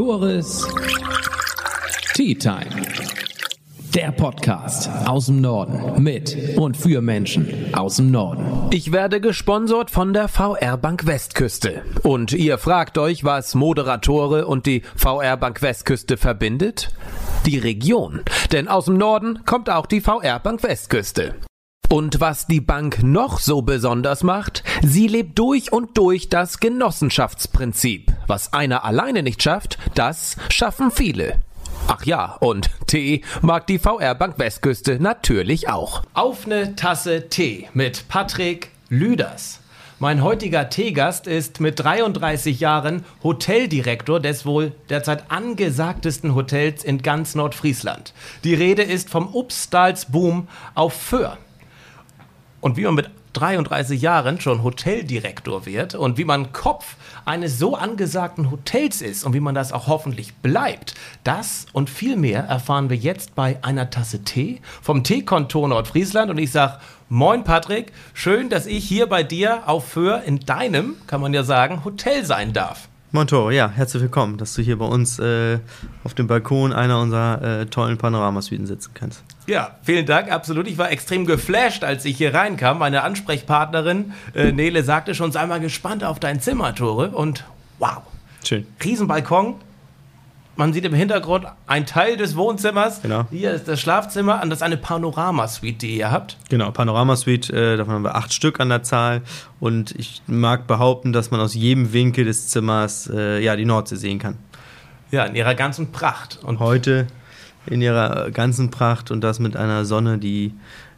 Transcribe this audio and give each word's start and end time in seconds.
Moderatores 0.00 0.66
Tea 2.14 2.34
Time. 2.34 2.70
Der 3.94 4.10
Podcast 4.12 4.88
aus 5.04 5.26
dem 5.26 5.42
Norden 5.42 6.02
mit 6.02 6.56
und 6.56 6.74
für 6.78 7.02
Menschen 7.02 7.74
aus 7.74 7.96
dem 7.96 8.10
Norden. 8.10 8.70
Ich 8.70 8.92
werde 8.92 9.20
gesponsert 9.20 9.90
von 9.90 10.14
der 10.14 10.28
VR 10.28 10.78
Bank 10.78 11.06
Westküste. 11.06 11.82
Und 12.02 12.32
ihr 12.32 12.56
fragt 12.56 12.96
euch, 12.96 13.24
was 13.24 13.54
Moderatore 13.54 14.46
und 14.46 14.64
die 14.64 14.84
VR 14.96 15.36
Bank 15.36 15.60
Westküste 15.60 16.16
verbindet? 16.16 16.88
Die 17.44 17.58
Region. 17.58 18.22
Denn 18.52 18.68
aus 18.68 18.86
dem 18.86 18.96
Norden 18.96 19.40
kommt 19.44 19.68
auch 19.68 19.84
die 19.84 20.00
VR 20.00 20.38
Bank 20.38 20.62
Westküste. 20.62 21.34
Und 21.92 22.20
was 22.20 22.46
die 22.46 22.60
Bank 22.60 23.02
noch 23.02 23.40
so 23.40 23.62
besonders 23.62 24.22
macht, 24.22 24.62
sie 24.80 25.08
lebt 25.08 25.36
durch 25.40 25.72
und 25.72 25.98
durch 25.98 26.28
das 26.28 26.60
Genossenschaftsprinzip. 26.60 28.12
Was 28.28 28.52
einer 28.52 28.84
alleine 28.84 29.24
nicht 29.24 29.42
schafft, 29.42 29.76
das 29.96 30.36
schaffen 30.50 30.92
viele. 30.92 31.40
Ach 31.88 32.04
ja, 32.04 32.36
und 32.38 32.70
Tee 32.86 33.22
mag 33.42 33.66
die 33.66 33.80
VR 33.80 34.14
Bank 34.14 34.38
Westküste 34.38 35.02
natürlich 35.02 35.68
auch. 35.68 36.04
Auf 36.14 36.46
eine 36.46 36.76
Tasse 36.76 37.28
Tee 37.28 37.68
mit 37.74 38.06
Patrick 38.06 38.70
Lüders. 38.88 39.58
Mein 39.98 40.22
heutiger 40.22 40.68
Teegast 40.68 41.26
ist 41.26 41.58
mit 41.58 41.80
33 41.80 42.60
Jahren 42.60 43.04
Hoteldirektor 43.24 44.20
des 44.20 44.46
wohl 44.46 44.70
derzeit 44.90 45.24
angesagtesten 45.32 46.36
Hotels 46.36 46.84
in 46.84 47.02
ganz 47.02 47.34
Nordfriesland. 47.34 48.14
Die 48.44 48.54
Rede 48.54 48.82
ist 48.82 49.10
vom 49.10 49.34
Upstals 49.34 50.04
Boom 50.04 50.46
auf 50.76 50.92
Föhr. 50.92 51.36
Und 52.60 52.76
wie 52.76 52.82
man 52.82 52.94
mit 52.94 53.10
33 53.32 54.00
Jahren 54.00 54.40
schon 54.40 54.62
Hoteldirektor 54.62 55.64
wird 55.64 55.94
und 55.94 56.18
wie 56.18 56.24
man 56.24 56.52
Kopf 56.52 56.96
eines 57.24 57.58
so 57.58 57.76
angesagten 57.76 58.50
Hotels 58.50 59.02
ist 59.02 59.24
und 59.24 59.34
wie 59.34 59.40
man 59.40 59.54
das 59.54 59.72
auch 59.72 59.86
hoffentlich 59.86 60.34
bleibt, 60.34 60.94
das 61.24 61.66
und 61.72 61.88
viel 61.88 62.16
mehr 62.16 62.44
erfahren 62.44 62.90
wir 62.90 62.96
jetzt 62.96 63.34
bei 63.34 63.58
einer 63.62 63.90
Tasse 63.90 64.24
Tee 64.24 64.60
vom 64.82 65.04
Teekontor 65.04 65.68
Nordfriesland 65.68 66.30
und 66.30 66.38
ich 66.38 66.50
sage 66.50 66.80
Moin 67.08 67.42
Patrick, 67.42 67.92
schön, 68.14 68.50
dass 68.50 68.66
ich 68.66 68.84
hier 68.86 69.08
bei 69.08 69.24
dir 69.24 69.68
auf 69.68 69.88
Föhr 69.88 70.22
in 70.22 70.38
deinem, 70.40 70.94
kann 71.08 71.20
man 71.20 71.34
ja 71.34 71.42
sagen, 71.42 71.84
Hotel 71.84 72.24
sein 72.24 72.52
darf. 72.52 72.89
Montoro, 73.12 73.50
ja, 73.50 73.68
herzlich 73.68 74.02
willkommen, 74.02 74.38
dass 74.38 74.54
du 74.54 74.62
hier 74.62 74.78
bei 74.78 74.84
uns 74.84 75.18
äh, 75.18 75.58
auf 76.04 76.14
dem 76.14 76.28
Balkon 76.28 76.72
einer 76.72 77.00
unserer 77.00 77.42
äh, 77.42 77.66
tollen 77.66 77.98
Panoramasuiten 77.98 78.68
sitzen 78.68 78.92
kannst. 78.94 79.24
Ja, 79.48 79.78
vielen 79.82 80.06
Dank, 80.06 80.30
absolut. 80.30 80.68
Ich 80.68 80.78
war 80.78 80.92
extrem 80.92 81.26
geflasht, 81.26 81.82
als 81.82 82.04
ich 82.04 82.16
hier 82.16 82.32
reinkam. 82.32 82.78
Meine 82.78 83.02
Ansprechpartnerin 83.02 84.12
äh, 84.32 84.52
Nele 84.52 84.84
sagte 84.84 85.16
schon, 85.16 85.32
sei 85.32 85.44
mal 85.46 85.58
gespannt 85.58 86.04
auf 86.04 86.20
dein 86.20 86.40
Zimmer, 86.40 86.72
Tore. 86.72 87.08
Und 87.10 87.44
wow. 87.80 88.02
Schön. 88.44 88.64
Riesenbalkon. 88.84 89.56
Man 90.56 90.72
sieht 90.72 90.84
im 90.84 90.92
Hintergrund 90.92 91.46
ein 91.66 91.86
Teil 91.86 92.16
des 92.16 92.36
Wohnzimmers. 92.36 93.00
Genau. 93.02 93.26
Hier 93.30 93.52
ist 93.52 93.66
das 93.66 93.80
Schlafzimmer 93.80 94.42
und 94.42 94.50
das 94.50 94.58
ist 94.58 94.62
eine 94.62 94.76
Panoramasuite, 94.76 95.86
die 95.86 95.96
ihr 95.98 96.10
habt. 96.10 96.36
Genau, 96.48 96.70
Panoramasuite, 96.70 97.52
äh, 97.52 97.76
davon 97.76 97.94
haben 97.94 98.04
wir 98.04 98.14
acht 98.14 98.32
Stück 98.32 98.60
an 98.60 98.68
der 98.68 98.82
Zahl. 98.82 99.22
Und 99.58 99.92
ich 99.92 100.22
mag 100.26 100.66
behaupten, 100.66 101.12
dass 101.12 101.30
man 101.30 101.40
aus 101.40 101.54
jedem 101.54 101.92
Winkel 101.92 102.24
des 102.24 102.48
Zimmers 102.48 103.08
äh, 103.12 103.42
ja, 103.42 103.56
die 103.56 103.64
Nordsee 103.64 103.96
sehen 103.96 104.18
kann. 104.18 104.36
Ja, 105.10 105.24
in 105.24 105.34
ihrer 105.34 105.54
ganzen 105.54 105.92
Pracht. 105.92 106.40
Und 106.42 106.58
heute 106.58 107.06
in 107.66 107.80
ihrer 107.82 108.30
ganzen 108.30 108.70
Pracht 108.70 109.10
und 109.10 109.22
das 109.22 109.38
mit 109.38 109.56
einer 109.56 109.84
Sonne, 109.84 110.18
die 110.18 110.52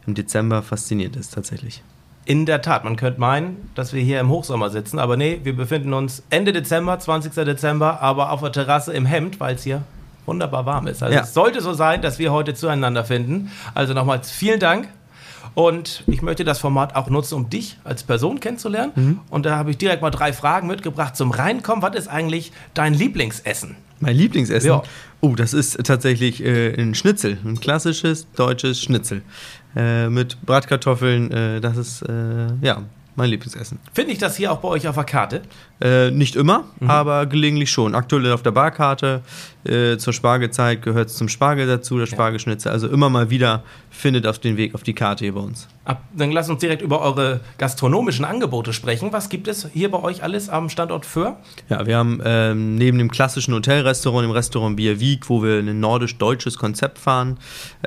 im 0.05 0.13
Dezember 0.13 0.61
faszinierend 0.61 1.15
ist 1.15 1.33
tatsächlich. 1.33 1.83
In 2.25 2.45
der 2.45 2.61
Tat, 2.61 2.85
man 2.85 2.95
könnte 2.95 3.19
meinen, 3.19 3.69
dass 3.75 3.91
wir 3.93 4.01
hier 4.01 4.19
im 4.21 4.29
Hochsommer 4.29 4.69
sitzen, 4.69 4.97
aber 4.97 5.17
nee, 5.17 5.41
wir 5.43 5.55
befinden 5.55 5.93
uns 5.93 6.23
Ende 6.29 6.53
Dezember, 6.53 6.97
20. 6.97 7.33
Dezember, 7.45 8.01
aber 8.01 8.31
auf 8.31 8.39
der 8.39 8.51
Terrasse 8.53 8.93
im 8.93 9.05
Hemd, 9.05 9.39
weil 9.41 9.55
es 9.55 9.63
hier 9.63 9.83
wunderbar 10.25 10.65
warm 10.65 10.87
ist. 10.87 11.03
Also 11.03 11.15
Ja. 11.15 11.23
es 11.23 11.33
sollte 11.33 11.59
so 11.61 11.73
sein, 11.73 12.01
dass 12.01 12.19
wir 12.19 12.31
heute 12.31 12.53
zueinander 12.53 13.03
finden. 13.03 13.51
Also 13.73 13.93
nochmals 13.93 14.31
vielen 14.31 14.59
Dank. 14.61 14.87
Und 15.53 16.03
ich 16.07 16.21
möchte 16.21 16.45
das 16.45 16.59
Format 16.59 16.95
auch 16.95 17.09
nutzen, 17.09 17.35
um 17.35 17.49
dich 17.49 17.77
als 17.83 18.03
Person 18.03 18.39
kennenzulernen. 18.39 19.19
Und 19.29 19.45
da 19.45 19.57
habe 19.57 19.69
ich 19.71 19.77
direkt 19.77 20.01
mal 20.01 20.09
drei 20.09 20.33
Fragen 20.33 20.67
mitgebracht 20.67 21.15
zum 21.15 21.29
Reinkommen. 21.29 21.83
Was 21.83 21.95
ist 21.95 22.07
eigentlich 22.07 22.53
dein 22.73 22.93
Lieblingsessen? 22.93 23.75
Mein 23.99 24.15
Lieblingsessen? 24.15 24.69
Ja. 24.69 24.81
Oh, 25.21 25.35
das 25.35 25.53
ist 25.53 25.77
tatsächlich 25.85 26.43
äh, 26.43 26.73
ein 26.81 26.95
Schnitzel, 26.95 27.37
ein 27.45 27.59
klassisches 27.59 28.27
deutsches 28.31 28.81
Schnitzel 28.81 29.21
äh, 29.75 30.09
mit 30.09 30.41
Bratkartoffeln. 30.45 31.31
Äh, 31.31 31.61
das 31.61 31.77
ist 31.77 32.01
äh, 32.03 32.47
ja 32.61 32.83
mein 33.15 33.29
Lieblingsessen. 33.29 33.79
Finde 33.93 34.11
ich 34.11 34.17
das 34.17 34.37
hier 34.37 34.51
auch 34.51 34.59
bei 34.59 34.69
euch 34.69 34.87
auf 34.87 34.95
der 34.95 35.03
Karte? 35.03 35.41
Äh, 35.83 36.11
nicht 36.11 36.37
immer, 36.37 36.63
Mhm. 36.79 36.89
aber 36.89 37.25
gelegentlich 37.25 37.69
schon. 37.69 37.93
Aktuell 37.93 38.31
auf 38.31 38.41
der 38.41 38.51
Barkarte. 38.51 39.21
Äh, 39.65 39.97
zur 39.97 40.13
Spargelzeit 40.13 40.81
gehört 40.81 41.09
es 41.09 41.15
zum 41.15 41.27
Spargel 41.27 41.67
dazu, 41.67 41.97
der 41.97 42.05
Spargelschnitzel. 42.05 42.71
Also 42.71 42.87
immer 42.87 43.09
mal 43.09 43.29
wieder 43.29 43.63
findet 43.89 44.25
auf 44.27 44.39
den 44.39 44.55
Weg 44.57 44.75
auf 44.75 44.83
die 44.83 44.93
Karte 44.93 45.25
hier 45.25 45.33
bei 45.33 45.41
uns. 45.41 45.67
Ab, 45.85 46.01
dann 46.15 46.31
lass 46.31 46.49
uns 46.49 46.59
direkt 46.59 46.81
über 46.81 47.01
eure 47.01 47.41
gastronomischen 47.57 48.23
Angebote 48.23 48.71
sprechen. 48.71 49.09
Was 49.11 49.27
gibt 49.29 49.47
es 49.49 49.67
hier 49.73 49.91
bei 49.91 50.01
euch 50.01 50.23
alles 50.23 50.47
am 50.49 50.69
Standort 50.69 51.05
Föhr? 51.05 51.37
Ja, 51.69 51.85
wir 51.85 51.97
haben 51.97 52.21
ähm, 52.23 52.75
neben 52.75 52.97
dem 52.97 53.11
klassischen 53.11 53.53
Hotelrestaurant, 53.53 54.23
dem 54.23 54.31
Restaurant 54.31 54.77
Bier 54.77 54.99
Wieg, 55.01 55.29
wo 55.29 55.43
wir 55.43 55.59
ein 55.59 55.79
nordisch-deutsches 55.81 56.57
Konzept 56.57 56.97
fahren, 56.99 57.37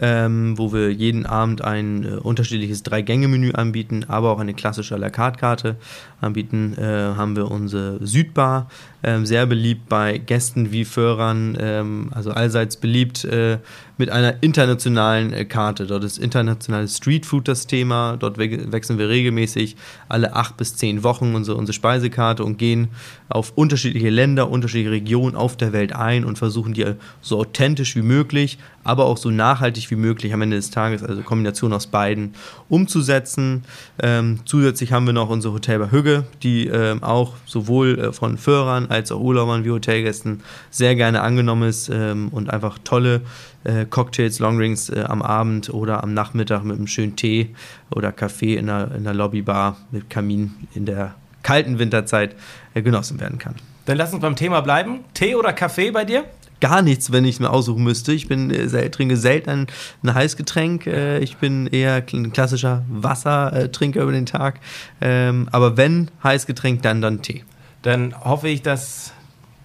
ähm, 0.00 0.58
wo 0.58 0.72
wir 0.72 0.92
jeden 0.92 1.24
Abend 1.24 1.62
ein 1.62 2.04
äh, 2.04 2.08
unterschiedliches 2.16 2.82
Drei-Gänge-Menü 2.82 3.52
anbieten, 3.52 4.04
aber 4.08 4.30
auch 4.32 4.40
eine 4.40 4.52
klassische 4.54 4.94
à 4.94 4.98
la 4.98 5.08
carte 5.10 5.38
Karte 5.38 5.76
anbieten, 6.20 6.74
äh, 6.78 6.82
haben 7.16 7.36
wir 7.36 7.50
unsere 7.50 7.85
Südbar, 8.00 8.68
ähm, 9.02 9.26
sehr 9.26 9.46
beliebt 9.46 9.88
bei 9.88 10.18
Gästen 10.18 10.72
wie 10.72 10.84
Förern, 10.84 11.56
ähm, 11.60 12.10
also 12.14 12.30
allseits 12.30 12.76
beliebt 12.76 13.24
äh, 13.24 13.58
mit 13.98 14.10
einer 14.10 14.42
internationalen 14.42 15.32
äh, 15.32 15.44
Karte. 15.44 15.86
Dort 15.86 16.04
ist 16.04 16.18
internationales 16.18 16.98
Streetfood 16.98 17.48
das 17.48 17.66
Thema. 17.66 18.16
Dort 18.18 18.38
we 18.38 18.72
wechseln 18.72 18.98
wir 18.98 19.08
regelmäßig 19.08 19.76
alle 20.08 20.34
acht 20.34 20.56
bis 20.56 20.76
zehn 20.76 21.02
Wochen 21.02 21.34
unsere, 21.34 21.56
unsere 21.56 21.74
Speisekarte 21.74 22.44
und 22.44 22.58
gehen 22.58 22.88
auf 23.28 23.52
unterschiedliche 23.56 24.10
Länder, 24.10 24.50
unterschiedliche 24.50 24.90
Regionen 24.90 25.34
auf 25.34 25.56
der 25.56 25.72
Welt 25.72 25.94
ein 25.94 26.24
und 26.24 26.38
versuchen 26.38 26.74
die 26.74 26.86
so 27.20 27.38
authentisch 27.38 27.96
wie 27.96 28.02
möglich, 28.02 28.58
aber 28.84 29.06
auch 29.06 29.16
so 29.16 29.30
nachhaltig 29.30 29.90
wie 29.90 29.96
möglich 29.96 30.32
am 30.32 30.42
Ende 30.42 30.56
des 30.56 30.70
Tages, 30.70 31.02
also 31.02 31.22
Kombination 31.22 31.72
aus 31.72 31.86
beiden, 31.88 32.34
umzusetzen. 32.68 33.64
Ähm, 34.00 34.40
zusätzlich 34.44 34.92
haben 34.92 35.06
wir 35.06 35.12
noch 35.12 35.28
unsere 35.28 35.54
Hotel 35.54 35.78
bei 35.78 35.90
Hügge, 35.90 36.24
die 36.42 36.66
ähm, 36.66 37.02
auch 37.02 37.34
sowohl 37.46 37.98
äh, 37.98 38.12
von 38.12 38.38
Führern 38.38 38.86
als 38.88 39.10
auch 39.10 39.20
Urlaubern 39.20 39.64
wie 39.64 39.70
Hotelgästen 39.70 40.40
sehr 40.70 40.94
gerne 40.94 41.22
angenommen 41.22 41.68
ist 41.68 41.88
ähm, 41.88 42.28
und 42.28 42.50
einfach 42.50 42.78
tolle 42.84 43.22
äh, 43.66 43.86
Cocktails, 43.88 44.38
Longdrinks 44.38 44.88
äh, 44.88 45.04
am 45.06 45.22
Abend 45.22 45.72
oder 45.72 46.02
am 46.02 46.14
Nachmittag 46.14 46.64
mit 46.64 46.76
einem 46.76 46.86
schönen 46.86 47.16
Tee 47.16 47.54
oder 47.90 48.12
Kaffee 48.12 48.56
in 48.56 48.66
der, 48.66 48.92
in 48.94 49.04
der 49.04 49.14
Lobbybar 49.14 49.76
mit 49.90 50.08
Kamin 50.10 50.54
in 50.74 50.86
der 50.86 51.14
kalten 51.42 51.78
Winterzeit 51.78 52.34
äh, 52.74 52.82
genossen 52.82 53.20
werden 53.20 53.38
kann. 53.38 53.54
Dann 53.84 53.96
lass 53.96 54.12
uns 54.12 54.22
beim 54.22 54.36
Thema 54.36 54.60
bleiben. 54.60 55.00
Tee 55.14 55.34
oder 55.34 55.52
Kaffee 55.52 55.90
bei 55.90 56.04
dir? 56.04 56.24
Gar 56.60 56.82
nichts, 56.82 57.12
wenn 57.12 57.24
ich 57.24 57.38
mir 57.38 57.50
aussuchen 57.50 57.84
müsste. 57.84 58.12
Ich 58.12 58.28
bin 58.28 58.50
äh, 58.50 58.90
trinke 58.90 59.16
selten 59.16 59.50
ein, 59.50 59.66
ein 60.02 60.14
Heißgetränk. 60.14 60.86
Äh, 60.86 61.18
ich 61.18 61.36
bin 61.36 61.66
eher 61.66 62.02
ein 62.12 62.32
klassischer 62.32 62.84
Wassertrinker 62.88 64.02
über 64.02 64.12
den 64.12 64.26
Tag. 64.26 64.60
Ähm, 65.00 65.48
aber 65.52 65.76
wenn 65.76 66.10
Heißgetränk, 66.24 66.82
dann 66.82 67.00
dann 67.02 67.22
Tee. 67.22 67.44
Dann 67.82 68.14
hoffe 68.24 68.48
ich, 68.48 68.62
dass 68.62 69.12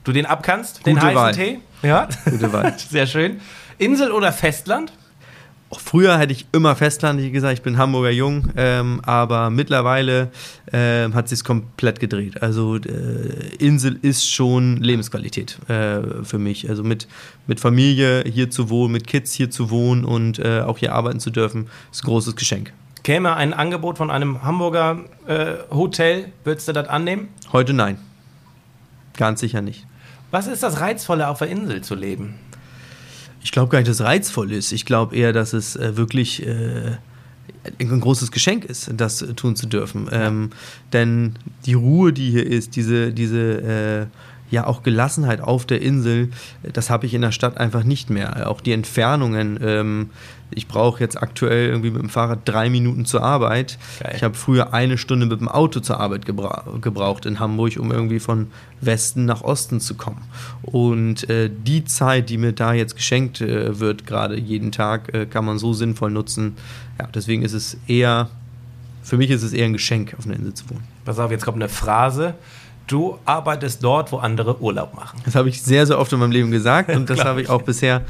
du 0.04 0.12
den 0.12 0.26
abkannst, 0.26 0.86
den 0.86 0.96
Gute 0.96 1.08
heißen 1.08 1.16
Wahl. 1.16 1.34
Tee. 1.34 1.60
Ja, 1.82 2.08
Gute 2.30 2.54
Wahl. 2.54 2.76
sehr 2.90 3.08
schön. 3.08 3.40
Insel 3.82 4.12
oder 4.12 4.32
Festland? 4.32 4.94
Auch 5.72 5.80
früher 5.80 6.18
hätte 6.20 6.34
ich 6.34 6.46
immer 6.52 6.76
Festland 6.76 7.20
wie 7.20 7.32
gesagt, 7.32 7.54
ich 7.54 7.62
bin 7.64 7.78
Hamburger 7.78 8.12
Jung, 8.12 8.50
ähm, 8.58 9.02
aber 9.06 9.50
mittlerweile 9.50 10.30
ähm, 10.72 11.16
hat 11.16 11.30
sich 11.30 11.44
komplett 11.44 12.00
gedreht. 12.00 12.44
Also 12.44 12.76
äh, 12.76 13.56
Insel 13.58 13.98
ist 14.02 14.30
schon 14.30 14.78
Lebensqualität 14.78 15.58
äh, 15.68 16.24
für 16.24 16.38
mich. 16.38 16.70
Also 16.70 16.84
mit, 16.84 17.08
mit 17.48 17.60
Familie 17.60 18.24
hier 18.26 18.52
zu 18.52 18.70
wohnen, 18.70 18.92
mit 18.92 19.08
Kids 19.08 19.34
hier 19.34 19.50
zu 19.50 19.72
wohnen 19.72 20.06
und 20.06 20.38
äh, 20.38 20.62
auch 20.62 20.78
hier 20.78 20.94
arbeiten 20.94 21.20
zu 21.20 21.32
dürfen, 21.32 21.68
ist 21.92 22.04
ein 22.04 22.08
großes 22.08 22.36
Geschenk. 22.36 22.74
Käme 23.04 23.36
ein 23.36 23.54
Angebot 23.54 23.98
von 23.98 24.12
einem 24.12 24.44
Hamburger 24.44 25.00
äh, 25.26 25.54
Hotel, 25.72 26.32
würdest 26.44 26.68
du 26.68 26.74
das 26.74 26.88
annehmen? 26.88 27.30
Heute 27.52 27.74
nein. 27.74 27.98
Ganz 29.18 29.40
sicher 29.40 29.62
nicht. 29.62 29.88
Was 30.30 30.46
ist 30.48 30.62
das 30.62 30.82
Reizvolle, 30.82 31.28
auf 31.30 31.40
der 31.40 31.48
Insel 31.48 31.82
zu 31.82 31.96
leben? 31.96 32.36
Ich 33.44 33.52
glaube 33.52 33.70
gar 33.70 33.80
nicht, 33.80 33.90
dass 33.90 34.00
es 34.00 34.06
reizvoll 34.06 34.52
ist. 34.52 34.72
Ich 34.72 34.86
glaube 34.86 35.16
eher, 35.16 35.34
dass 35.34 35.54
es 35.54 35.76
äh, 35.76 35.98
wirklich 35.98 36.46
äh, 36.46 36.98
ein 37.80 38.00
großes 38.00 38.32
Geschenk 38.32 38.66
ist, 38.66 38.92
das 38.96 39.22
äh, 39.22 39.34
tun 39.34 39.56
zu 39.56 39.68
dürfen. 39.68 40.08
Ähm, 40.12 40.52
denn 40.94 41.34
die 41.66 41.74
Ruhe, 41.74 42.14
die 42.14 42.30
hier 42.30 42.46
ist, 42.46 42.76
diese, 42.76 43.12
diese 43.12 44.10
äh, 44.10 44.41
ja 44.52 44.68
auch 44.68 44.84
Gelassenheit 44.84 45.42
auf 45.42 45.66
der 45.66 45.82
Insel, 45.82 46.30
das 46.62 46.90
habe 46.90 47.06
ich 47.06 47.14
in 47.14 47.22
der 47.22 47.32
Stadt 47.32 47.58
einfach 47.58 47.84
nicht 47.84 48.10
mehr. 48.10 48.50
Auch 48.50 48.62
die 48.62 48.74
Entfernungen. 48.74 49.60
Ähm, 49.64 50.10
ich 50.54 50.68
brauche 50.68 51.00
jetzt 51.00 51.22
aktuell 51.22 51.70
irgendwie 51.70 51.92
mit 51.92 52.02
dem 52.02 52.10
Fahrrad 52.10 52.40
drei 52.44 52.70
Minuten 52.70 53.06
zur 53.06 53.24
Arbeit. 53.24 53.78
Geil. 54.02 54.14
Ich 54.16 54.24
habe 54.24 54.36
früher 54.36 54.74
eine 54.74 54.98
Stunde 54.98 55.26
mit 55.26 55.40
dem 55.40 55.48
Auto 55.48 55.80
zur 55.80 56.00
Arbeit 56.00 56.26
gebra 56.26 56.66
gebraucht 56.82 57.26
in 57.26 57.40
Hamburg, 57.40 57.78
um 57.80 57.92
irgendwie 57.92 58.20
von 58.20 58.48
Westen 58.82 59.26
nach 59.26 59.42
Osten 59.42 59.80
zu 59.80 59.96
kommen. 59.96 60.22
Und 60.62 61.30
äh, 61.30 61.50
die 61.50 61.86
Zeit, 61.86 62.30
die 62.30 62.38
mir 62.38 62.52
da 62.52 62.74
jetzt 62.74 62.96
geschenkt 62.96 63.40
äh, 63.40 63.80
wird, 63.80 64.06
gerade 64.06 64.38
jeden 64.38 64.74
Tag, 64.74 65.14
äh, 65.14 65.26
kann 65.26 65.46
man 65.46 65.58
so 65.58 65.72
sinnvoll 65.74 66.12
nutzen. 66.12 66.58
Ja, 67.00 67.08
deswegen 67.14 67.44
ist 67.44 67.54
es 67.54 67.78
eher, 67.88 68.30
für 69.04 69.16
mich 69.16 69.30
ist 69.30 69.44
es 69.44 69.54
eher 69.54 69.66
ein 69.66 69.74
Geschenk, 69.74 70.16
auf 70.18 70.26
einer 70.26 70.36
Insel 70.36 70.54
zu 70.54 70.70
wohnen. 70.70 70.84
Pass 71.06 71.18
auf, 71.18 71.32
jetzt 71.32 71.46
kommt 71.46 71.58
eine 71.58 71.70
Phrase. 71.70 72.36
Du 72.88 73.18
arbeitest 73.26 73.84
dort, 73.84 74.12
wo 74.12 74.18
andere 74.18 74.62
Urlaub 74.62 74.94
machen. 74.96 75.20
Das 75.26 75.36
habe 75.36 75.50
ich 75.50 75.62
sehr, 75.62 75.86
sehr 75.86 76.00
oft 76.00 76.12
in 76.12 76.20
meinem 76.20 76.32
Leben 76.32 76.52
gesagt 76.52 76.90
und 76.96 77.10
das 77.10 77.24
habe 77.24 77.42
ich 77.42 77.50
auch 77.50 77.62
bisher 77.62 78.02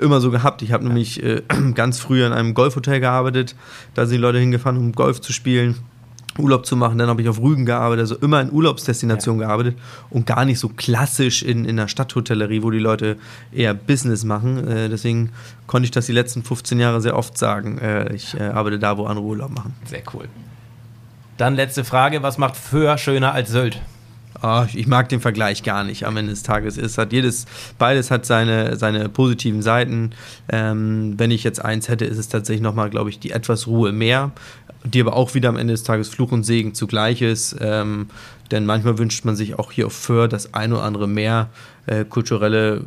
immer 0.00 0.20
so 0.20 0.30
gehabt. 0.30 0.62
Ich 0.62 0.72
habe 0.72 0.82
ja. 0.82 0.88
nämlich 0.88 1.22
äh, 1.22 1.42
ganz 1.74 1.98
früh 1.98 2.24
in 2.24 2.32
einem 2.32 2.54
Golfhotel 2.54 3.00
gearbeitet. 3.00 3.54
Da 3.94 4.06
sind 4.06 4.16
die 4.16 4.22
Leute 4.22 4.38
hingefahren, 4.38 4.78
um 4.78 4.92
Golf 4.92 5.20
zu 5.20 5.32
spielen. 5.32 5.76
Urlaub 6.38 6.66
zu 6.66 6.76
machen. 6.76 6.98
Dann 6.98 7.08
habe 7.08 7.22
ich 7.22 7.28
auf 7.28 7.40
Rügen 7.40 7.64
gearbeitet, 7.64 8.00
also 8.00 8.16
immer 8.16 8.40
in 8.40 8.50
Urlaubsdestinationen 8.50 9.40
ja. 9.40 9.46
gearbeitet 9.46 9.78
und 10.10 10.26
gar 10.26 10.44
nicht 10.44 10.58
so 10.58 10.68
klassisch 10.68 11.42
in, 11.42 11.64
in 11.64 11.76
der 11.76 11.88
Stadthotellerie, 11.88 12.62
wo 12.62 12.70
die 12.70 12.78
Leute 12.78 13.16
eher 13.52 13.74
Business 13.74 14.24
machen. 14.24 14.66
Äh, 14.66 14.88
deswegen 14.88 15.30
konnte 15.66 15.84
ich 15.84 15.90
das 15.90 16.06
die 16.06 16.12
letzten 16.12 16.42
15 16.42 16.80
Jahre 16.80 17.00
sehr 17.00 17.16
oft 17.16 17.38
sagen. 17.38 17.78
Äh, 17.78 18.12
ich 18.14 18.34
äh, 18.34 18.42
arbeite 18.42 18.78
da, 18.78 18.98
wo 18.98 19.06
andere 19.06 19.24
Urlaub 19.24 19.50
machen. 19.50 19.74
Sehr 19.84 20.02
cool. 20.12 20.28
Dann 21.36 21.54
letzte 21.54 21.84
Frage: 21.84 22.22
Was 22.22 22.38
macht 22.38 22.56
Föhr 22.56 22.98
schöner 22.98 23.32
als 23.32 23.50
Sylt? 23.50 23.80
Oh, 24.46 24.66
ich 24.74 24.86
mag 24.86 25.08
den 25.08 25.22
Vergleich 25.22 25.62
gar 25.62 25.84
nicht 25.84 26.04
am 26.06 26.18
Ende 26.18 26.32
des 26.32 26.42
Tages. 26.42 26.76
Es 26.76 26.98
hat 26.98 27.14
jedes, 27.14 27.46
beides 27.78 28.10
hat 28.10 28.26
seine, 28.26 28.76
seine 28.76 29.08
positiven 29.08 29.62
Seiten. 29.62 30.10
Ähm, 30.50 31.14
wenn 31.16 31.30
ich 31.30 31.44
jetzt 31.44 31.64
eins 31.64 31.88
hätte, 31.88 32.04
ist 32.04 32.18
es 32.18 32.28
tatsächlich 32.28 32.60
nochmal, 32.60 32.90
glaube 32.90 33.08
ich, 33.08 33.18
die 33.18 33.30
etwas 33.30 33.66
Ruhe 33.66 33.92
mehr, 33.92 34.32
die 34.84 35.00
aber 35.00 35.14
auch 35.14 35.32
wieder 35.34 35.48
am 35.48 35.56
Ende 35.56 35.72
des 35.72 35.82
Tages 35.82 36.10
Fluch 36.10 36.30
und 36.30 36.44
Segen 36.44 36.74
zugleich 36.74 37.22
ist. 37.22 37.56
Ähm, 37.58 38.08
denn 38.50 38.66
manchmal 38.66 38.98
wünscht 38.98 39.24
man 39.24 39.34
sich 39.34 39.58
auch 39.58 39.72
hier 39.72 39.86
auf 39.86 39.94
Föhr 39.94 40.28
das 40.28 40.52
ein 40.52 40.74
oder 40.74 40.82
andere 40.82 41.08
mehr 41.08 41.48
äh, 41.86 42.04
kulturelle 42.04 42.84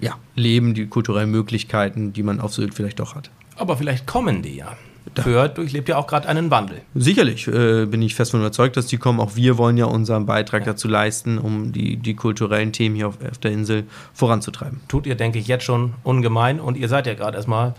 ja, 0.00 0.14
Leben, 0.36 0.72
die 0.72 0.86
kulturellen 0.86 1.32
Möglichkeiten, 1.32 2.12
die 2.12 2.22
man 2.22 2.38
auf 2.38 2.54
Sylt 2.54 2.74
vielleicht 2.74 3.00
doch 3.00 3.16
hat. 3.16 3.28
Aber 3.56 3.76
vielleicht 3.76 4.06
kommen 4.06 4.42
die 4.42 4.54
ja. 4.54 4.76
Föhr 5.14 5.48
durchlebt 5.48 5.88
ja 5.88 5.96
auch 5.96 6.06
gerade 6.06 6.28
einen 6.28 6.50
Wandel. 6.50 6.82
Sicherlich 6.94 7.46
äh, 7.48 7.86
bin 7.86 8.02
ich 8.02 8.14
fest 8.14 8.30
von 8.30 8.40
überzeugt, 8.40 8.76
dass 8.76 8.86
die 8.86 8.98
kommen. 8.98 9.20
Auch 9.20 9.36
wir 9.36 9.58
wollen 9.58 9.76
ja 9.76 9.86
unseren 9.86 10.26
Beitrag 10.26 10.62
ja. 10.62 10.72
dazu 10.72 10.88
leisten, 10.88 11.38
um 11.38 11.72
die, 11.72 11.96
die 11.96 12.14
kulturellen 12.14 12.72
Themen 12.72 12.96
hier 12.96 13.08
auf, 13.08 13.18
auf, 13.28 13.38
der 13.38 13.52
Insel 13.52 13.84
voranzutreiben. 14.14 14.80
Tut 14.88 15.06
ihr, 15.06 15.14
denke 15.14 15.38
ich, 15.38 15.46
jetzt 15.46 15.64
schon 15.64 15.94
ungemein. 16.02 16.60
Und 16.60 16.76
ihr 16.76 16.88
seid 16.88 17.06
ja 17.06 17.14
gerade 17.14 17.36
erstmal 17.36 17.74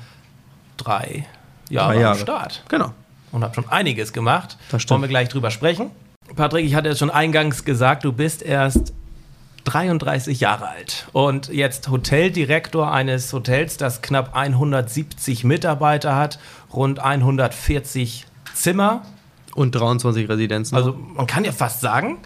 drei 0.77 1.25
Jahre, 1.69 1.93
drei 1.93 2.01
Jahre 2.01 2.15
am 2.15 2.21
Start. 2.21 2.63
Genau. 2.69 2.93
Und 3.31 3.43
habt 3.43 3.55
schon 3.55 3.67
einiges 3.69 4.13
gemacht. 4.13 4.57
Das 4.69 4.87
Wollen 4.89 5.01
wir 5.01 5.07
gleich 5.07 5.29
drüber 5.29 5.49
sprechen. 5.49 5.91
Patrick, 6.35 6.65
ich 6.65 6.75
hatte 6.75 6.89
es 6.89 6.99
schon 6.99 7.09
eingangs 7.09 7.65
gesagt, 7.65 8.03
du 8.05 8.13
bist 8.13 8.41
erst 8.41 8.92
33 9.65 10.39
Jahre 10.39 10.67
alt 10.67 11.07
und 11.13 11.47
jetzt 11.47 11.89
Hoteldirektor 11.89 12.91
eines 12.91 13.31
Hotels, 13.31 13.77
das 13.77 14.01
knapp 14.01 14.35
170 14.35 15.43
Mitarbeiter 15.43 16.15
hat, 16.15 16.39
rund 16.73 16.99
140 16.99 18.25
Zimmer. 18.53 19.03
Und 19.55 19.73
23 19.75 20.27
Residenzen. 20.27 20.75
Also 20.75 20.93
man 20.93 21.27
kann 21.27 21.45
ja 21.45 21.51
fast 21.51 21.81
sagen, 21.81 22.17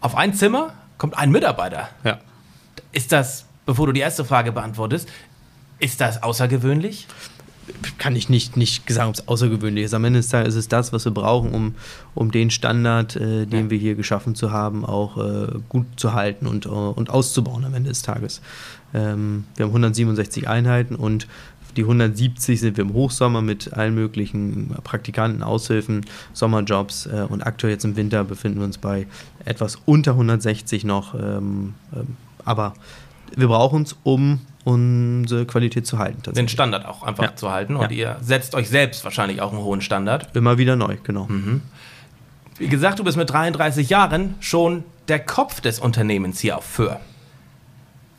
auf 0.00 0.16
ein 0.16 0.34
Zimmer 0.34 0.74
kommt 0.98 1.16
ein 1.16 1.30
Mitarbeiter. 1.30 1.88
Ja. 2.04 2.18
Ist 2.92 3.12
das, 3.12 3.46
bevor 3.66 3.86
du 3.86 3.92
die 3.92 4.00
erste 4.00 4.24
Frage 4.24 4.52
beantwortest, 4.52 5.08
ist 5.78 6.00
das 6.00 6.22
außergewöhnlich? 6.22 7.06
Kann 7.98 8.16
ich 8.16 8.28
nicht, 8.28 8.56
nicht 8.56 8.90
sagen, 8.90 9.10
ob 9.10 9.14
es 9.14 9.28
außergewöhnlich 9.28 9.84
ist. 9.84 9.94
Am 9.94 10.04
Ende 10.04 10.18
des 10.20 10.28
Tages 10.28 10.54
ist 10.54 10.60
es 10.60 10.68
das, 10.68 10.92
was 10.92 11.04
wir 11.04 11.12
brauchen, 11.12 11.52
um, 11.52 11.74
um 12.14 12.30
den 12.30 12.50
Standard, 12.50 13.16
äh, 13.16 13.46
den 13.46 13.64
ja. 13.64 13.70
wir 13.70 13.78
hier 13.78 13.94
geschaffen 13.94 14.34
zu 14.34 14.52
haben, 14.52 14.84
auch 14.84 15.16
äh, 15.18 15.58
gut 15.68 15.86
zu 15.96 16.12
halten 16.12 16.46
und, 16.46 16.66
uh, 16.66 16.90
und 16.90 17.10
auszubauen 17.10 17.64
am 17.64 17.74
Ende 17.74 17.90
des 17.90 18.02
Tages. 18.02 18.40
Ähm, 18.94 19.44
wir 19.56 19.64
haben 19.64 19.70
167 19.70 20.48
Einheiten 20.48 20.94
und 20.94 21.26
die 21.76 21.82
170 21.82 22.58
sind 22.58 22.76
wir 22.76 22.82
im 22.82 22.92
Hochsommer 22.92 23.42
mit 23.42 23.72
allen 23.74 23.94
möglichen 23.94 24.74
Praktikanten, 24.82 25.42
Aushilfen, 25.42 26.04
Sommerjobs 26.32 27.06
äh, 27.06 27.26
und 27.28 27.46
aktuell 27.46 27.74
jetzt 27.74 27.84
im 27.84 27.96
Winter 27.96 28.24
befinden 28.24 28.58
wir 28.58 28.64
uns 28.64 28.78
bei 28.78 29.06
etwas 29.44 29.76
unter 29.86 30.12
160 30.12 30.84
noch. 30.84 31.14
Ähm, 31.14 31.74
ähm, 31.94 32.16
aber 32.44 32.74
wir 33.36 33.48
brauchen 33.48 33.82
es, 33.82 33.96
um 34.02 34.40
unsere 34.64 35.46
Qualität 35.46 35.86
zu 35.86 35.98
halten. 35.98 36.32
Den 36.34 36.48
Standard 36.48 36.84
auch 36.84 37.02
einfach 37.02 37.24
ja. 37.24 37.36
zu 37.36 37.50
halten. 37.50 37.76
Und 37.76 37.90
ja. 37.90 37.96
ihr 37.96 38.16
setzt 38.20 38.54
euch 38.54 38.68
selbst 38.68 39.04
wahrscheinlich 39.04 39.40
auch 39.40 39.52
einen 39.52 39.62
hohen 39.62 39.80
Standard. 39.80 40.34
Immer 40.36 40.58
wieder 40.58 40.76
neu, 40.76 40.96
genau. 41.02 41.26
Mhm. 41.26 41.62
Wie 42.58 42.68
gesagt, 42.68 42.98
du 42.98 43.04
bist 43.04 43.16
mit 43.16 43.30
33 43.30 43.88
Jahren 43.88 44.34
schon 44.40 44.84
der 45.06 45.20
Kopf 45.20 45.60
des 45.60 45.78
Unternehmens 45.78 46.40
hier 46.40 46.58
auf 46.58 46.64
Föhr. 46.64 47.00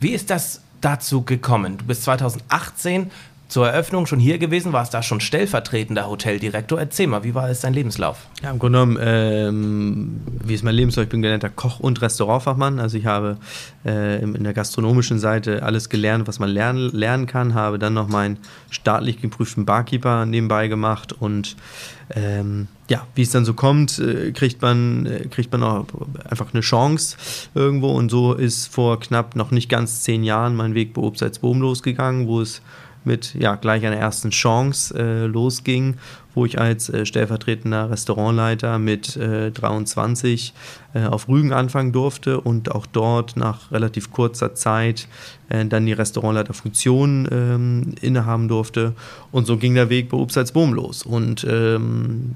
Wie 0.00 0.10
ist 0.10 0.30
das 0.30 0.62
dazu 0.80 1.22
gekommen? 1.22 1.76
Du 1.78 1.84
bist 1.84 2.02
2018 2.04 3.10
zur 3.50 3.68
Eröffnung 3.68 4.06
schon 4.06 4.20
hier 4.20 4.38
gewesen, 4.38 4.72
warst 4.72 4.94
da 4.94 5.02
schon 5.02 5.20
stellvertretender 5.20 6.08
Hoteldirektor. 6.08 6.78
Erzähl 6.78 7.08
mal, 7.08 7.24
wie 7.24 7.34
war 7.34 7.50
es 7.50 7.60
dein 7.60 7.74
Lebenslauf? 7.74 8.28
Ja, 8.42 8.50
im 8.52 8.60
Grunde 8.60 8.78
genommen, 8.78 8.98
ähm, 9.00 10.20
wie 10.44 10.54
ist 10.54 10.62
mein 10.62 10.76
Lebenslauf? 10.76 11.04
Ich 11.04 11.10
bin 11.10 11.20
gelernter 11.20 11.50
Koch 11.50 11.80
und 11.80 12.00
Restaurantfachmann. 12.00 12.78
Also 12.78 12.96
ich 12.96 13.06
habe 13.06 13.38
äh, 13.84 14.22
in 14.22 14.44
der 14.44 14.52
gastronomischen 14.52 15.18
Seite 15.18 15.64
alles 15.64 15.88
gelernt, 15.88 16.28
was 16.28 16.38
man 16.38 16.48
lernen, 16.48 16.90
lernen 16.92 17.26
kann. 17.26 17.54
Habe 17.54 17.80
dann 17.80 17.92
noch 17.92 18.08
meinen 18.08 18.38
staatlich 18.70 19.20
geprüften 19.20 19.64
Barkeeper 19.66 20.26
nebenbei 20.26 20.68
gemacht 20.68 21.12
und 21.12 21.56
ähm, 22.14 22.68
ja, 22.88 23.06
wie 23.14 23.22
es 23.22 23.30
dann 23.30 23.44
so 23.44 23.54
kommt, 23.54 23.98
äh, 23.98 24.32
kriegt 24.32 24.62
man, 24.62 25.06
äh, 25.06 25.26
kriegt 25.28 25.52
man 25.52 25.62
auch 25.62 25.86
einfach 26.28 26.52
eine 26.52 26.60
Chance 26.60 27.16
irgendwo. 27.54 27.90
Und 27.90 28.10
so 28.10 28.34
ist 28.34 28.66
vor 28.66 29.00
knapp 29.00 29.34
noch 29.34 29.50
nicht 29.50 29.68
ganz 29.68 30.02
zehn 30.02 30.22
Jahren 30.22 30.54
mein 30.54 30.74
Weg 30.74 30.94
bei 30.94 31.02
Obst 31.02 31.40
Boom 31.40 31.60
losgegangen, 31.60 32.28
wo 32.28 32.40
es 32.40 32.62
mit 33.04 33.34
ja, 33.34 33.54
gleich 33.56 33.84
einer 33.84 33.96
ersten 33.96 34.30
Chance 34.30 34.94
äh, 34.98 35.26
losging, 35.26 35.96
wo 36.34 36.44
ich 36.44 36.58
als 36.58 36.88
äh, 36.88 37.06
stellvertretender 37.06 37.90
Restaurantleiter 37.90 38.78
mit 38.78 39.16
äh, 39.16 39.50
23 39.50 40.52
äh, 40.94 41.04
auf 41.04 41.28
Rügen 41.28 41.52
anfangen 41.52 41.92
durfte 41.92 42.40
und 42.40 42.72
auch 42.72 42.86
dort 42.86 43.36
nach 43.36 43.70
relativ 43.72 44.10
kurzer 44.10 44.54
Zeit 44.54 45.08
äh, 45.48 45.64
dann 45.64 45.86
die 45.86 45.92
Restaurantleiterfunktion 45.92 47.28
ähm, 47.30 47.94
innehaben 48.00 48.48
durfte. 48.48 48.94
Und 49.32 49.46
so 49.46 49.56
ging 49.56 49.74
der 49.74 49.90
Weg 49.90 50.08
bei 50.08 50.16
Upsalz 50.16 50.52
Boom 50.52 50.74
los. 50.74 51.02
Und 51.02 51.44
ähm, 51.48 52.34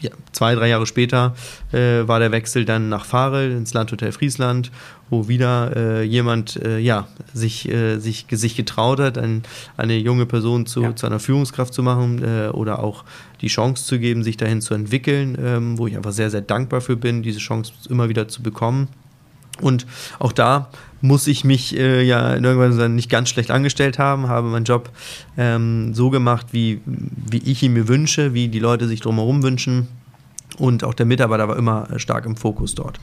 ja, 0.00 0.10
zwei, 0.32 0.54
drei 0.54 0.68
Jahre 0.68 0.86
später 0.86 1.34
äh, 1.72 2.06
war 2.06 2.20
der 2.20 2.30
Wechsel 2.32 2.64
dann 2.64 2.88
nach 2.88 3.04
Farel 3.04 3.50
ins 3.52 3.74
Landhotel 3.74 4.12
Friesland, 4.12 4.70
wo 5.10 5.28
wieder 5.28 5.76
äh, 5.76 6.02
jemand 6.02 6.56
äh, 6.56 6.78
ja, 6.78 7.08
sich, 7.32 7.68
äh, 7.68 7.98
sich, 7.98 8.26
sich 8.30 8.56
getraut 8.56 9.00
hat, 9.00 9.18
ein, 9.18 9.42
eine 9.76 9.96
junge 9.96 10.26
Person 10.26 10.66
zu, 10.66 10.82
ja. 10.82 10.96
zu 10.96 11.06
einer 11.06 11.18
Führungskraft 11.18 11.74
zu 11.74 11.82
machen 11.82 12.22
äh, 12.22 12.48
oder 12.48 12.82
auch 12.82 12.87
die 13.40 13.48
Chance 13.48 13.84
zu 13.84 13.98
geben, 13.98 14.22
sich 14.22 14.36
dahin 14.36 14.60
zu 14.60 14.74
entwickeln, 14.74 15.36
ähm, 15.40 15.78
wo 15.78 15.86
ich 15.86 15.96
einfach 15.96 16.12
sehr, 16.12 16.30
sehr 16.30 16.42
dankbar 16.42 16.80
für 16.80 16.96
bin, 16.96 17.22
diese 17.22 17.38
Chance 17.38 17.72
immer 17.88 18.08
wieder 18.08 18.28
zu 18.28 18.42
bekommen. 18.42 18.88
Und 19.60 19.86
auch 20.18 20.32
da 20.32 20.70
muss 21.00 21.26
ich 21.26 21.44
mich 21.44 21.76
äh, 21.76 22.02
ja 22.02 22.34
irgendwann 22.34 22.94
nicht 22.94 23.10
ganz 23.10 23.28
schlecht 23.28 23.50
angestellt 23.50 23.98
haben, 23.98 24.28
habe 24.28 24.48
meinen 24.48 24.64
Job 24.64 24.90
ähm, 25.36 25.94
so 25.94 26.10
gemacht, 26.10 26.48
wie, 26.52 26.80
wie 26.84 27.38
ich 27.38 27.62
ihn 27.62 27.72
mir 27.72 27.88
wünsche, 27.88 28.34
wie 28.34 28.48
die 28.48 28.58
Leute 28.58 28.88
sich 28.88 29.00
drumherum 29.00 29.42
wünschen. 29.42 29.88
Und 30.58 30.82
auch 30.82 30.94
der 30.94 31.06
Mitarbeiter 31.06 31.46
war 31.48 31.56
immer 31.56 31.88
äh, 31.90 31.98
stark 31.98 32.26
im 32.26 32.36
Fokus 32.36 32.74
dort. 32.74 32.98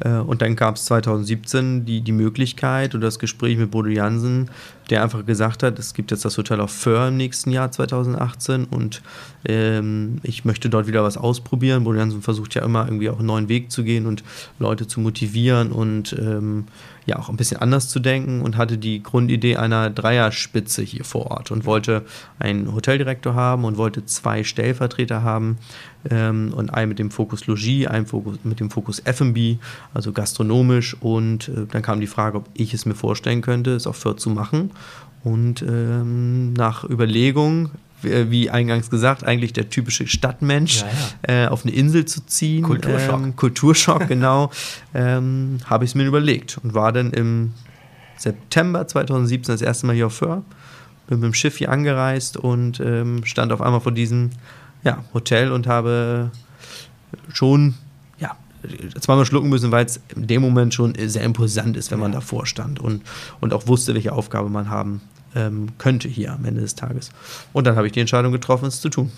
Äh, 0.00 0.10
und 0.10 0.42
dann 0.42 0.54
gab 0.54 0.76
es 0.76 0.84
2017 0.84 1.84
die, 1.84 2.02
die 2.02 2.12
Möglichkeit 2.12 2.94
und 2.94 3.00
das 3.00 3.18
Gespräch 3.18 3.56
mit 3.58 3.70
Bodo 3.70 3.88
Jansen, 3.88 4.48
der 4.90 5.02
einfach 5.02 5.24
gesagt 5.24 5.62
hat, 5.62 5.78
es 5.78 5.94
gibt 5.94 6.10
jetzt 6.10 6.24
das 6.24 6.36
Hotel 6.36 6.60
auf 6.60 6.72
Föhr 6.72 7.08
im 7.08 7.16
nächsten 7.16 7.52
Jahr 7.52 7.70
2018 7.70 8.64
und 8.64 9.02
ähm, 9.44 10.18
ich 10.24 10.44
möchte 10.44 10.68
dort 10.68 10.88
wieder 10.88 11.04
was 11.04 11.16
ausprobieren. 11.16 11.84
Bodo 11.84 11.98
Jansen 11.98 12.22
versucht 12.22 12.54
ja 12.54 12.62
immer 12.62 12.84
irgendwie 12.84 13.08
auch 13.08 13.18
einen 13.18 13.26
neuen 13.26 13.48
Weg 13.48 13.70
zu 13.70 13.84
gehen 13.84 14.06
und 14.06 14.24
Leute 14.58 14.88
zu 14.88 15.00
motivieren 15.00 15.70
und 15.70 16.12
ähm, 16.18 16.64
ja 17.06 17.18
auch 17.18 17.28
ein 17.28 17.36
bisschen 17.36 17.60
anders 17.60 17.88
zu 17.88 18.00
denken 18.00 18.42
und 18.42 18.56
hatte 18.56 18.78
die 18.78 19.02
Grundidee 19.02 19.56
einer 19.56 19.90
Dreierspitze 19.90 20.82
hier 20.82 21.04
vor 21.04 21.30
Ort 21.30 21.50
und 21.50 21.64
wollte 21.64 22.04
einen 22.38 22.72
Hoteldirektor 22.74 23.34
haben 23.34 23.64
und 23.64 23.76
wollte 23.76 24.04
zwei 24.04 24.44
Stellvertreter 24.44 25.22
haben 25.22 25.58
ähm, 26.10 26.52
und 26.54 26.70
einen 26.70 26.90
mit 26.90 26.98
dem 26.98 27.10
Fokus 27.10 27.46
Logis, 27.46 27.86
einen 27.86 28.06
Fokus, 28.06 28.38
mit 28.44 28.60
dem 28.60 28.70
Fokus 28.70 29.00
F&B, 29.00 29.56
also 29.94 30.12
gastronomisch 30.12 30.96
und 31.00 31.48
äh, 31.48 31.66
dann 31.70 31.82
kam 31.82 32.00
die 32.00 32.06
Frage, 32.06 32.38
ob 32.38 32.48
ich 32.54 32.74
es 32.74 32.86
mir 32.86 32.94
vorstellen 32.94 33.42
könnte, 33.42 33.72
es 33.72 33.86
auf 33.86 33.96
Fürth 33.96 34.20
zu 34.20 34.30
machen 34.30 34.70
und 35.22 35.62
ähm, 35.62 36.52
nach 36.54 36.84
Überlegung 36.84 37.70
wie, 38.02 38.30
wie 38.30 38.50
eingangs 38.50 38.90
gesagt, 38.90 39.24
eigentlich 39.24 39.52
der 39.52 39.68
typische 39.70 40.06
Stadtmensch, 40.06 40.84
Ja, 41.26 41.44
Äh, 41.44 41.46
auf 41.48 41.64
eine 41.64 41.74
Insel 41.74 42.04
zu 42.04 42.24
ziehen. 42.26 42.62
Kulturschock. 42.62 43.20
Ähm, 43.20 43.36
Kulturschock, 43.36 44.08
genau. 44.08 44.50
ähm, 44.94 45.58
Habe 45.66 45.84
ich 45.84 45.90
es 45.90 45.94
mir 45.94 46.04
überlegt 46.04 46.58
und 46.62 46.74
war 46.74 46.92
dann 46.92 47.12
im 47.12 47.52
September 48.16 48.86
2017 48.86 49.54
das 49.54 49.62
erste 49.62 49.86
Mal 49.86 49.94
hier 49.94 50.06
auf 50.06 50.14
Föhr. 50.14 50.42
Bin 51.06 51.20
mit 51.20 51.26
dem 51.26 51.34
Schiff 51.34 51.58
hier 51.58 51.70
angereist 51.70 52.36
und 52.36 52.80
ähm, 52.80 53.24
stand 53.24 53.52
auf 53.52 53.60
einmal 53.60 53.80
vor 53.80 53.92
diesem 53.92 54.30
ja, 54.84 55.04
Hotel 55.12 55.52
und 55.52 55.66
habe 55.66 56.30
schon 57.32 57.70
ja, 57.70 57.74
zweimal 59.00 59.26
schlucken 59.26 59.48
müssen, 59.48 59.70
weil 59.70 59.86
es 59.86 60.00
in 60.14 60.26
dem 60.26 60.42
Moment 60.42 60.74
schon 60.74 60.94
sehr 60.98 61.22
imposant 61.22 61.76
ist, 61.76 61.90
wenn 61.90 61.98
man 61.98 62.12
davor 62.12 62.46
stand 62.46 62.80
und, 62.80 63.02
und 63.40 63.52
auch 63.52 63.66
wusste, 63.66 63.94
welche 63.94 64.12
Aufgabe 64.12 64.48
man 64.48 64.70
haben 64.70 65.00
ähm, 65.34 65.68
könnte 65.78 66.08
hier 66.08 66.32
am 66.32 66.44
Ende 66.44 66.60
des 66.60 66.74
Tages. 66.74 67.10
Und 67.52 67.66
dann 67.66 67.76
habe 67.76 67.86
ich 67.86 67.92
die 67.92 68.00
Entscheidung 68.00 68.32
getroffen, 68.32 68.66
es 68.66 68.80
zu 68.80 68.88
tun. 68.88 69.10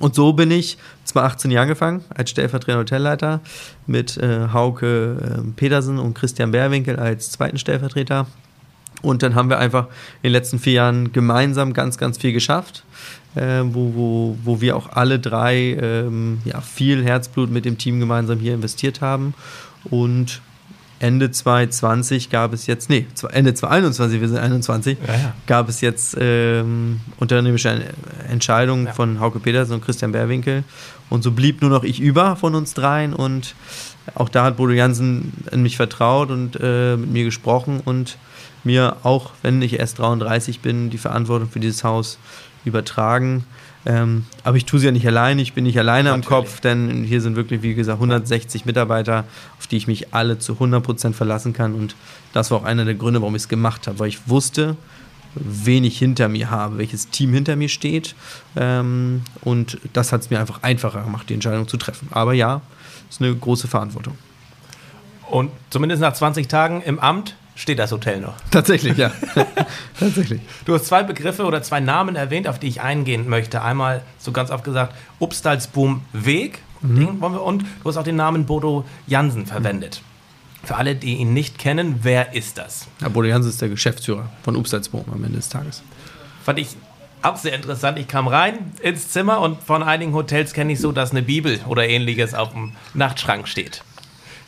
Und 0.00 0.14
so 0.14 0.32
bin 0.32 0.50
ich 0.50 0.78
2018 1.04 1.50
hier 1.50 1.60
angefangen 1.60 2.02
als 2.08 2.30
stellvertretender 2.30 2.80
Hotelleiter 2.80 3.40
mit 3.86 4.16
äh, 4.16 4.48
Hauke 4.52 5.16
äh, 5.38 5.50
Petersen 5.54 5.98
und 5.98 6.14
Christian 6.14 6.50
Bärwinkel 6.50 6.98
als 6.98 7.30
zweiten 7.30 7.58
Stellvertreter. 7.58 8.26
Und 9.02 9.22
dann 9.22 9.34
haben 9.34 9.50
wir 9.50 9.58
einfach 9.58 9.88
in 10.22 10.28
den 10.28 10.32
letzten 10.32 10.58
vier 10.58 10.74
Jahren 10.74 11.12
gemeinsam 11.12 11.72
ganz, 11.72 11.98
ganz 11.98 12.18
viel 12.18 12.32
geschafft, 12.32 12.84
äh, 13.34 13.60
wo, 13.64 13.94
wo, 13.94 14.36
wo 14.44 14.60
wir 14.60 14.76
auch 14.76 14.90
alle 14.92 15.18
drei 15.18 15.76
ähm, 15.80 16.38
ja, 16.44 16.60
viel 16.60 17.04
Herzblut 17.04 17.50
mit 17.50 17.64
dem 17.64 17.78
Team 17.78 18.00
gemeinsam 18.00 18.38
hier 18.38 18.54
investiert 18.54 19.00
haben. 19.00 19.34
Und 19.90 20.40
Ende 21.00 21.32
2020 21.32 22.30
gab 22.30 22.52
es 22.52 22.68
jetzt, 22.68 22.88
nee, 22.88 23.06
Ende 23.32 23.54
2021, 23.54 24.20
wir 24.20 24.28
sind 24.28 24.38
21, 24.38 24.98
Ja, 25.04 25.12
ja. 25.14 25.34
gab 25.48 25.68
es 25.68 25.80
jetzt 25.80 26.16
ähm, 26.20 27.00
unternehmerische 27.18 27.80
Entscheidungen 28.30 28.86
Ja. 28.86 28.92
von 28.92 29.18
Hauke 29.18 29.40
Petersen 29.40 29.74
und 29.74 29.84
Christian 29.84 30.12
Bärwinkel. 30.12 30.62
Und 31.10 31.22
so 31.22 31.32
blieb 31.32 31.60
nur 31.60 31.70
noch 31.70 31.82
ich 31.82 32.00
über 32.00 32.36
von 32.36 32.54
uns 32.54 32.74
dreien. 32.74 33.14
Und 33.14 33.56
auch 34.14 34.28
da 34.28 34.44
hat 34.44 34.56
Bodo 34.58 34.72
Jansen 34.72 35.32
in 35.50 35.62
mich 35.62 35.76
vertraut 35.76 36.30
und 36.30 36.56
äh, 36.62 36.96
mit 36.96 37.10
mir 37.10 37.24
gesprochen 37.24 37.80
und 37.84 38.16
mir 38.64 38.96
auch, 39.02 39.32
wenn 39.42 39.60
ich 39.60 39.80
erst 39.80 39.98
33 39.98 40.60
bin, 40.60 40.88
die 40.90 40.98
Verantwortung 40.98 41.48
für 41.50 41.58
dieses 41.58 41.82
Haus 41.82 42.18
übertragen. 42.64 43.44
Ähm, 43.84 44.26
aber 44.44 44.56
ich 44.56 44.64
tue 44.64 44.78
sie 44.78 44.86
ja 44.86 44.92
nicht 44.92 45.06
alleine, 45.06 45.42
ich 45.42 45.54
bin 45.54 45.64
nicht 45.64 45.78
alleine 45.78 46.12
am 46.12 46.20
Natürlich. 46.20 46.46
Kopf, 46.46 46.60
denn 46.60 47.02
hier 47.02 47.20
sind 47.20 47.34
wirklich, 47.34 47.62
wie 47.62 47.74
gesagt, 47.74 47.96
160 47.96 48.64
Mitarbeiter, 48.64 49.24
auf 49.58 49.66
die 49.66 49.76
ich 49.76 49.88
mich 49.88 50.14
alle 50.14 50.38
zu 50.38 50.54
100% 50.54 51.14
verlassen 51.14 51.52
kann. 51.52 51.74
Und 51.74 51.96
das 52.32 52.50
war 52.50 52.58
auch 52.58 52.64
einer 52.64 52.84
der 52.84 52.94
Gründe, 52.94 53.20
warum 53.20 53.34
ich 53.34 53.42
es 53.42 53.48
gemacht 53.48 53.88
habe, 53.88 53.98
weil 53.98 54.08
ich 54.08 54.28
wusste, 54.28 54.76
wen 55.34 55.82
ich 55.82 55.98
hinter 55.98 56.28
mir 56.28 56.50
habe, 56.50 56.78
welches 56.78 57.08
Team 57.08 57.32
hinter 57.32 57.56
mir 57.56 57.68
steht. 57.68 58.14
Ähm, 58.54 59.22
und 59.40 59.78
das 59.92 60.12
hat 60.12 60.20
es 60.20 60.30
mir 60.30 60.38
einfach 60.38 60.62
einfacher 60.62 61.02
gemacht, 61.02 61.28
die 61.28 61.34
Entscheidung 61.34 61.66
zu 61.66 61.76
treffen. 61.76 62.08
Aber 62.12 62.34
ja, 62.34 62.60
es 63.08 63.16
ist 63.16 63.22
eine 63.22 63.34
große 63.34 63.66
Verantwortung. 63.66 64.16
Und 65.28 65.50
zumindest 65.70 66.02
nach 66.02 66.12
20 66.12 66.46
Tagen 66.46 66.82
im 66.82 67.00
Amt 67.00 67.34
steht 67.54 67.78
das 67.78 67.92
Hotel 67.92 68.20
noch. 68.20 68.34
Tatsächlich, 68.50 68.96
ja. 68.96 69.12
Tatsächlich. 69.98 70.40
Du 70.64 70.74
hast 70.74 70.86
zwei 70.86 71.02
Begriffe 71.02 71.44
oder 71.44 71.62
zwei 71.62 71.80
Namen 71.80 72.16
erwähnt, 72.16 72.48
auf 72.48 72.58
die 72.58 72.68
ich 72.68 72.80
eingehen 72.80 73.28
möchte. 73.28 73.62
Einmal, 73.62 74.02
so 74.18 74.32
ganz 74.32 74.50
oft 74.50 74.64
gesagt, 74.64 74.94
Upstalsboom 75.18 76.02
Weg. 76.12 76.60
Wir, 76.84 77.08
und 77.10 77.62
du 77.62 77.88
hast 77.88 77.96
auch 77.96 78.02
den 78.02 78.16
Namen 78.16 78.44
Bodo 78.44 78.84
Jansen 79.06 79.46
verwendet. 79.46 80.02
Für 80.64 80.76
alle, 80.76 80.96
die 80.96 81.14
ihn 81.14 81.32
nicht 81.32 81.58
kennen, 81.58 82.00
wer 82.02 82.34
ist 82.34 82.58
das? 82.58 82.88
Ja, 83.00 83.08
Bodo 83.08 83.28
Jansen 83.28 83.50
ist 83.50 83.60
der 83.60 83.68
Geschäftsführer 83.68 84.28
von 84.42 84.56
Upsalzboom 84.56 85.04
am 85.12 85.22
Ende 85.22 85.36
des 85.36 85.48
Tages. 85.48 85.82
Fand 86.44 86.58
ich 86.58 86.76
auch 87.22 87.36
sehr 87.36 87.54
interessant. 87.54 87.98
Ich 87.98 88.08
kam 88.08 88.26
rein 88.26 88.72
ins 88.82 89.08
Zimmer 89.10 89.40
und 89.40 89.62
von 89.62 89.82
einigen 89.82 90.12
Hotels 90.12 90.52
kenne 90.52 90.72
ich 90.72 90.80
so, 90.80 90.90
dass 90.90 91.12
eine 91.12 91.22
Bibel 91.22 91.60
oder 91.66 91.88
ähnliches 91.88 92.34
auf 92.34 92.52
dem 92.52 92.72
Nachtschrank 92.94 93.46
steht. 93.46 93.84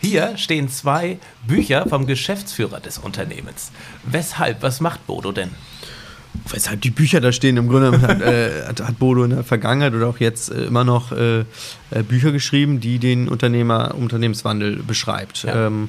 Hier 0.04 0.36
stehen 0.36 0.68
zwei 0.68 1.18
Bücher 1.46 1.88
vom 1.88 2.06
Geschäftsführer 2.06 2.78
des 2.80 2.98
Unternehmens. 2.98 3.72
Weshalb? 4.04 4.62
Was 4.62 4.80
macht 4.80 5.06
Bodo 5.06 5.32
denn? 5.32 5.50
Weshalb 6.50 6.82
die 6.82 6.90
Bücher 6.90 7.22
da 7.22 7.32
stehen, 7.32 7.56
im 7.56 7.68
Grunde 7.68 8.02
hat, 8.02 8.20
äh, 8.20 8.66
hat, 8.66 8.98
Bodo 8.98 9.24
in 9.24 9.30
der 9.30 9.44
Vergangenheit 9.44 9.94
oder 9.94 10.08
auch 10.08 10.18
jetzt 10.18 10.50
äh, 10.50 10.64
immer 10.64 10.84
noch 10.84 11.12
äh, 11.12 11.40
äh, 11.40 11.44
Bücher 12.06 12.32
geschrieben, 12.32 12.80
die 12.80 12.98
den 12.98 13.28
Unternehmer, 13.28 13.94
Unternehmenswandel 13.94 14.82
beschreibt. 14.82 15.44
Ja. 15.44 15.68
Ähm, 15.68 15.88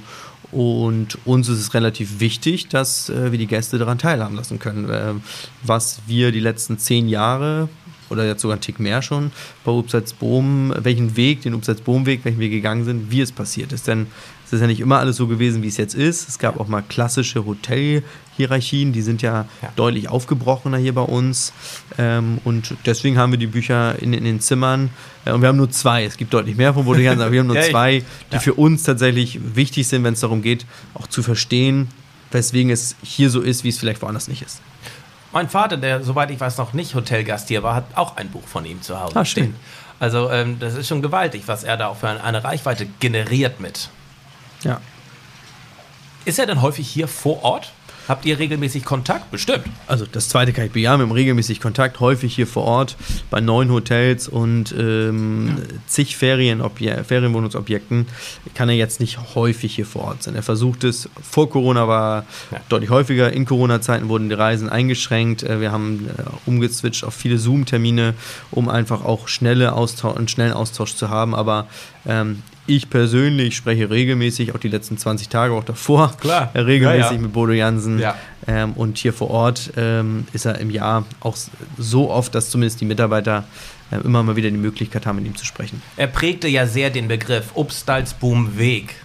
und 0.51 1.17
uns 1.25 1.49
ist 1.49 1.59
es 1.59 1.73
relativ 1.73 2.21
wichtig, 2.21 2.69
dass 2.69 3.09
äh, 3.09 3.31
wir 3.31 3.37
die 3.37 3.47
Gäste 3.47 3.77
daran 3.77 3.97
teilhaben 3.97 4.37
lassen 4.37 4.59
können. 4.59 4.87
Ähm, 4.89 5.23
was 5.63 5.99
wir 6.07 6.31
die 6.31 6.39
letzten 6.39 6.77
zehn 6.77 7.09
Jahre 7.09 7.67
oder 8.09 8.25
jetzt 8.25 8.41
sogar 8.41 8.55
einen 8.55 8.61
Tick 8.61 8.79
mehr 8.79 9.01
schon 9.01 9.31
bei 9.63 9.71
Upsalzboom, 9.71 10.73
welchen 10.77 11.15
Weg, 11.17 11.41
den 11.41 11.53
Upsalzboom-Weg, 11.53 12.21
welchen 12.23 12.39
wir 12.39 12.49
gegangen 12.49 12.85
sind, 12.85 13.11
wie 13.11 13.21
es 13.21 13.31
passiert 13.31 13.71
ist. 13.73 13.87
Denn 13.87 14.07
es 14.45 14.53
ist 14.53 14.61
ja 14.61 14.67
nicht 14.67 14.79
immer 14.79 14.99
alles 14.99 15.15
so 15.15 15.27
gewesen, 15.27 15.63
wie 15.63 15.67
es 15.67 15.77
jetzt 15.77 15.95
ist. 15.95 16.29
Es 16.29 16.37
gab 16.37 16.59
auch 16.59 16.67
mal 16.67 16.83
klassische 16.83 17.45
Hotelhierarchien, 17.45 18.93
die 18.93 19.01
sind 19.01 19.21
ja, 19.21 19.45
Ja. 19.61 19.71
deutlich 19.75 20.07
aufgebrochener 20.09 20.77
hier 20.77 20.93
bei 20.93 21.01
uns. 21.01 21.51
Ähm, 21.97 22.39
und 22.43 22.75
deswegen 22.85 23.17
haben 23.17 23.31
wir 23.31 23.39
die 23.39 23.47
Bücher 23.47 23.97
in, 24.01 24.13
in 24.13 24.23
den 24.23 24.39
Zimmern. 24.39 24.89
Äh, 25.25 25.31
und 25.31 25.41
wir 25.41 25.47
haben 25.47 25.57
nur 25.57 25.71
zwei. 25.71 26.03
Es 26.05 26.17
gibt 26.17 26.33
deutlich 26.33 26.55
mehr 26.55 26.73
von 26.73 26.85
Bodo 26.85 26.99
Jansen, 26.99 27.21
aber 27.21 27.31
wir 27.31 27.39
haben 27.39 27.47
nur 27.47 27.55
Ja, 27.61 27.63
zwei, 27.63 28.03
die 28.31 28.35
ja. 28.35 28.39
für 28.39 28.53
uns 28.53 28.83
tatsächlich 28.83 29.39
wichtig 29.55 29.87
sind, 29.87 30.03
wenn 30.03 30.13
es 30.13 30.19
darum 30.19 30.41
geht, 30.41 30.65
auch 30.93 31.07
zu 31.07 31.23
verstehen, 31.23 31.87
weswegen 32.31 32.69
es 32.71 32.95
hier 33.01 33.29
so 33.29 33.41
ist, 33.41 33.63
wie 33.63 33.69
es 33.69 33.79
vielleicht 33.79 34.01
woanders 34.01 34.27
nicht 34.27 34.41
ist. 34.43 34.61
Mein 35.35 35.49
Vater, 35.49 35.75
der, 35.75 36.01
soweit 36.01 36.31
ich 36.31 36.39
weiß, 36.39 36.57
noch 36.59 36.71
nicht 36.71 36.95
Hotelgast 36.95 37.49
hier 37.49 37.61
war, 37.61 37.75
hat 37.75 37.83
auch 37.95 38.15
ein 38.15 38.29
Buch 38.29 38.47
von 38.47 38.65
ihm 38.65 38.81
zu 38.81 38.97
Hause 39.01 39.17
Ah, 39.17 39.25
schön. 39.25 39.43
stehen. 39.43 39.55
Also 39.99 40.31
ähm, 40.31 40.59
das 40.59 40.75
ist 40.75 40.87
schon 40.87 41.01
gewaltig, 41.01 41.43
was 41.47 41.65
er 41.65 41.75
da 41.75 41.87
auch 41.87 41.97
für 41.97 42.07
eine, 42.07 42.23
eine 42.23 42.41
Reichweite 42.45 42.85
generiert 43.01 43.59
mit. 43.59 43.89
Ja. 44.63 44.79
Ist 46.23 46.39
er 46.39 46.45
denn 46.45 46.61
häufig 46.61 46.87
hier 46.87 47.09
vor 47.09 47.43
Ort? 47.43 47.73
Habt 48.07 48.25
ihr 48.25 48.37
regelmäßig 48.37 48.85
Kontakt? 48.85 49.31
Bestimmt. 49.31 49.65
Also 49.87 50.05
das 50.11 50.29
zweite 50.29 50.53
kann 50.53 50.65
ich 50.65 50.71
bejahen, 50.71 50.99
wir 50.99 51.05
haben 51.05 51.11
regelmäßig 51.11 51.59
Kontakt, 51.59 51.99
häufig 51.99 52.35
hier 52.35 52.47
vor 52.47 52.63
Ort 52.63 52.97
bei 53.29 53.41
neuen 53.41 53.71
Hotels 53.71 54.27
und 54.27 54.73
ähm, 54.77 55.57
zig 55.87 56.15
Ferienobje 56.17 57.03
Ferienwohnungsobjekten 57.03 58.07
kann 58.53 58.69
er 58.69 58.75
jetzt 58.75 58.99
nicht 58.99 59.35
häufig 59.35 59.75
hier 59.75 59.85
vor 59.85 60.03
Ort 60.05 60.23
sein. 60.23 60.35
Er 60.35 60.43
versucht 60.43 60.83
es, 60.83 61.09
vor 61.21 61.49
Corona 61.49 61.87
war 61.87 62.25
Ja. 62.51 62.59
deutlich 62.69 62.89
häufiger, 62.89 63.31
in 63.33 63.45
Corona-Zeiten 63.45 64.07
wurden 64.09 64.29
die 64.29 64.35
Reisen 64.35 64.69
eingeschränkt, 64.69 65.43
Äh, 65.43 65.59
wir 65.61 65.71
haben 65.71 66.07
äh, 66.17 66.21
umgeswitcht 66.45 67.03
auf 67.03 67.13
viele 67.13 67.37
Zoom-Termine, 67.37 68.13
um 68.51 68.69
einfach 68.69 69.03
auch 69.03 69.27
schnelle 69.27 69.73
Austausch, 69.73 70.15
einen 70.17 70.27
schnellen 70.27 70.53
Austausch 70.53 70.95
zu 70.95 71.09
haben, 71.09 71.33
aber 71.35 71.67
ähm, 72.05 72.43
ich 72.67 72.89
persönlich 72.89 73.55
spreche 73.55 73.89
regelmäßig, 73.89 74.53
auch 74.53 74.59
die 74.59 74.67
letzten 74.69 74.97
20 74.97 75.29
Tage, 75.29 75.53
auch 75.53 75.63
davor, 75.63 76.13
Klar. 76.19 76.49
äh, 76.53 76.59
regelmäßig 76.61 77.03
Ja, 77.05 77.13
ja. 77.13 77.21
mit 77.21 77.33
Bodo 77.33 77.53
Jansen. 77.53 77.99
Ja. 77.99 78.15
Ähm, 78.47 78.73
und 78.73 78.97
hier 78.97 79.13
vor 79.13 79.29
Ort 79.29 79.71
ähm, 79.77 80.27
ist 80.33 80.45
er 80.45 80.59
im 80.59 80.69
Jahr 80.69 81.05
auch 81.19 81.35
so 81.77 82.09
oft, 82.11 82.33
dass 82.35 82.49
zumindest 82.49 82.81
die 82.81 82.85
Mitarbeiter 82.85 83.43
äh, 83.91 83.97
immer 83.97 84.23
mal 84.23 84.35
wieder 84.35 84.49
die 84.51 84.57
Möglichkeit 84.57 85.05
haben, 85.05 85.17
mit 85.17 85.25
ihm 85.25 85.35
zu 85.35 85.45
sprechen. 85.45 85.81
Er 85.97 86.07
prägte 86.07 86.47
ja 86.47 86.65
sehr 86.67 86.89
den 86.89 87.07
Begriff 87.07 87.51
Upstalsboom 87.55 88.57
Weg. 88.57 88.95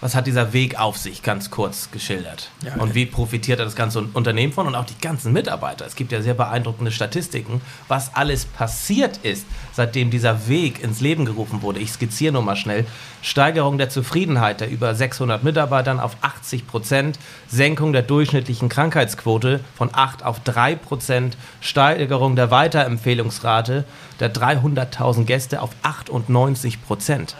Was 0.00 0.14
hat 0.14 0.28
dieser 0.28 0.52
Weg 0.52 0.78
auf 0.78 0.96
sich, 0.96 1.24
ganz 1.24 1.50
kurz 1.50 1.90
geschildert? 1.90 2.50
Ja, 2.64 2.74
und 2.76 2.90
äh, 2.90 2.94
wie 2.94 3.06
profitiert 3.06 3.58
er 3.58 3.64
das 3.64 3.74
ganze 3.74 4.00
Unternehmen 4.00 4.52
von 4.52 4.68
und 4.68 4.76
auch 4.76 4.84
die 4.84 4.98
ganzen 5.00 5.32
Mitarbeiter? 5.32 5.84
Es 5.86 5.96
gibt 5.96 6.12
ja 6.12 6.22
sehr 6.22 6.34
beeindruckende 6.34 6.92
Statistiken, 6.92 7.60
was 7.88 8.14
alles 8.14 8.44
passiert 8.44 9.16
ist, 9.24 9.44
seitdem 9.72 10.10
dieser 10.10 10.46
Weg 10.46 10.84
ins 10.84 11.00
Leben 11.00 11.24
gerufen 11.24 11.62
wurde. 11.62 11.80
Ich 11.80 11.90
skizziere 11.90 12.32
nur 12.32 12.42
mal 12.42 12.54
schnell. 12.54 12.86
Steigerung 13.22 13.76
der 13.76 13.88
Zufriedenheit 13.88 14.60
der 14.60 14.70
über 14.70 14.94
600 14.94 15.42
Mitarbeitern 15.42 15.98
auf 15.98 16.16
80 16.20 16.68
Prozent, 16.68 17.18
Senkung 17.48 17.92
der 17.92 18.02
durchschnittlichen 18.02 18.68
Krankheitsquote 18.68 19.58
von 19.74 19.90
8 19.92 20.24
auf 20.24 20.38
3 20.40 20.76
Prozent, 20.76 21.36
Steigerung 21.60 22.36
der 22.36 22.52
Weiterempfehlungsrate 22.52 23.84
der 24.20 24.32
300.000 24.32 25.24
Gäste 25.24 25.60
auf 25.60 25.70
98 25.82 26.84
Prozent. 26.84 27.34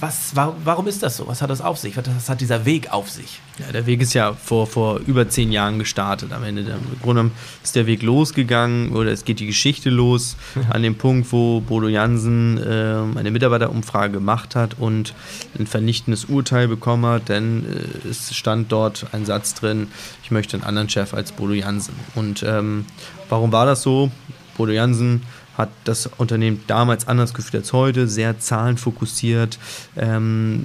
Was, 0.00 0.34
wa 0.34 0.54
warum 0.64 0.86
ist 0.88 1.02
das 1.02 1.16
so? 1.16 1.26
Was 1.26 1.40
hat 1.40 1.50
das 1.50 1.60
auf 1.60 1.78
sich? 1.78 1.96
Was 1.96 2.28
hat 2.28 2.40
dieser 2.40 2.64
Weg 2.64 2.92
auf 2.92 3.10
sich? 3.10 3.40
Ja, 3.58 3.70
der 3.72 3.86
Weg 3.86 4.00
ist 4.02 4.12
ja 4.12 4.32
vor, 4.32 4.66
vor 4.66 4.98
über 5.06 5.28
zehn 5.28 5.52
Jahren 5.52 5.78
gestartet. 5.78 6.32
Am 6.32 6.42
Ende 6.42 6.64
der, 6.64 6.76
im 6.76 7.00
Grunde 7.02 7.30
ist 7.62 7.76
der 7.76 7.86
Weg 7.86 8.02
losgegangen 8.02 8.92
oder 8.92 9.12
es 9.12 9.24
geht 9.24 9.40
die 9.40 9.46
Geschichte 9.46 9.90
los 9.90 10.36
an 10.70 10.82
dem 10.82 10.96
Punkt, 10.96 11.30
wo 11.32 11.60
Bodo 11.60 11.88
Jansen 11.88 12.60
ähm, 12.66 13.16
eine 13.16 13.30
Mitarbeiterumfrage 13.30 14.14
gemacht 14.14 14.56
hat 14.56 14.76
und 14.78 15.14
ein 15.58 15.66
vernichtendes 15.66 16.24
Urteil 16.24 16.66
bekommen 16.66 17.06
hat, 17.06 17.28
denn 17.28 17.64
äh, 18.04 18.08
es 18.08 18.34
stand 18.34 18.72
dort 18.72 19.06
ein 19.12 19.24
Satz 19.24 19.54
drin, 19.54 19.88
ich 20.22 20.30
möchte 20.30 20.56
einen 20.56 20.64
anderen 20.64 20.88
Chef 20.88 21.14
als 21.14 21.32
Bodo 21.32 21.52
Jansen. 21.52 21.94
Und 22.14 22.42
ähm, 22.42 22.86
warum 23.28 23.52
war 23.52 23.66
das 23.66 23.82
so? 23.82 24.10
Bodo 24.56 24.72
Jansen 24.72 25.22
hat 25.56 25.70
das 25.84 26.08
Unternehmen 26.18 26.62
damals 26.66 27.06
anders 27.06 27.34
geführt 27.34 27.62
als 27.62 27.72
heute, 27.72 28.08
sehr 28.08 28.38
zahlenfokussiert, 28.38 29.58
ähm, 29.96 30.64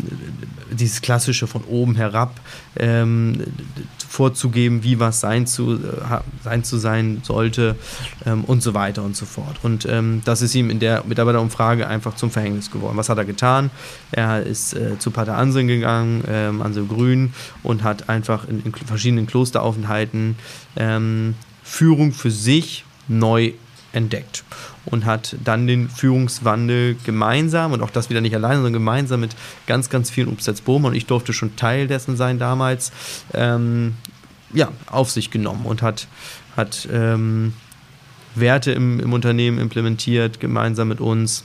dieses 0.72 1.02
klassische 1.02 1.48
von 1.48 1.64
oben 1.64 1.96
herab 1.96 2.40
ähm, 2.78 3.44
vorzugeben, 4.08 4.84
wie 4.84 5.00
was 5.00 5.20
sein 5.20 5.46
zu, 5.46 5.76
äh, 5.76 6.20
sein, 6.44 6.64
zu 6.64 6.78
sein 6.78 7.22
sollte 7.24 7.76
ähm, 8.26 8.44
und 8.46 8.64
so 8.64 8.74
weiter 8.74 9.04
und 9.04 9.16
so 9.16 9.26
fort. 9.26 9.58
Und 9.62 9.86
ähm, 9.86 10.22
das 10.26 10.42
ist 10.42 10.56
ihm 10.56 10.70
in 10.70 10.80
der 10.80 11.04
Mitarbeiterumfrage 11.06 11.88
einfach 11.88 12.16
zum 12.16 12.32
Verhängnis 12.32 12.72
geworden. 12.72 12.98
Was 12.98 13.10
hat 13.10 13.18
er 13.18 13.26
getan? 13.26 13.70
Er 14.12 14.44
ist 14.44 14.74
äh, 14.74 14.98
zu 14.98 15.12
Pater 15.12 15.38
Anselm 15.38 15.68
gegangen, 15.68 16.24
ähm, 16.28 16.62
Anselm 16.62 16.88
Grün, 16.88 17.34
und 17.64 17.84
hat 17.84 18.10
einfach 18.10 18.48
in, 18.48 18.64
in 18.64 18.74
verschiedenen 18.74 19.28
Klosteraufenthalten 19.28 20.36
ähm, 20.76 21.36
Führung 21.64 22.12
für 22.14 22.32
sich 22.32 22.86
neu 23.08 23.54
entdeckt 23.92 24.44
und 24.86 25.06
hat 25.06 25.36
dann 25.44 25.68
den 25.68 25.90
Führungswandel 25.90 26.96
gemeinsam 27.04 27.72
und 27.72 27.82
auch 27.82 27.90
das 27.90 28.10
wieder 28.10 28.22
nicht 28.22 28.36
alleine, 28.36 28.56
sondern 28.56 28.74
gemeinsam 28.74 29.20
mit 29.20 29.36
ganz, 29.68 29.90
ganz 29.90 30.10
vielen 30.10 30.28
Umsatzbohmen 30.28 30.90
und 30.90 30.96
ich 30.96 31.06
durfte 31.06 31.34
schon 31.34 31.56
Teil 31.56 31.88
dessen 31.88 32.16
sein 32.16 32.40
damals, 32.40 32.92
ähm, 33.34 33.96
ja, 34.54 34.70
auf 34.88 35.12
sich 35.12 35.32
genommen 35.32 35.66
und 35.66 35.82
hat, 35.82 36.08
hat 36.56 36.88
ähm, 36.92 37.54
Werte 38.36 38.72
im, 38.72 39.00
im 39.00 39.14
Unternehmen 39.14 39.60
implementiert, 39.60 40.40
gemeinsam 40.40 40.88
mit 40.88 41.00
uns, 41.00 41.44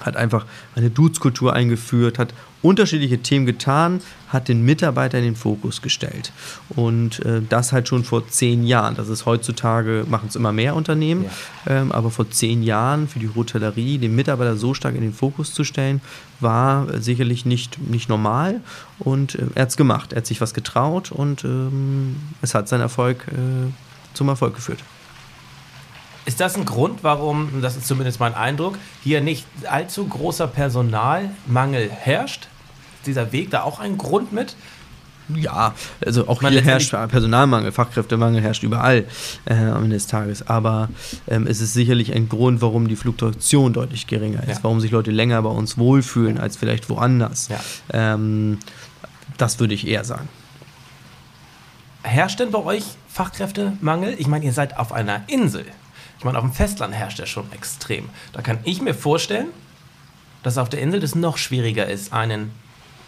hat 0.00 0.16
einfach 0.16 0.46
eine 0.74 0.90
Dudes-Kultur 0.90 1.52
eingeführt, 1.52 2.18
hat 2.18 2.32
unterschiedliche 2.62 3.18
Themen 3.18 3.46
getan, 3.46 4.00
hat 4.28 4.48
den 4.48 4.64
Mitarbeiter 4.64 5.18
in 5.18 5.24
den 5.24 5.36
Fokus 5.36 5.80
gestellt. 5.80 6.32
Und 6.70 7.24
äh, 7.24 7.40
das 7.48 7.72
halt 7.72 7.88
schon 7.88 8.04
vor 8.04 8.28
zehn 8.28 8.64
Jahren. 8.66 8.94
Das 8.96 9.08
ist 9.08 9.26
heutzutage, 9.26 10.04
machen 10.08 10.28
es 10.28 10.36
immer 10.36 10.52
mehr 10.52 10.74
Unternehmen, 10.74 11.24
ja. 11.24 11.80
ähm, 11.80 11.92
aber 11.92 12.10
vor 12.10 12.30
zehn 12.30 12.62
Jahren 12.62 13.08
für 13.08 13.20
die 13.20 13.30
Hotellerie 13.34 13.98
den 13.98 14.14
Mitarbeiter 14.14 14.56
so 14.56 14.74
stark 14.74 14.94
in 14.94 15.02
den 15.02 15.14
Fokus 15.14 15.54
zu 15.54 15.64
stellen, 15.64 16.00
war 16.40 16.92
äh, 16.92 17.00
sicherlich 17.00 17.46
nicht, 17.46 17.78
nicht 17.88 18.08
normal. 18.08 18.60
Und 18.98 19.36
äh, 19.36 19.46
er 19.54 19.62
hat 19.62 19.70
es 19.70 19.76
gemacht. 19.76 20.12
Er 20.12 20.18
hat 20.18 20.26
sich 20.26 20.40
was 20.40 20.52
getraut 20.52 21.12
und 21.12 21.44
ähm, 21.44 22.16
es 22.42 22.54
hat 22.54 22.68
seinen 22.68 22.82
Erfolg 22.82 23.26
äh, 23.28 23.70
zum 24.14 24.28
Erfolg 24.28 24.54
geführt. 24.54 24.80
Ist 26.28 26.40
das 26.40 26.56
ein 26.56 26.66
Grund, 26.66 27.04
warum, 27.04 27.62
das 27.62 27.74
ist 27.74 27.88
zumindest 27.88 28.20
mein 28.20 28.34
Eindruck, 28.34 28.76
hier 29.02 29.22
nicht 29.22 29.46
allzu 29.66 30.06
großer 30.06 30.46
Personalmangel 30.46 31.88
herrscht? 31.90 32.48
Ist 32.98 33.06
dieser 33.06 33.32
Weg 33.32 33.50
da 33.50 33.62
auch 33.62 33.80
ein 33.80 33.96
Grund 33.96 34.30
mit? 34.30 34.54
Ja, 35.34 35.74
also 36.04 36.28
auch 36.28 36.42
Man 36.42 36.52
hier 36.52 36.60
herrscht 36.60 36.90
Personalmangel, 36.90 37.72
Fachkräftemangel 37.72 38.42
herrscht 38.42 38.62
überall 38.62 39.06
äh, 39.46 39.54
am 39.54 39.84
Ende 39.84 39.96
des 39.96 40.06
Tages. 40.06 40.46
Aber 40.46 40.90
ähm, 41.28 41.46
es 41.46 41.62
ist 41.62 41.72
sicherlich 41.72 42.12
ein 42.14 42.28
Grund, 42.28 42.60
warum 42.60 42.88
die 42.88 42.96
Fluktuation 42.96 43.72
deutlich 43.72 44.06
geringer 44.06 44.42
ist, 44.42 44.58
ja. 44.58 44.64
warum 44.64 44.80
sich 44.80 44.90
Leute 44.90 45.10
länger 45.10 45.40
bei 45.40 45.48
uns 45.48 45.78
wohlfühlen 45.78 46.38
als 46.38 46.58
vielleicht 46.58 46.90
woanders. 46.90 47.48
Ja. 47.48 47.60
Ähm, 47.90 48.58
das 49.38 49.58
würde 49.60 49.72
ich 49.72 49.86
eher 49.86 50.04
sagen. 50.04 50.28
Herrscht 52.02 52.38
denn 52.38 52.50
bei 52.50 52.62
euch 52.62 52.84
Fachkräftemangel? 53.08 54.14
Ich 54.18 54.26
meine, 54.26 54.44
ihr 54.44 54.52
seid 54.52 54.78
auf 54.78 54.92
einer 54.92 55.22
Insel. 55.28 55.64
Ich 56.18 56.24
meine, 56.24 56.38
auf 56.38 56.44
dem 56.44 56.52
Festland 56.52 56.94
herrscht 56.94 57.18
der 57.18 57.26
schon 57.26 57.50
extrem. 57.52 58.08
Da 58.32 58.42
kann 58.42 58.58
ich 58.64 58.82
mir 58.82 58.94
vorstellen, 58.94 59.48
dass 60.42 60.58
auf 60.58 60.68
der 60.68 60.80
Insel 60.80 61.00
das 61.00 61.14
noch 61.14 61.36
schwieriger 61.36 61.86
ist, 61.86 62.12
einen 62.12 62.52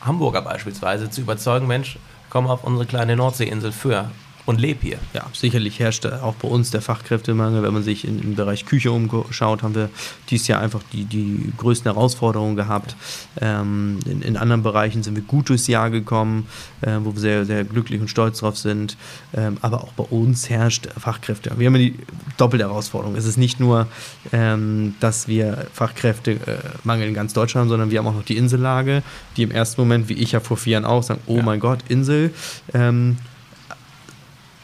Hamburger 0.01 0.43
beispielsweise 0.43 1.11
zu 1.11 1.21
überzeugen, 1.21 1.67
Mensch, 1.67 1.99
komm 2.31 2.47
auf 2.47 2.65
unsere 2.65 2.87
kleine 2.87 3.17
Nordseeinsel 3.17 3.73
für 3.73 4.11
und 4.51 4.61
lebe 4.61 4.81
hier. 4.83 4.99
Ja, 5.15 5.27
sicherlich 5.33 5.79
herrscht 5.79 6.05
auch 6.07 6.35
bei 6.35 6.49
uns 6.49 6.71
der 6.71 6.83
Fachkräftemangel. 6.83 7.63
Wenn 7.63 7.73
man 7.73 7.85
sich 7.85 8.07
in, 8.07 8.21
im 8.21 8.35
Bereich 8.35 8.67
Küche 8.67 8.91
umschaut, 8.91 9.63
haben 9.63 9.77
wir 9.77 9.91
dieses 10.29 10.49
Jahr 10.49 10.61
einfach 10.61 10.81
die, 10.93 11.05
die 11.05 11.53
größten 11.57 11.91
Herausforderungen 11.91 12.57
gehabt. 12.57 12.97
Ähm, 13.41 14.01
in, 14.05 14.23
in, 14.23 14.37
anderen 14.37 14.65
Bereichen 14.65 15.05
sind 15.05 15.15
wir 15.15 15.23
gut 15.23 15.49
durchs 15.49 15.69
Jahr 15.69 15.89
gekommen, 15.91 16.49
äh, 16.81 16.97
wo 17.01 17.15
wir 17.15 17.21
sehr, 17.21 17.47
sehr 17.47 17.63
glücklich 17.63 18.01
und 18.01 18.09
stolz 18.09 18.41
drauf 18.41 18.59
sind. 18.59 18.97
Ähm, 19.33 19.57
aber 19.61 19.85
auch 19.85 19.93
bei 19.93 20.05
uns 20.05 20.51
herrscht 20.51 20.89
Fachkräfte. 20.99 21.53
Wir 21.57 21.69
haben 21.69 21.75
die 21.75 21.95
doppelte 22.37 22.65
Herausforderung. 22.65 23.15
Es 23.15 23.27
ist 23.27 23.37
nicht 23.37 23.61
nur, 23.61 23.87
ähm, 24.33 24.97
dass 24.99 25.29
wir 25.29 25.69
Fachkräftemangel 25.73 27.07
in 27.07 27.15
ganz 27.15 27.33
Deutschland 27.35 27.67
haben, 27.67 27.69
sondern 27.69 27.91
wir 27.93 28.01
haben 28.01 28.07
auch 28.09 28.15
noch 28.15 28.25
die 28.25 28.37
Insellage, 28.37 29.05
die 29.37 29.45
im 29.45 29.53
ersten 29.53 29.81
Moment, 29.81 30.09
wie 30.09 30.15
ich 30.15 30.33
ja 30.33 30.41
vor 30.41 30.57
vier 30.57 30.73
Jahren 30.73 30.85
auch, 30.85 31.05
sagen, 31.05 31.21
oh 31.27 31.37
ja. 31.37 31.43
mein 31.45 31.61
Gott, 31.61 31.85
Insel. 31.89 32.33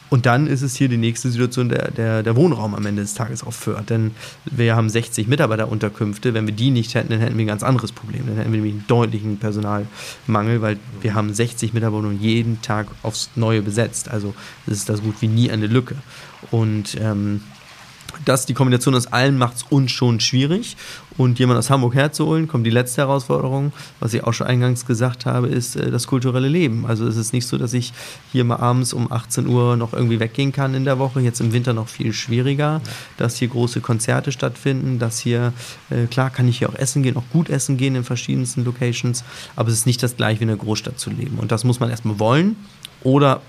Und 0.08 0.26
dann 0.26 0.46
ist 0.46 0.62
es 0.62 0.76
hier 0.76 0.88
die 0.88 0.96
nächste 0.96 1.30
Situation, 1.30 1.68
der, 1.68 1.90
der, 1.90 2.22
der 2.22 2.36
Wohnraum 2.36 2.74
am 2.74 2.86
Ende 2.86 3.02
des 3.02 3.14
Tages 3.14 3.42
aufhört. 3.42 3.90
Denn 3.90 4.12
wir 4.44 4.76
haben 4.76 4.88
60 4.88 5.26
Mitarbeiterunterkünfte. 5.26 6.32
Wenn 6.32 6.46
wir 6.46 6.54
die 6.54 6.70
nicht 6.70 6.94
hätten, 6.94 7.10
dann 7.10 7.20
hätten 7.20 7.36
wir 7.36 7.44
ein 7.44 7.48
ganz 7.48 7.62
anderes 7.62 7.92
Problem. 7.92 8.26
Dann 8.26 8.36
hätten 8.36 8.52
wir 8.52 8.60
nämlich 8.60 8.74
einen 8.74 8.86
deutlichen 8.86 9.38
Personalmangel, 9.38 10.62
weil 10.62 10.78
wir 11.00 11.14
haben 11.14 11.34
60 11.34 11.72
Mitarbeiter 11.72 12.12
jeden 12.12 12.62
Tag 12.62 12.86
aufs 13.02 13.30
Neue 13.34 13.62
besetzt. 13.62 14.08
Also 14.08 14.34
das 14.66 14.78
ist 14.78 14.88
da 14.88 14.96
so 14.96 15.02
gut 15.02 15.16
wie 15.20 15.28
nie 15.28 15.50
eine 15.50 15.66
Lücke. 15.66 15.96
Und 16.50 16.96
ähm, 17.00 17.42
das, 18.24 18.46
die 18.46 18.54
Kombination 18.54 18.94
aus 18.94 19.06
allen 19.06 19.38
macht 19.38 19.56
es 19.56 19.62
uns 19.64 19.92
schon 19.92 20.20
schwierig. 20.20 20.76
Und 21.16 21.38
jemand 21.38 21.58
aus 21.58 21.70
Hamburg 21.70 21.94
herzuholen, 21.94 22.46
kommt 22.46 22.66
die 22.66 22.70
letzte 22.70 23.02
Herausforderung, 23.02 23.72
was 24.00 24.12
ich 24.12 24.22
auch 24.24 24.34
schon 24.34 24.46
eingangs 24.46 24.84
gesagt 24.84 25.24
habe, 25.24 25.48
ist 25.48 25.76
äh, 25.76 25.90
das 25.90 26.06
kulturelle 26.06 26.48
Leben. 26.48 26.86
Also 26.86 27.06
es 27.06 27.16
ist 27.16 27.32
nicht 27.32 27.46
so, 27.46 27.56
dass 27.56 27.72
ich 27.72 27.92
hier 28.32 28.44
mal 28.44 28.56
abends 28.56 28.92
um 28.92 29.10
18 29.10 29.46
Uhr 29.46 29.76
noch 29.76 29.94
irgendwie 29.94 30.20
weggehen 30.20 30.52
kann 30.52 30.74
in 30.74 30.84
der 30.84 30.98
Woche. 30.98 31.20
Jetzt 31.20 31.40
im 31.40 31.52
Winter 31.52 31.72
noch 31.72 31.88
viel 31.88 32.12
schwieriger, 32.12 32.82
dass 33.16 33.36
hier 33.36 33.48
große 33.48 33.80
Konzerte 33.80 34.30
stattfinden, 34.30 34.98
dass 34.98 35.18
hier, 35.18 35.52
äh, 35.90 36.06
klar 36.06 36.30
kann 36.30 36.48
ich 36.48 36.58
hier 36.58 36.68
auch 36.68 36.74
essen 36.74 37.02
gehen, 37.02 37.16
auch 37.16 37.28
gut 37.32 37.48
essen 37.48 37.78
gehen 37.78 37.94
in 37.94 38.04
verschiedensten 38.04 38.64
Locations, 38.64 39.24
aber 39.56 39.68
es 39.68 39.74
ist 39.74 39.86
nicht 39.86 40.02
das 40.02 40.16
gleiche 40.16 40.40
wie 40.40 40.44
in 40.44 40.48
der 40.48 40.58
Großstadt 40.58 40.98
zu 40.98 41.10
leben. 41.10 41.38
Und 41.38 41.50
das 41.50 41.64
muss 41.64 41.80
man 41.80 41.88
erstmal 41.88 42.18
wollen 42.18 42.56
oder 43.02 43.40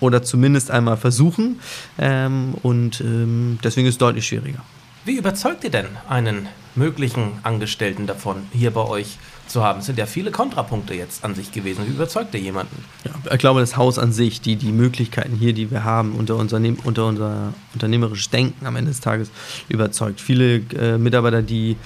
oder 0.00 0.22
zumindest 0.22 0.70
einmal 0.70 0.96
versuchen. 0.96 1.60
Ähm, 1.98 2.54
und 2.62 3.00
ähm, 3.00 3.58
deswegen 3.62 3.86
ist 3.86 3.94
es 3.94 3.98
deutlich 3.98 4.26
schwieriger. 4.26 4.62
Wie 5.04 5.16
überzeugt 5.16 5.64
ihr 5.64 5.70
denn 5.70 5.86
einen 6.08 6.48
möglichen 6.74 7.32
Angestellten 7.42 8.06
davon, 8.06 8.46
hier 8.52 8.70
bei 8.70 8.82
euch 8.82 9.18
zu 9.48 9.62
haben. 9.62 9.80
Es 9.80 9.86
sind 9.86 9.98
ja 9.98 10.06
viele 10.06 10.30
Kontrapunkte 10.30 10.94
jetzt 10.94 11.24
an 11.24 11.34
sich 11.34 11.52
gewesen. 11.52 11.86
Wie 11.86 11.90
überzeugt 11.90 12.34
ihr 12.34 12.40
jemanden? 12.40 12.84
Ja, 13.04 13.12
ich 13.32 13.38
glaube, 13.38 13.60
das 13.60 13.76
Haus 13.76 13.98
an 13.98 14.12
sich, 14.12 14.40
die, 14.40 14.56
die 14.56 14.72
Möglichkeiten 14.72 15.34
hier, 15.34 15.52
die 15.52 15.70
wir 15.70 15.84
haben, 15.84 16.12
unter, 16.12 16.36
Unternehm, 16.36 16.76
unter 16.84 17.06
unser 17.06 17.54
unternehmerisches 17.74 18.30
Denken 18.30 18.66
am 18.66 18.76
Ende 18.76 18.90
des 18.90 19.00
Tages 19.00 19.30
überzeugt. 19.68 20.20
Viele 20.20 20.58
äh, 20.76 20.98
Mitarbeiter, 20.98 21.42
die 21.42 21.76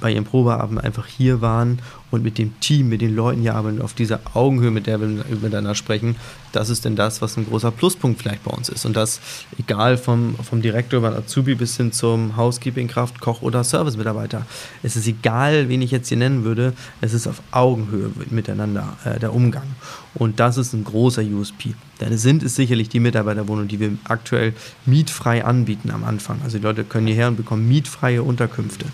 bei 0.00 0.12
ihrem 0.12 0.24
Probeabend 0.24 0.82
einfach 0.82 1.06
hier 1.06 1.40
waren 1.40 1.80
und 2.10 2.22
mit 2.22 2.38
dem 2.38 2.58
Team, 2.60 2.88
mit 2.88 3.00
den 3.00 3.14
Leuten 3.14 3.42
hier 3.42 3.54
arbeiten, 3.54 3.82
auf 3.82 3.94
dieser 3.94 4.20
Augenhöhe, 4.34 4.70
mit 4.70 4.86
der 4.86 5.00
wir 5.00 5.08
miteinander 5.08 5.74
sprechen, 5.74 6.16
das 6.52 6.70
ist 6.70 6.84
denn 6.84 6.96
das, 6.96 7.22
was 7.22 7.36
ein 7.36 7.46
großer 7.46 7.70
Pluspunkt 7.70 8.20
vielleicht 8.20 8.44
bei 8.44 8.50
uns 8.50 8.68
ist. 8.68 8.84
Und 8.84 8.96
das 8.96 9.20
egal 9.58 9.96
vom, 9.96 10.36
vom 10.36 10.62
Direktor 10.62 10.98
über 10.98 11.16
Azubi 11.16 11.54
bis 11.54 11.76
hin 11.76 11.92
zum 11.92 12.36
Housekeeping-Kraft, 12.36 13.20
Koch 13.20 13.42
oder 13.42 13.64
Service-Mitarbeiter. 13.64 14.46
Es 14.82 14.96
ist 14.96 15.06
egal, 15.06 15.68
wen 15.68 15.82
ich 15.82 15.90
jetzt 15.90 16.08
hier 16.08 16.16
nennen 16.16 16.44
würde, 16.44 16.72
es 17.00 17.12
ist 17.12 17.26
auf 17.26 17.42
Augenhöhe 17.50 18.10
miteinander 18.30 18.96
äh, 19.04 19.18
der 19.18 19.34
Umgang. 19.34 19.66
Und 20.14 20.40
das 20.40 20.56
ist 20.56 20.72
ein 20.72 20.84
großer 20.84 21.22
USP. 21.22 21.74
Denn 22.00 22.16
sind 22.16 22.42
es 22.42 22.54
sicherlich 22.54 22.88
die 22.88 23.00
Mitarbeiterwohnungen, 23.00 23.68
die 23.68 23.80
wir 23.80 23.90
aktuell 24.04 24.54
mietfrei 24.86 25.44
anbieten 25.44 25.90
am 25.90 26.04
Anfang. 26.04 26.40
Also 26.44 26.58
die 26.58 26.64
Leute 26.64 26.84
können 26.84 27.06
hierher 27.06 27.28
und 27.28 27.36
bekommen 27.36 27.66
mietfreie 27.66 28.22
Unterkünfte. 28.22 28.86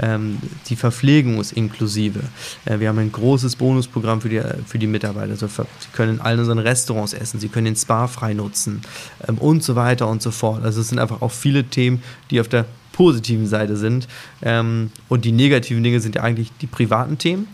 Ähm, 0.00 0.38
die 0.68 0.76
Verpflegung 0.76 1.40
ist 1.40 1.52
inklusive. 1.52 2.20
Äh, 2.64 2.80
wir 2.80 2.88
haben 2.88 2.98
ein 2.98 3.12
großes 3.12 3.56
Bonusprogramm 3.56 4.20
für 4.20 4.28
die, 4.28 4.40
für 4.66 4.78
die 4.78 4.86
Mitarbeiter. 4.86 5.30
Also 5.30 5.46
sie 5.46 5.64
können 5.92 6.16
in 6.16 6.20
allen 6.20 6.40
unseren 6.40 6.58
Restaurants 6.58 6.97
essen, 7.06 7.40
sie 7.40 7.48
können 7.48 7.66
den 7.66 7.76
Spa 7.76 8.06
frei 8.06 8.34
nutzen 8.34 8.82
ähm, 9.26 9.38
und 9.38 9.62
so 9.62 9.76
weiter 9.76 10.08
und 10.08 10.22
so 10.22 10.30
fort. 10.30 10.64
Also 10.64 10.80
es 10.80 10.88
sind 10.88 10.98
einfach 10.98 11.22
auch 11.22 11.32
viele 11.32 11.64
Themen, 11.64 12.02
die 12.30 12.40
auf 12.40 12.48
der 12.48 12.66
positiven 12.92 13.46
Seite 13.46 13.76
sind. 13.76 14.08
Ähm, 14.42 14.90
und 15.08 15.24
die 15.24 15.32
negativen 15.32 15.82
Dinge 15.82 16.00
sind 16.00 16.16
ja 16.16 16.22
eigentlich 16.22 16.50
die 16.60 16.66
privaten 16.66 17.18
Themen 17.18 17.46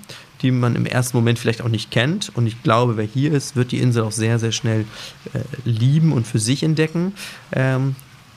die 0.45 0.51
man 0.51 0.77
im 0.77 0.85
ersten 0.85 1.17
Moment 1.17 1.39
vielleicht 1.39 1.63
auch 1.63 1.69
nicht 1.69 1.91
kennt. 1.91 2.31
Und 2.37 2.47
ich 2.47 2.63
glaube, 2.63 2.99
wer 2.99 3.05
hier 3.07 3.33
ist, 3.33 3.57
wird 3.57 3.73
die 3.73 3.79
Insel 3.79 4.03
auch 4.03 4.13
sehr, 4.13 4.39
sehr 4.39 4.53
schnell 4.53 4.85
äh, 5.33 5.39
lieben 5.65 6.13
und 6.13 6.27
für 6.27 6.39
sich 6.39 6.63
entdecken. 6.63 7.15
Ähm, 7.53 7.97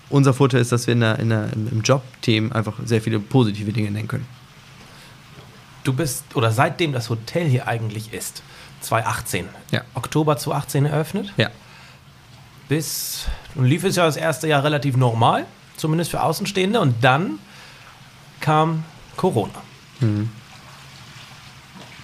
unser 0.10 0.34
Vorteil 0.34 0.62
ist, 0.62 0.72
dass 0.72 0.88
wir 0.88 0.94
in 0.94 1.02
der, 1.02 1.20
in 1.20 1.30
der, 1.30 1.52
im 1.54 1.82
Job-Themen 1.82 2.54
einfach 2.54 2.76
sehr 2.86 3.02
viele 3.02 3.20
positive 3.20 3.74
Dinge 3.74 3.92
nennen 3.92 4.08
können. 4.08 4.26
Du 5.84 5.92
bist, 5.92 6.24
oder 6.34 6.52
seitdem 6.52 6.94
das 6.94 7.10
Hotel 7.10 7.48
hier 7.48 7.68
eigentlich 7.68 8.14
ist, 8.14 8.42
2018, 8.82 9.48
ja. 9.72 9.82
Oktober 9.94 10.38
2018 10.38 10.86
eröffnet. 10.86 11.34
Ja. 11.38 11.50
Bis, 12.70 13.26
nun 13.56 13.66
lief 13.66 13.84
es 13.84 13.96
ja 13.96 14.06
das 14.06 14.18
erste 14.18 14.48
Jahr 14.48 14.64
relativ 14.64 14.98
normal, 14.98 15.46
zumindest 15.78 16.12
für 16.12 16.22
Außenstehende. 16.22 16.80
Und 16.80 17.04
dann 17.04 17.40
kam 18.40 18.84
Corona. 19.16 19.62
Mhm. 20.00 20.30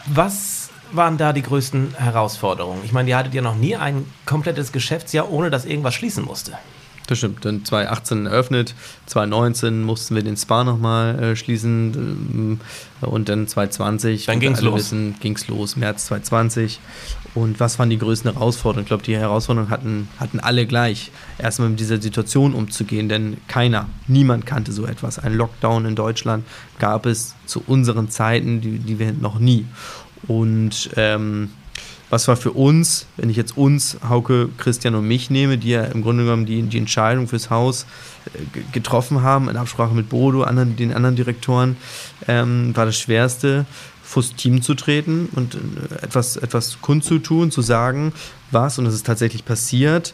Was 0.05 0.69
waren 0.91 1.17
da 1.17 1.33
die 1.33 1.41
größten 1.41 1.95
Herausforderungen? 1.97 2.81
Ich 2.85 2.91
meine, 2.91 3.09
ihr 3.09 3.17
hattet 3.17 3.33
ja 3.33 3.41
noch 3.41 3.55
nie 3.55 3.75
ein 3.75 4.05
komplettes 4.25 4.71
Geschäftsjahr, 4.71 5.29
ohne 5.31 5.49
dass 5.49 5.65
irgendwas 5.65 5.93
schließen 5.93 6.23
musste. 6.23 6.57
Das 7.07 7.17
stimmt. 7.17 7.43
Dann 7.43 7.65
2018 7.65 8.25
eröffnet, 8.27 8.75
2019 9.07 9.83
mussten 9.83 10.15
wir 10.15 10.23
den 10.23 10.37
Spa 10.37 10.63
nochmal 10.63 11.21
äh, 11.21 11.35
schließen 11.35 11.93
ähm, 11.93 12.59
und 13.01 13.27
dann 13.27 13.47
2020. 13.47 14.25
Dann 14.25 14.39
ging's 14.39 14.61
los. 14.61 14.75
Wissen, 14.75 15.15
ging's 15.19 15.47
los, 15.47 15.75
März 15.75 16.05
2020. 16.05 16.79
Und 17.35 17.59
was 17.59 17.79
waren 17.79 17.89
die 17.89 17.97
größten 17.97 18.31
Herausforderungen? 18.31 18.83
Ich 18.83 18.87
glaube, 18.87 19.03
die 19.03 19.17
Herausforderungen 19.17 19.71
hatten, 19.71 20.07
hatten 20.19 20.39
alle 20.39 20.65
gleich. 20.65 21.11
Erstmal 21.37 21.69
mit 21.69 21.79
dieser 21.79 22.01
Situation 22.01 22.53
umzugehen, 22.53 23.09
denn 23.09 23.37
keiner, 23.47 23.89
niemand 24.07 24.45
kannte 24.45 24.71
so 24.71 24.85
etwas. 24.85 25.19
Ein 25.19 25.33
Lockdown 25.33 25.85
in 25.85 25.95
Deutschland 25.95 26.45
gab 26.79 27.05
es 27.05 27.35
zu 27.45 27.63
unseren 27.65 28.09
Zeiten, 28.09 28.61
die, 28.61 28.77
die 28.77 28.99
wir 28.99 29.11
noch 29.13 29.39
nie. 29.39 29.65
Und 30.27 30.91
ähm, 30.95 31.49
was 32.13 32.27
war 32.27 32.37
für 32.37 32.51
uns, 32.51 33.07
wenn 33.17 33.31
ich 33.31 33.37
jetzt 33.37 33.57
uns, 33.57 33.97
Hauke, 34.07 34.49
Christian 34.59 34.93
und 34.93 35.07
mich 35.07 35.31
nehme, 35.31 35.57
die 35.57 35.69
ja 35.69 35.83
im 35.85 36.03
Grunde 36.03 36.23
genommen 36.23 36.45
die, 36.45 36.61
die 36.61 36.77
Entscheidung 36.77 37.27
fürs 37.27 37.49
Haus 37.49 37.87
äh, 38.35 38.61
getroffen 38.71 39.23
haben, 39.23 39.49
in 39.49 39.57
Absprache 39.57 39.95
mit 39.95 40.09
Bodo, 40.09 40.43
anderen, 40.43 40.75
den 40.75 40.93
anderen 40.93 41.15
Direktoren, 41.15 41.75
ähm, 42.27 42.75
war 42.75 42.85
das 42.85 42.99
Schwerste, 42.99 43.65
vors 44.03 44.35
Team 44.35 44.61
zu 44.61 44.75
treten 44.75 45.27
und 45.31 45.55
äh, 45.55 46.03
etwas, 46.03 46.37
etwas 46.37 46.77
kundzutun, 46.81 47.49
zu 47.49 47.63
sagen, 47.63 48.13
was, 48.51 48.77
und 48.77 48.85
das 48.85 48.93
ist 48.93 49.07
tatsächlich 49.07 49.43
passiert, 49.43 50.13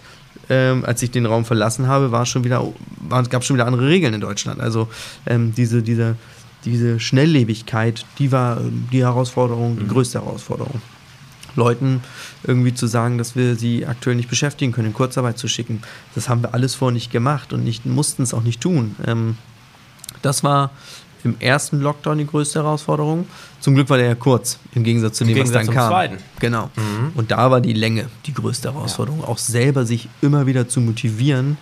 ähm, 0.49 0.85
als 0.85 1.03
ich 1.03 1.11
den 1.11 1.25
Raum 1.25 1.43
verlassen 1.43 1.87
habe, 1.87 2.13
war 2.13 2.25
schon 2.25 2.45
wieder, 2.45 2.65
gab 3.09 3.41
es 3.41 3.45
schon 3.45 3.57
wieder 3.57 3.67
andere 3.67 3.87
Regeln 3.87 4.13
in 4.13 4.21
Deutschland. 4.21 4.61
Also 4.61 4.87
ähm, 5.25 5.53
diese, 5.53 5.83
diese, 5.83 6.15
diese 6.63 6.97
Schnelllebigkeit, 7.01 8.05
die 8.19 8.31
war 8.31 8.61
die 8.93 9.03
Herausforderung, 9.03 9.77
die 9.77 9.83
mhm. 9.83 9.89
größte 9.89 10.21
Herausforderung. 10.21 10.81
Leuten 11.55 12.01
irgendwie 12.43 12.73
zu 12.73 12.87
sagen, 12.87 13.17
dass 13.17 13.35
wir 13.35 13.55
sie 13.55 13.85
aktuell 13.85 14.15
nicht 14.15 14.29
beschäftigen 14.29 14.71
können, 14.71 14.87
in 14.87 14.93
Kurzarbeit 14.93 15.37
zu 15.37 15.47
schicken. 15.47 15.81
Das 16.15 16.29
haben 16.29 16.41
wir 16.41 16.53
alles 16.53 16.75
vorher 16.75 16.93
nicht 16.93 17.11
gemacht 17.11 17.53
und 17.53 17.63
nicht, 17.63 17.85
mussten 17.85 18.23
es 18.23 18.33
auch 18.33 18.43
nicht 18.43 18.61
tun. 18.61 18.95
Ähm, 19.05 19.37
das 20.21 20.43
war 20.43 20.71
im 21.23 21.35
ersten 21.39 21.79
Lockdown 21.79 22.17
die 22.17 22.27
größte 22.27 22.59
Herausforderung. 22.59 23.27
Zum 23.59 23.75
Glück 23.75 23.89
war 23.89 23.97
der 23.97 24.07
ja 24.07 24.15
kurz, 24.15 24.57
im 24.73 24.83
Gegensatz 24.83 25.17
zu 25.17 25.25
dem, 25.25 25.35
Gegensatz 25.35 25.61
was 25.61 25.65
dann 25.67 25.75
kam. 25.75 25.89
Zweiten. 25.89 26.17
Genau. 26.39 26.69
Mhm. 26.75 27.11
Und 27.15 27.31
da 27.31 27.51
war 27.51 27.61
die 27.61 27.73
Länge 27.73 28.07
die 28.25 28.33
größte 28.33 28.73
Herausforderung. 28.73 29.21
Ja. 29.21 29.27
Auch 29.27 29.37
selber 29.37 29.85
sich 29.85 30.07
immer 30.21 30.45
wieder 30.45 30.67
zu 30.67 30.79
motivieren 30.79 31.57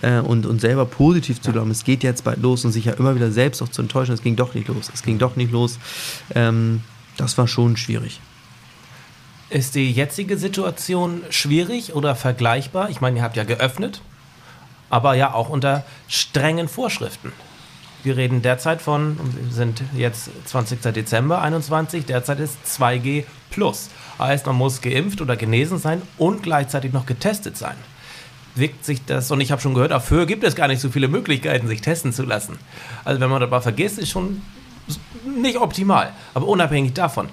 äh, 0.00 0.20
und, 0.20 0.46
und 0.46 0.60
selber 0.60 0.86
positiv 0.86 1.40
zu 1.40 1.52
glauben, 1.52 1.68
ja. 1.68 1.72
es 1.72 1.84
geht 1.84 2.02
jetzt 2.02 2.24
bald 2.24 2.40
los 2.40 2.64
und 2.64 2.72
sich 2.72 2.86
ja 2.86 2.92
immer 2.92 3.14
wieder 3.14 3.30
selbst 3.30 3.62
auch 3.62 3.68
zu 3.68 3.82
enttäuschen, 3.82 4.14
es 4.14 4.22
ging 4.22 4.36
doch 4.36 4.54
nicht 4.54 4.68
los, 4.68 4.90
es 4.92 5.02
ging 5.02 5.18
doch 5.18 5.36
nicht 5.36 5.52
los. 5.52 5.78
Ähm, 6.34 6.82
das 7.16 7.36
war 7.36 7.46
schon 7.46 7.76
schwierig. 7.76 8.20
Ist 9.52 9.74
die 9.74 9.92
jetzige 9.92 10.38
Situation 10.38 11.24
schwierig 11.28 11.94
oder 11.94 12.14
vergleichbar? 12.16 12.88
Ich 12.88 13.02
meine, 13.02 13.18
ihr 13.18 13.22
habt 13.22 13.36
ja 13.36 13.44
geöffnet, 13.44 14.00
aber 14.88 15.12
ja 15.12 15.34
auch 15.34 15.50
unter 15.50 15.84
strengen 16.08 16.68
Vorschriften. 16.68 17.34
Wir 18.02 18.16
reden 18.16 18.40
derzeit 18.40 18.80
von, 18.80 19.18
wir 19.20 19.52
sind 19.52 19.82
jetzt 19.94 20.30
20. 20.46 20.80
Dezember 20.94 21.42
21, 21.42 22.06
derzeit 22.06 22.40
ist 22.40 22.56
2G 22.66 23.24
plus. 23.50 23.90
Heißt, 24.18 24.46
man 24.46 24.56
muss 24.56 24.80
geimpft 24.80 25.20
oder 25.20 25.36
genesen 25.36 25.76
sein 25.76 26.00
und 26.16 26.42
gleichzeitig 26.42 26.94
noch 26.94 27.04
getestet 27.04 27.58
sein. 27.58 27.76
Wirkt 28.54 28.86
sich 28.86 29.04
das, 29.04 29.30
und 29.30 29.42
ich 29.42 29.52
habe 29.52 29.60
schon 29.60 29.74
gehört, 29.74 29.90
dafür 29.90 30.24
gibt 30.24 30.44
es 30.44 30.54
gar 30.56 30.66
nicht 30.66 30.80
so 30.80 30.88
viele 30.88 31.08
Möglichkeiten, 31.08 31.68
sich 31.68 31.82
testen 31.82 32.14
zu 32.14 32.22
lassen. 32.22 32.58
Also 33.04 33.20
wenn 33.20 33.28
man 33.28 33.40
dabei 33.40 33.60
vergisst, 33.60 33.98
ist 33.98 34.08
schon 34.08 34.40
nicht 35.36 35.58
optimal. 35.58 36.14
Aber 36.32 36.48
unabhängig 36.48 36.94
davon, 36.94 37.28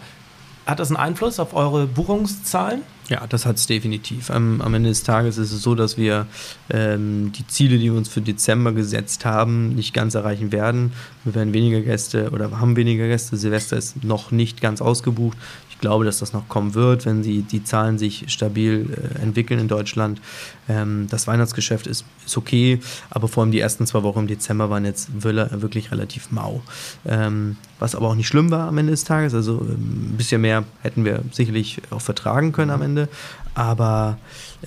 hat 0.69 0.79
das 0.79 0.89
einen 0.89 0.97
Einfluss 0.97 1.39
auf 1.39 1.53
eure 1.53 1.87
Buchungszahlen? 1.87 2.81
Ja, 3.09 3.25
das 3.27 3.47
hat 3.47 3.55
es 3.55 3.65
definitiv. 3.65 4.29
Am, 4.29 4.61
am, 4.61 4.73
Ende 4.75 4.89
des 4.89 5.03
Tages 5.03 5.39
ist 5.39 5.51
es 5.51 5.63
so, 5.63 5.73
dass 5.73 5.97
wir 5.97 6.27
ähm, 6.69 7.31
die 7.31 7.47
Ziele, 7.47 7.79
die 7.79 7.85
wir 7.85 7.97
uns 7.97 8.07
für 8.07 8.21
Dezember 8.21 8.71
gesetzt 8.71 9.25
haben, 9.25 9.73
nicht 9.73 9.95
ganz 9.95 10.13
erreichen 10.13 10.51
werden. 10.51 10.93
Wir 11.23 11.33
werden 11.33 11.53
weniger 11.53 11.81
Gäste 11.81 12.29
oder 12.29 12.59
haben 12.59 12.75
weniger 12.75 13.07
Gäste. 13.07 13.35
Silvester 13.35 13.77
ist 13.77 14.03
noch 14.03 14.29
nicht 14.29 14.61
ganz 14.61 14.79
ausgebucht. 14.79 15.37
Ich 15.79 15.81
glaube, 15.81 16.03
dass 16.03 16.19
das 16.19 16.33
noch 16.33 16.49
kommen 16.49 16.73
wird, 16.73 17.05
wenn 17.05 17.23
sie, 17.23 17.41
die 17.41 17.63
Zahlen 17.63 17.97
sich 17.97 18.25
stabil 18.27 18.85
äh, 18.91 19.21
entwickeln 19.21 19.61
in 19.61 19.69
Deutschland. 19.69 20.19
Ähm, 20.67 21.07
das 21.09 21.25
Weihnachtsgeschäft 21.25 21.87
ist, 21.87 22.03
ist 22.25 22.37
okay, 22.37 22.81
aber 23.09 23.29
vor 23.29 23.43
allem 23.43 23.53
die 23.53 23.61
ersten 23.61 23.87
zwei 23.87 24.03
Wochen 24.03 24.19
im 24.19 24.27
Dezember 24.27 24.69
waren 24.69 24.83
jetzt 24.83 25.07
wirklich 25.23 25.89
relativ 25.93 26.31
mau. 26.31 26.61
Ähm, 27.05 27.55
was 27.79 27.95
aber 27.95 28.09
auch 28.09 28.15
nicht 28.15 28.27
schlimm 28.27 28.51
war 28.51 28.67
am 28.67 28.77
Ende 28.77 28.91
des 28.91 29.05
Tages. 29.05 29.33
Also 29.33 29.61
ähm, 29.61 30.09
ein 30.11 30.17
bisschen 30.17 30.41
mehr 30.41 30.65
hätten 30.81 31.05
wir 31.05 31.23
sicherlich 31.31 31.81
auch 31.91 32.01
vertragen 32.01 32.51
können 32.51 32.71
am 32.71 32.81
Ende. 32.81 33.07
Aber 33.53 34.17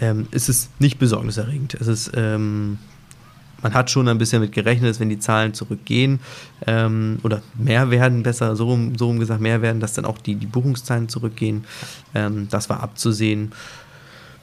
ähm, 0.01 0.29
es 0.31 0.49
ist 0.49 0.71
nicht 0.81 0.99
besorgniserregend. 0.99 1.75
Es 1.75 1.89
ist 1.89 2.13
ähm, 2.15 2.79
man 3.63 3.75
hat 3.75 3.91
schon 3.91 4.09
ein 4.09 4.19
bisschen 4.19 4.41
damit 4.41 4.53
gerechnet, 4.53 4.91
dass 4.91 5.01
wenn 5.01 5.09
die 5.09 5.19
Zahlen 5.19 5.55
zurückgehen 5.55 6.21
ähm, 6.67 7.19
oder 7.23 7.43
mehr 7.55 7.91
werden, 7.91 8.23
besser 8.23 8.57
so 8.57 8.67
rum, 8.67 8.97
so 8.97 9.07
rum 9.07 9.19
gesagt, 9.19 9.41
mehr 9.41 9.63
werden, 9.63 9.81
dass 9.81 9.95
dann 9.95 10.05
auch 10.05 10.19
die, 10.19 10.35
die 10.35 10.47
Buchungszahlen 10.47 11.09
zurückgehen. 11.09 11.65
Ähm, 12.15 12.49
das 12.51 12.69
war 12.69 12.83
abzusehen 12.83 13.53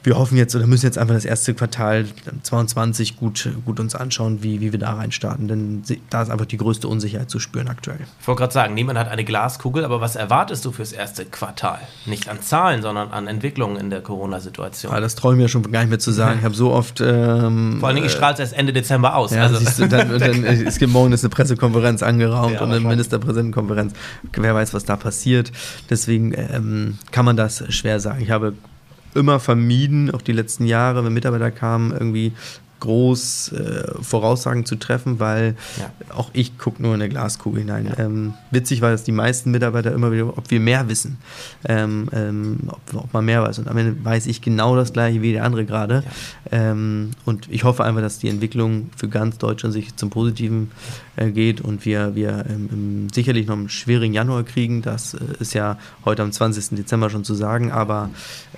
wir 0.02 0.16
hoffen 0.16 0.36
jetzt 0.36 0.54
oder 0.56 0.66
müssen 0.66 0.86
jetzt 0.86 0.98
einfach 0.98 1.14
das 1.14 1.24
erste 1.24 1.52
Quartal 1.52 2.06
22 2.42 3.16
gut, 3.16 3.50
gut 3.66 3.80
uns 3.80 3.94
anschauen, 3.94 4.42
wie, 4.42 4.60
wie 4.60 4.72
wir 4.72 4.78
da 4.78 4.94
reinstarten. 4.94 5.46
Denn 5.46 5.82
da 6.08 6.22
ist 6.22 6.30
einfach 6.30 6.46
die 6.46 6.56
größte 6.56 6.88
Unsicherheit 6.88 7.28
zu 7.28 7.38
spüren 7.38 7.68
aktuell. 7.68 8.00
Ich 8.20 8.26
wollte 8.26 8.40
gerade 8.40 8.52
sagen, 8.52 8.74
niemand 8.74 8.98
hat 8.98 9.08
eine 9.08 9.24
Glaskugel, 9.24 9.84
aber 9.84 10.00
was 10.00 10.16
erwartest 10.16 10.64
du 10.64 10.72
fürs 10.72 10.92
erste 10.92 11.26
Quartal? 11.26 11.80
Nicht 12.06 12.28
an 12.28 12.40
Zahlen, 12.40 12.80
sondern 12.80 13.10
an 13.10 13.26
Entwicklungen 13.26 13.76
in 13.76 13.90
der 13.90 14.00
Corona-Situation. 14.00 14.92
Ja, 14.92 15.00
das 15.00 15.16
traue 15.16 15.34
ich 15.34 15.38
mir 15.38 15.48
schon 15.48 15.70
gar 15.70 15.80
nicht 15.80 15.90
mehr 15.90 15.98
zu 15.98 16.12
sagen. 16.12 16.38
Ich 16.38 16.44
habe 16.44 16.54
so 16.54 16.72
oft. 16.72 17.00
Ähm, 17.00 17.76
Vor 17.80 17.88
allen 17.88 17.96
Dingen, 17.96 18.06
ich 18.06 18.12
strahle 18.12 18.34
es 18.34 18.40
erst 18.40 18.54
Ende 18.54 18.72
Dezember 18.72 19.16
aus. 19.16 19.32
Ja, 19.32 19.42
also. 19.42 19.58
siehst 19.58 19.78
du, 19.78 19.88
dann, 19.88 20.18
dann, 20.18 20.44
es 20.44 20.78
gibt 20.78 20.92
morgen 20.92 21.12
ist 21.12 21.24
eine 21.24 21.30
Pressekonferenz 21.30 22.02
angeraumt 22.02 22.54
ja, 22.54 22.62
und 22.62 22.70
eine 22.70 22.80
Ministerpräsidentenkonferenz. 22.80 23.92
Wer 24.32 24.54
weiß, 24.54 24.72
was 24.72 24.84
da 24.84 24.96
passiert. 24.96 25.52
Deswegen 25.90 26.32
ähm, 26.34 26.98
kann 27.10 27.26
man 27.26 27.36
das 27.36 27.64
schwer 27.68 28.00
sagen. 28.00 28.22
Ich 28.22 28.30
habe 28.30 28.54
immer 29.14 29.40
vermieden, 29.40 30.10
auch 30.10 30.22
die 30.22 30.32
letzten 30.32 30.66
Jahre, 30.66 31.04
wenn 31.04 31.12
Mitarbeiter 31.12 31.50
kamen, 31.50 31.92
irgendwie 31.92 32.32
groß 32.80 33.52
äh, 33.52 34.02
Voraussagen 34.02 34.66
zu 34.66 34.76
treffen, 34.76 35.20
weil 35.20 35.54
ja. 35.78 35.90
auch 36.14 36.30
ich 36.32 36.58
gucke 36.58 36.82
nur 36.82 36.94
in 36.94 37.00
eine 37.00 37.08
Glaskugel 37.08 37.60
hinein. 37.60 37.86
Ja. 37.86 38.04
Ähm, 38.04 38.34
witzig 38.50 38.80
war, 38.80 38.90
dass 38.90 39.04
die 39.04 39.12
meisten 39.12 39.50
Mitarbeiter 39.50 39.92
immer 39.92 40.10
wieder, 40.10 40.26
ob 40.36 40.50
wir 40.50 40.60
mehr 40.60 40.88
wissen, 40.88 41.18
ähm, 41.68 42.08
ähm, 42.12 42.58
ob, 42.68 42.80
ob, 42.94 43.12
man 43.12 43.24
mehr 43.24 43.42
weiß. 43.42 43.60
Und 43.60 43.68
am 43.68 43.76
Ende 43.76 44.02
weiß 44.04 44.26
ich 44.26 44.42
genau 44.42 44.74
das 44.76 44.92
gleiche 44.92 45.22
wie 45.22 45.32
der 45.32 45.44
andere 45.44 45.64
gerade. 45.64 46.02
Ja. 46.50 46.70
Ähm, 46.70 47.10
und 47.24 47.48
ich 47.50 47.64
hoffe 47.64 47.84
einfach, 47.84 48.00
dass 48.00 48.18
die 48.18 48.28
Entwicklung 48.28 48.90
für 48.96 49.08
ganz 49.08 49.38
Deutschland 49.38 49.72
sich 49.72 49.94
zum 49.96 50.10
Positiven 50.10 50.70
äh, 51.20 51.30
geht 51.30 51.60
und 51.60 51.84
wir, 51.84 52.14
wir 52.14 52.44
sicherlich 53.12 53.46
noch 53.46 53.56
einen 53.56 53.68
schwierigen 53.68 54.12
Januar 54.12 54.42
kriegen. 54.42 54.82
Das 54.82 55.14
äh, 55.14 55.18
ist 55.38 55.54
ja 55.54 55.78
heute 56.04 56.22
am 56.22 56.32
20. 56.32 56.76
Dezember 56.76 57.10
schon 57.10 57.24
zu 57.24 57.34
sagen, 57.34 57.70
aber 57.70 58.10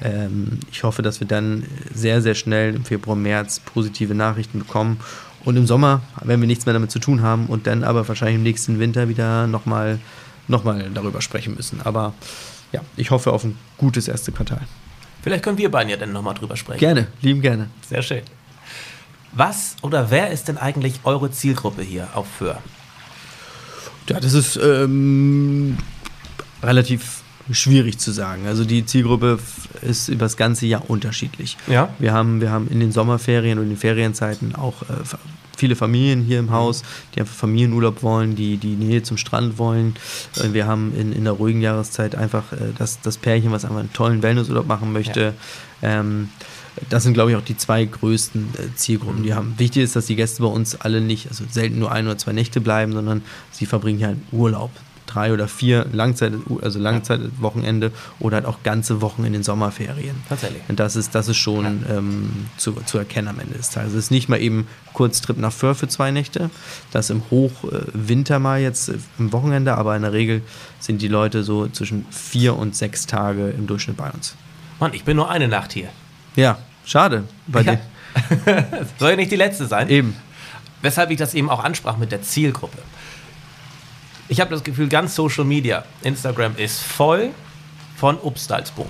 ähm, 0.03 0.61
ich 0.71 0.83
hoffe, 0.83 1.03
dass 1.03 1.21
wir 1.21 1.27
dann 1.27 1.65
sehr, 1.95 2.23
sehr 2.23 2.35
schnell 2.35 2.75
im 2.75 2.85
Februar, 2.85 3.17
März 3.17 3.61
positive 3.61 3.93
positive 3.93 4.15
Nachrichten 4.15 4.59
bekommen. 4.61 5.01
Und 5.45 5.57
im 5.57 5.67
Sommer 5.67 6.03
werden 6.23 6.41
wir 6.41 6.47
nichts 6.47 6.67
mehr 6.67 6.73
damit 6.73 6.91
zu 6.91 6.99
tun 6.99 7.21
haben 7.21 7.47
und 7.47 7.67
dann 7.67 7.83
aber 7.85 8.07
wahrscheinlich 8.07 8.37
im 8.37 8.43
nächsten 8.43 8.79
Winter 8.79 9.09
wieder 9.09 9.47
nochmal 9.47 9.99
noch 10.49 10.65
mal 10.65 10.91
darüber 10.93 11.21
sprechen 11.21 11.55
müssen. 11.55 11.81
Aber 11.83 12.15
ja, 12.73 12.81
ich 12.97 13.11
hoffe 13.11 13.33
auf 13.33 13.45
ein 13.45 13.57
gutes 13.77 14.09
erste 14.09 14.33
Quartal. 14.33 14.63
Vielleicht 15.23 15.45
können 15.45 15.59
wir 15.59 15.71
beiden 15.71 15.91
ja 15.91 15.97
dann 15.97 16.13
nochmal 16.13 16.35
drüber 16.35 16.57
sprechen. 16.57 16.81
Gerne, 16.81 17.07
lieben 17.21 17.41
gerne. 17.41 17.69
Sehr 17.89 18.03
schön. 18.03 18.23
Was 19.33 19.77
oder 19.83 20.11
wer 20.11 20.31
ist 20.31 20.49
denn 20.49 20.59
eigentlich 20.59 21.01
eure 21.05 21.31
Zielgruppe 21.31 21.83
hier 21.83 22.09
auf 22.15 22.27
Föhr? 22.39 22.59
Ja, 24.09 24.21
das 24.21 24.35
ist 24.35 24.57
ähm, 24.57 25.79
relativ 26.63 27.23
schwierig 27.51 27.99
zu 27.99 28.13
sagen. 28.13 28.47
Also 28.47 28.65
die 28.65 28.85
Zielgruppe 28.85 29.39
ist 29.81 30.09
über 30.09 30.27
das 30.27 30.37
ganze 30.37 30.67
Jahr 30.67 30.89
unterschiedlich. 30.89 31.57
Ja. 31.67 31.89
Wir 31.99 32.13
haben, 32.13 32.41
wir 32.41 32.51
haben 32.51 32.69
in 32.69 32.81
den 32.81 32.93
Sommerferien 32.93 33.59
und 33.59 33.65
in 33.65 33.71
den 33.71 33.79
Ferienzeiten 33.79 34.55
auch 34.55 34.83
äh, 34.83 34.87
viele 35.57 35.77
Familien 35.77 36.23
hier 36.23 36.39
im 36.39 36.51
Haus, 36.51 36.83
die 37.15 37.21
einfach 37.21 37.35
Familienurlaub 37.35 38.03
wollen, 38.03 38.35
die 38.35 38.57
die 38.57 38.75
Nähe 38.75 39.03
zum 39.03 39.17
Strand 39.17 39.59
wollen. 39.59 39.97
Äh, 40.37 40.53
wir 40.53 40.67
haben 40.67 40.93
in, 40.97 41.13
in 41.13 41.25
der 41.25 41.35
ruhigen 41.35 41.63
Jahreszeit 41.63 42.15
einfach 42.15 42.53
äh, 42.53 42.73
das, 42.77 43.01
das 43.01 43.17
Pärchen, 43.17 43.51
was 43.53 43.65
einfach 43.65 43.79
einen 43.79 43.93
tollen 43.93 44.23
Wellnessurlaub 44.23 44.67
machen 44.67 44.93
möchte. 44.93 45.35
Ja. 45.81 46.01
Ähm, 46.01 46.29
das 46.89 47.03
sind, 47.03 47.15
glaube 47.15 47.31
ich, 47.31 47.37
auch 47.37 47.43
die 47.43 47.57
zwei 47.57 47.85
größten 47.85 48.49
äh, 48.59 48.77
Zielgruppen, 48.77 49.23
die 49.23 49.35
haben. 49.35 49.55
Wichtig 49.59 49.83
ist, 49.83 49.97
dass 49.97 50.07
die 50.07 50.17
Gäste 50.17 50.43
bei 50.43 50.49
uns 50.49 50.81
alle 50.81 51.01
nicht, 51.01 51.29
also 51.29 51.45
selten 51.51 51.79
nur 51.79 51.93
ein 51.93 52.07
oder 52.07 52.19
zwei 52.19 52.33
Nächte 52.33 52.61
bleiben, 52.61 52.93
sondern 52.93 53.23
sie 53.51 53.67
verbringen 53.67 53.99
ja 53.99 54.09
einen 54.09 54.27
Urlaub 54.33 54.71
drei 55.13 55.33
oder 55.33 55.49
vier 55.49 55.87
Langzeit, 55.93 56.33
also 56.63 56.79
Langzeitwochenende 56.79 57.93
oder 58.19 58.37
halt 58.37 58.47
auch 58.47 58.63
ganze 58.63 59.01
Wochen 59.01 59.25
in 59.25 59.33
den 59.33 59.43
Sommerferien. 59.43 60.17
Tatsächlich. 60.29 60.63
Und 60.69 60.81
das 60.81 60.97
ist, 60.97 61.15
das 61.15 61.29
ist 61.29 61.37
schon 61.37 61.65
ja. 61.65 61.97
ähm, 61.99 62.47
zu, 62.57 62.73
zu 62.87 62.99
erkennen 62.99 63.29
am 63.29 63.39
Ende 63.39 63.55
des 63.55 63.71
Tages. 63.71 63.93
Es 63.93 63.99
ist 64.07 64.11
nicht 64.11 64.29
mal 64.29 64.41
eben 64.41 64.67
Kurztrip 64.93 65.39
nach 65.39 65.53
Föhr 65.53 65.75
für 65.75 65.89
zwei 65.89 66.11
Nächte. 66.11 66.51
Das 66.93 67.11
im 67.11 67.23
Hochwinter 67.31 68.39
mal 68.39 68.61
jetzt 68.61 68.89
äh, 68.89 68.95
im 69.19 69.33
Wochenende, 69.33 69.77
aber 69.77 69.97
in 69.97 70.03
der 70.03 70.13
Regel 70.13 70.43
sind 70.79 71.03
die 71.03 71.09
Leute 71.09 71.45
so 71.45 71.69
zwischen 71.69 72.07
vier 72.11 72.57
und 72.57 72.75
sechs 72.75 73.07
Tage 73.07 73.51
im 73.51 73.67
Durchschnitt 73.67 73.97
bei 73.97 74.11
uns. 74.11 74.37
Mann, 74.81 74.95
ich 74.95 75.05
bin 75.05 75.17
nur 75.17 75.31
eine 75.31 75.49
Nacht 75.49 75.73
hier. 75.73 75.91
Ja, 76.37 76.59
schade. 76.85 77.25
Bei 77.47 77.63
ja. 77.63 77.79
Soll 78.99 79.11
ja 79.11 79.17
nicht 79.17 79.31
die 79.31 79.37
letzte 79.37 79.67
sein. 79.67 79.89
Eben. 79.89 80.17
Weshalb 80.81 81.11
ich 81.11 81.19
das 81.19 81.35
eben 81.35 81.49
auch 81.49 81.63
ansprach 81.63 81.97
mit 81.97 82.13
der 82.13 82.23
Zielgruppe. 82.23 82.79
Ich 84.29 84.41
habe 84.41 84.51
das 84.51 84.65
Gefühl, 84.65 84.89
ganz 84.89 85.15
Social 85.15 85.45
Media, 85.45 85.85
Instagram 86.03 86.57
ist 86.57 86.81
voll 86.81 87.31
von 87.97 88.19
Obstalsboom. 88.19 88.89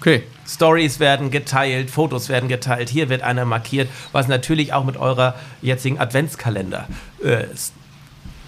Okay. 0.00 0.24
Stories 0.46 1.00
werden 1.00 1.30
geteilt, 1.30 1.90
Fotos 1.90 2.28
werden 2.28 2.48
geteilt, 2.48 2.88
hier 2.88 3.08
wird 3.08 3.22
einer 3.22 3.44
markiert, 3.44 3.88
was 4.12 4.28
natürlich 4.28 4.72
auch 4.72 4.84
mit 4.84 4.96
eurer 4.96 5.34
jetzigen 5.60 5.98
Adventskalender 5.98 6.88
äh, 7.22 7.44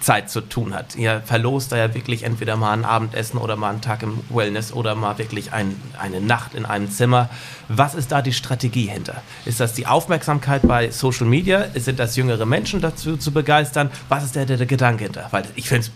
Zeit 0.01 0.29
zu 0.29 0.41
tun 0.41 0.73
hat. 0.73 0.95
Ihr 0.95 1.21
verlost 1.25 1.71
da 1.71 1.77
ja 1.77 1.93
wirklich 1.93 2.23
entweder 2.23 2.57
mal 2.57 2.73
ein 2.73 2.85
Abendessen 2.85 3.37
oder 3.37 3.55
mal 3.55 3.69
einen 3.69 3.81
Tag 3.81 4.03
im 4.03 4.19
Wellness 4.29 4.73
oder 4.73 4.95
mal 4.95 5.17
wirklich 5.17 5.53
ein, 5.53 5.79
eine 5.97 6.19
Nacht 6.19 6.53
in 6.53 6.65
einem 6.65 6.89
Zimmer. 6.89 7.29
Was 7.67 7.95
ist 7.95 8.11
da 8.11 8.21
die 8.21 8.33
Strategie 8.33 8.87
hinter? 8.87 9.21
Ist 9.45 9.59
das 9.59 9.73
die 9.73 9.87
Aufmerksamkeit 9.87 10.67
bei 10.67 10.91
Social 10.91 11.27
Media? 11.27 11.67
Sind 11.75 11.99
das 11.99 12.15
jüngere 12.15 12.45
Menschen 12.45 12.81
dazu 12.81 13.15
zu 13.15 13.31
begeistern? 13.31 13.91
Was 14.09 14.23
ist 14.23 14.35
der, 14.35 14.45
der, 14.45 14.57
der 14.57 14.67
Gedanke 14.67 15.03
hinter? 15.03 15.27
Weil 15.31 15.45
ich 15.55 15.69
finde 15.69 15.81
es 15.81 15.91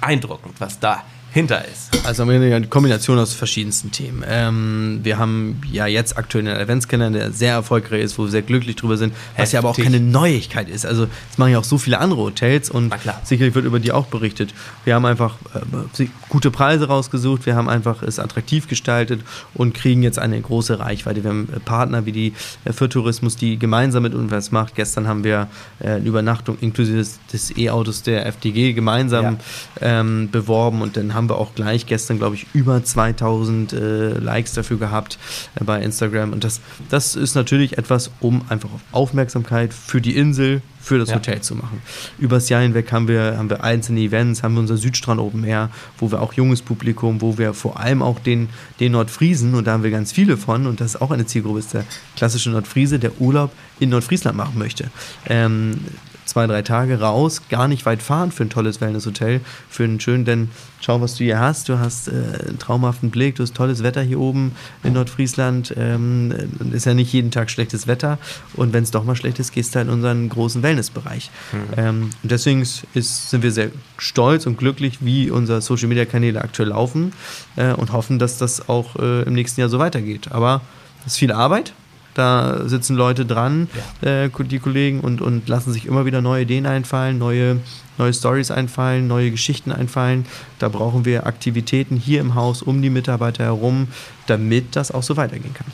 beeindruckend, 0.00 0.60
was 0.60 0.80
da 0.80 1.02
hinter 1.34 1.64
ist. 1.64 2.06
Also 2.06 2.22
eine 2.22 2.66
Kombination 2.68 3.18
aus 3.18 3.32
verschiedensten 3.34 3.90
Themen. 3.90 4.22
Ähm, 4.24 5.00
wir 5.02 5.18
haben 5.18 5.60
ja 5.70 5.86
jetzt 5.86 6.16
aktuell 6.16 6.46
einen 6.46 6.60
Adventskalender, 6.60 7.18
der 7.18 7.32
sehr 7.32 7.54
erfolgreich 7.54 8.04
ist, 8.04 8.18
wo 8.18 8.22
wir 8.24 8.30
sehr 8.30 8.42
glücklich 8.42 8.76
drüber 8.76 8.96
sind, 8.96 9.12
was 9.12 9.38
Heftig. 9.38 9.52
ja 9.54 9.58
aber 9.58 9.70
auch 9.70 9.76
keine 9.76 9.98
Neuigkeit 9.98 10.68
ist. 10.68 10.86
Also 10.86 11.06
das 11.06 11.38
machen 11.38 11.50
ja 11.50 11.58
auch 11.58 11.64
so 11.64 11.76
viele 11.76 11.98
andere 11.98 12.20
Hotels 12.20 12.70
und 12.70 12.94
sicherlich 13.24 13.52
wird 13.56 13.64
über 13.64 13.80
die 13.80 13.90
auch 13.90 14.06
berichtet. 14.06 14.54
Wir 14.84 14.94
haben 14.94 15.06
einfach 15.06 15.34
äh, 15.54 16.06
gute 16.28 16.52
Preise 16.52 16.86
rausgesucht, 16.86 17.46
wir 17.46 17.56
haben 17.56 17.68
einfach 17.68 18.04
es 18.04 18.20
attraktiv 18.20 18.68
gestaltet 18.68 19.20
und 19.54 19.74
kriegen 19.74 20.04
jetzt 20.04 20.20
eine 20.20 20.40
große 20.40 20.78
Reichweite. 20.78 21.24
Wir 21.24 21.30
haben 21.30 21.48
äh, 21.52 21.58
Partner 21.58 22.06
wie 22.06 22.12
die 22.12 22.32
äh, 22.64 22.72
für 22.72 22.88
Tourismus, 22.88 23.36
die 23.36 23.58
gemeinsam 23.58 24.04
mit 24.04 24.14
uns 24.14 24.30
was 24.30 24.52
macht. 24.52 24.76
Gestern 24.76 25.08
haben 25.08 25.24
wir 25.24 25.48
äh, 25.80 25.88
eine 25.88 26.04
Übernachtung 26.04 26.58
inklusive 26.60 26.98
des, 26.98 27.18
des 27.32 27.56
E-Autos 27.56 28.02
der 28.04 28.24
FDG 28.26 28.72
gemeinsam 28.72 29.38
ja. 29.80 30.00
ähm, 30.00 30.28
beworben 30.30 30.80
und 30.80 30.96
dann 30.96 31.12
haben 31.14 31.23
haben 31.24 31.30
wir 31.30 31.38
auch 31.38 31.54
gleich 31.54 31.86
gestern, 31.86 32.18
glaube 32.18 32.36
ich, 32.36 32.46
über 32.52 32.84
2000 32.84 33.72
äh, 33.72 34.08
Likes 34.18 34.52
dafür 34.52 34.76
gehabt 34.76 35.18
äh, 35.54 35.64
bei 35.64 35.80
Instagram. 35.80 36.32
Und 36.32 36.44
das, 36.44 36.60
das 36.90 37.16
ist 37.16 37.34
natürlich 37.34 37.78
etwas, 37.78 38.10
um 38.20 38.42
einfach 38.50 38.68
auf 38.72 38.80
Aufmerksamkeit 38.92 39.72
für 39.72 40.02
die 40.02 40.16
Insel, 40.16 40.60
für 40.80 40.98
das 40.98 41.08
ja. 41.08 41.16
Hotel 41.16 41.40
zu 41.40 41.54
machen. 41.54 41.80
Übers 42.18 42.50
Jahr 42.50 42.60
hinweg 42.60 42.92
haben 42.92 43.08
wir, 43.08 43.38
haben 43.38 43.48
wir 43.48 43.64
einzelne 43.64 44.00
Events, 44.00 44.42
haben 44.42 44.54
wir 44.54 44.60
unser 44.60 44.76
Südstrand 44.76 45.18
Open 45.18 45.44
Air, 45.44 45.70
wo 45.98 46.10
wir 46.10 46.20
auch 46.20 46.34
junges 46.34 46.60
Publikum, 46.60 47.22
wo 47.22 47.38
wir 47.38 47.54
vor 47.54 47.80
allem 47.80 48.02
auch 48.02 48.18
den, 48.18 48.50
den 48.80 48.92
Nordfriesen, 48.92 49.54
und 49.54 49.66
da 49.66 49.72
haben 49.72 49.82
wir 49.82 49.90
ganz 49.90 50.12
viele 50.12 50.36
von, 50.36 50.66
und 50.66 50.80
das 50.80 50.96
ist 50.96 51.00
auch 51.00 51.10
eine 51.10 51.24
Zielgruppe, 51.24 51.60
ist 51.60 51.72
der 51.72 51.84
klassische 52.16 52.50
Nordfriese, 52.50 52.98
der 52.98 53.18
Urlaub 53.18 53.50
in 53.80 53.88
Nordfriesland 53.88 54.36
machen 54.36 54.58
möchte. 54.58 54.90
Ähm, 55.26 55.80
zwei, 56.24 56.46
drei 56.46 56.62
Tage 56.62 57.00
raus, 57.00 57.42
gar 57.48 57.68
nicht 57.68 57.86
weit 57.86 58.02
fahren 58.02 58.32
für 58.32 58.44
ein 58.44 58.50
tolles 58.50 58.80
Wellnesshotel, 58.80 59.40
für 59.68 59.84
einen 59.84 60.00
schönen, 60.00 60.24
denn 60.24 60.50
schau, 60.80 61.00
was 61.00 61.16
du 61.16 61.24
hier 61.24 61.38
hast. 61.38 61.68
Du 61.68 61.78
hast 61.78 62.08
äh, 62.08 62.12
einen 62.48 62.58
traumhaften 62.58 63.10
Blick, 63.10 63.36
du 63.36 63.42
hast 63.42 63.54
tolles 63.54 63.82
Wetter 63.82 64.02
hier 64.02 64.20
oben 64.20 64.52
in 64.82 64.92
Nordfriesland. 64.94 65.74
Ähm, 65.76 66.32
ist 66.72 66.86
ja 66.86 66.94
nicht 66.94 67.12
jeden 67.12 67.30
Tag 67.30 67.50
schlechtes 67.50 67.86
Wetter 67.86 68.18
und 68.54 68.72
wenn 68.72 68.82
es 68.82 68.90
doch 68.90 69.04
mal 69.04 69.16
schlecht 69.16 69.38
ist, 69.38 69.52
gehst 69.52 69.74
du 69.74 69.78
halt 69.78 69.88
in 69.88 69.94
unseren 69.94 70.28
großen 70.28 70.62
Wellnessbereich. 70.62 71.30
Mhm. 71.52 71.58
Ähm, 71.76 72.10
und 72.22 72.32
deswegen 72.32 72.62
ist, 72.62 73.30
sind 73.30 73.42
wir 73.42 73.52
sehr 73.52 73.70
stolz 73.98 74.46
und 74.46 74.58
glücklich, 74.58 74.98
wie 75.00 75.30
unsere 75.30 75.60
Social 75.60 75.88
Media 75.88 76.04
Kanäle 76.04 76.42
aktuell 76.42 76.68
laufen 76.70 77.12
äh, 77.56 77.72
und 77.72 77.92
hoffen, 77.92 78.18
dass 78.18 78.38
das 78.38 78.68
auch 78.68 78.96
äh, 78.96 79.22
im 79.22 79.34
nächsten 79.34 79.60
Jahr 79.60 79.68
so 79.68 79.78
weitergeht. 79.78 80.32
Aber 80.32 80.62
es 81.00 81.12
ist 81.12 81.18
viel 81.18 81.32
Arbeit, 81.32 81.74
da 82.14 82.68
sitzen 82.68 82.96
Leute 82.96 83.26
dran, 83.26 83.68
ja. 84.02 84.24
äh, 84.24 84.30
die 84.30 84.58
Kollegen, 84.58 85.00
und, 85.00 85.20
und 85.20 85.48
lassen 85.48 85.72
sich 85.72 85.86
immer 85.86 86.06
wieder 86.06 86.22
neue 86.22 86.42
Ideen 86.42 86.66
einfallen, 86.66 87.18
neue, 87.18 87.58
neue 87.98 88.12
Stories 88.12 88.50
einfallen, 88.50 89.06
neue 89.06 89.30
Geschichten 89.30 89.72
einfallen. 89.72 90.26
Da 90.58 90.68
brauchen 90.68 91.04
wir 91.04 91.26
Aktivitäten 91.26 91.96
hier 91.96 92.20
im 92.20 92.34
Haus 92.34 92.62
um 92.62 92.80
die 92.80 92.90
Mitarbeiter 92.90 93.44
herum, 93.44 93.88
damit 94.26 94.76
das 94.76 94.90
auch 94.92 95.02
so 95.02 95.16
weitergehen 95.16 95.54
kann. 95.54 95.66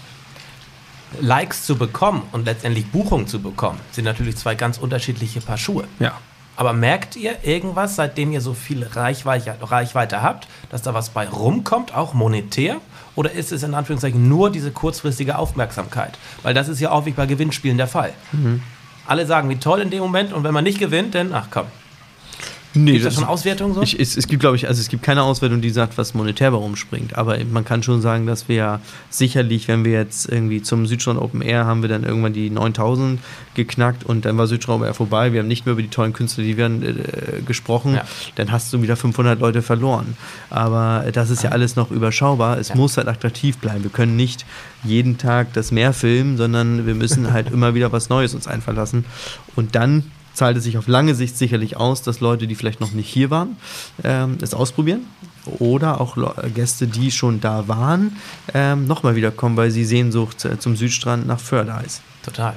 Likes 1.21 1.65
zu 1.65 1.77
bekommen 1.77 2.23
und 2.33 2.45
letztendlich 2.45 2.87
Buchungen 2.87 3.27
zu 3.27 3.41
bekommen, 3.41 3.79
sind 3.91 4.05
natürlich 4.05 4.37
zwei 4.37 4.55
ganz 4.55 4.79
unterschiedliche 4.79 5.41
Paar 5.41 5.59
Schuhe. 5.59 5.85
Ja. 5.99 6.19
Aber 6.61 6.75
merkt 6.75 7.17
ihr 7.17 7.43
irgendwas, 7.43 7.97
seitdem 7.97 8.33
ihr 8.33 8.43
so 8.43 8.53
viel 8.53 8.85
Reichweite, 8.85 9.57
Reichweite 9.63 10.21
habt, 10.21 10.47
dass 10.69 10.83
da 10.83 10.93
was 10.93 11.09
bei 11.09 11.27
rumkommt, 11.27 11.95
auch 11.95 12.13
monetär? 12.13 12.77
Oder 13.17 13.33
ist 13.33 13.51
es 13.51 13.63
in 13.63 13.73
Anführungszeichen 13.73 14.29
nur 14.29 14.51
diese 14.51 14.71
kurzfristige 14.71 15.39
Aufmerksamkeit? 15.39 16.19
Weil 16.43 16.53
das 16.53 16.69
ist 16.69 16.79
ja 16.79 16.91
auch 16.91 17.07
wie 17.07 17.13
bei 17.13 17.25
Gewinnspielen 17.25 17.79
der 17.79 17.87
Fall. 17.87 18.13
Mhm. 18.33 18.61
Alle 19.07 19.25
sagen, 19.25 19.49
wie 19.49 19.57
toll 19.57 19.81
in 19.81 19.89
dem 19.89 20.01
Moment 20.01 20.35
und 20.35 20.45
wenn 20.45 20.53
man 20.53 20.65
nicht 20.65 20.79
gewinnt, 20.79 21.15
dann, 21.15 21.33
ach 21.33 21.47
komm, 21.51 21.65
Nee, 22.73 22.93
gibt 22.93 23.07
es 23.07 23.15
schon 23.15 23.25
Auswertungen 23.25 23.75
so? 23.75 23.83
Ich, 23.83 23.99
es, 23.99 24.17
es, 24.17 24.29
gibt, 24.29 24.41
glaube 24.41 24.57
ich, 24.57 24.69
also 24.69 24.81
es 24.81 24.89
gibt 24.89 25.03
keine 25.03 25.23
Auswertung, 25.23 25.61
die 25.61 25.71
sagt, 25.71 25.99
was 25.99 26.15
monetär 26.15 26.53
warum 26.53 26.77
springt. 26.77 27.17
Aber 27.17 27.37
man 27.51 27.65
kann 27.65 27.83
schon 27.83 28.01
sagen, 28.01 28.27
dass 28.27 28.49
wir 28.49 28.57
ja 28.57 28.81
sicherlich, 29.11 29.67
wenn 29.67 29.85
wir 29.85 29.93
jetzt 29.93 30.29
irgendwie 30.29 30.63
zum 30.63 30.87
Südstrand 30.87 31.21
Open 31.21 31.43
Air 31.43 31.65
haben 31.65 31.83
wir 31.83 31.89
dann 31.89 32.05
irgendwann 32.05 32.33
die 32.33 32.49
9000 32.49 33.19
geknackt 33.55 34.05
und 34.05 34.25
dann 34.25 34.39
war 34.39 34.47
Südstrand 34.47 34.77
Open 34.77 34.87
Air 34.87 34.95
vorbei. 34.95 35.33
Wir 35.33 35.41
haben 35.41 35.49
nicht 35.49 35.67
mehr 35.67 35.73
über 35.73 35.83
die 35.83 35.89
tollen 35.89 36.13
Künstler, 36.13 36.45
die 36.45 36.57
werden 36.57 36.83
äh, 36.83 37.43
gesprochen. 37.43 37.95
Ja. 37.95 38.05
Dann 38.37 38.53
hast 38.53 38.73
du 38.73 38.83
wieder 38.83 38.97
500 38.97 39.41
Leute 39.41 39.63
verloren. 39.63 40.17
Aber 40.49 41.07
das 41.13 41.31
ist 41.31 41.43
ja 41.43 41.51
alles 41.51 41.75
noch 41.75 41.91
überschaubar. 41.91 42.59
Es 42.59 42.69
ja. 42.69 42.77
muss 42.77 42.97
halt 42.97 43.09
attraktiv 43.09 43.59
bleiben. 43.59 43.83
Wir 43.83 43.91
können 43.91 44.15
nicht 44.15 44.47
jeden 44.85 45.19
Tag 45.19 45.53
das 45.55 45.73
Meer 45.73 45.93
filmen, 45.93 46.37
sondern 46.37 46.87
wir 46.87 46.95
müssen 46.95 47.33
halt 47.33 47.51
immer 47.53 47.75
wieder 47.75 47.91
was 47.91 48.09
Neues 48.09 48.33
uns 48.35 48.47
einfallen 48.47 48.77
lassen. 48.77 49.05
Und 49.57 49.75
dann 49.75 50.05
zahlt 50.35 50.57
es 50.57 50.65
sich 50.65 50.79
auf 50.79 50.87
lange 50.89 51.15
Sicht 51.15 51.37
sicherlich 51.37 51.77
aus, 51.77 52.03
dass 52.03 52.21
Leute, 52.21 52.47
die 52.47 52.55
vielleicht 52.55 52.81
noch 52.81 52.93
nicht 52.93 53.09
hier 53.09 53.31
waren, 53.31 53.57
ähm, 54.05 54.39
es 54.41 54.55
ausprobieren. 54.55 55.07
Oder 55.59 56.01
auch 56.01 56.17
Gäste, 56.55 56.87
die 56.87 57.11
schon 57.11 57.41
da 57.41 57.67
waren, 57.67 58.17
ähm, 58.53 58.87
nochmal 58.87 59.17
wiederkommen, 59.17 59.57
weil 59.57 59.71
sie 59.71 59.85
Sehnsucht 59.85 60.45
äh, 60.45 60.59
zum 60.59 60.77
Südstrand 60.77 61.27
nach 61.27 61.41
Förder 61.41 61.83
ist. 61.85 62.03
Total. 62.23 62.55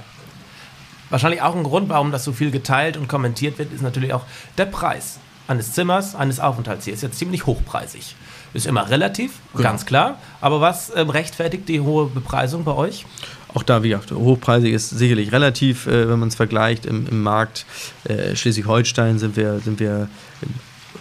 Wahrscheinlich 1.10 1.42
auch 1.42 1.56
ein 1.56 1.64
Grund, 1.64 1.90
warum 1.90 2.12
das 2.12 2.24
so 2.24 2.34
viel 2.34 2.52
geteilt 2.52 2.98
und 2.98 3.08
kommentiert 3.08 3.58
wird, 3.60 3.72
ist 3.72 3.82
natürlich 3.82 4.14
auch 4.14 4.26
der 4.58 4.66
Preis 4.66 5.20
eines 5.48 5.74
Zimmers, 5.74 6.16
eines 6.16 6.40
Aufenthalts 6.40 6.86
hier. 6.86 6.94
Ist 6.94 7.04
jetzt 7.04 7.18
ziemlich 7.20 7.46
hochpreisig. 7.46 8.16
Ist 8.54 8.68
immer 8.68 8.90
relativ, 8.90 9.34
genau. 9.52 9.64
ganz 9.64 9.86
klar. 9.86 10.20
Aber 10.42 10.62
was 10.62 10.92
ähm, 10.96 11.10
rechtfertigt 11.10 11.68
die 11.70 11.82
hohe 11.82 12.08
Bepreisung 12.08 12.64
bei 12.64 12.74
euch? 12.74 13.06
Auch 13.54 13.64
da, 13.64 13.84
wie 13.84 13.90
gesagt, 13.90 14.12
hochpreisig 14.12 14.74
ist 14.74 14.90
sicherlich 14.90 15.32
relativ, 15.32 15.88
äh, 15.88 16.10
wenn 16.10 16.20
man 16.20 16.30
es 16.30 16.36
vergleicht. 16.36 16.86
Im, 16.86 17.08
im 17.08 17.22
Markt 17.22 17.66
äh, 18.06 18.36
Schleswig-Holstein 18.36 19.20
sind 19.20 19.36
wir, 19.36 19.60
sind 19.60 19.80
wir 19.80 20.10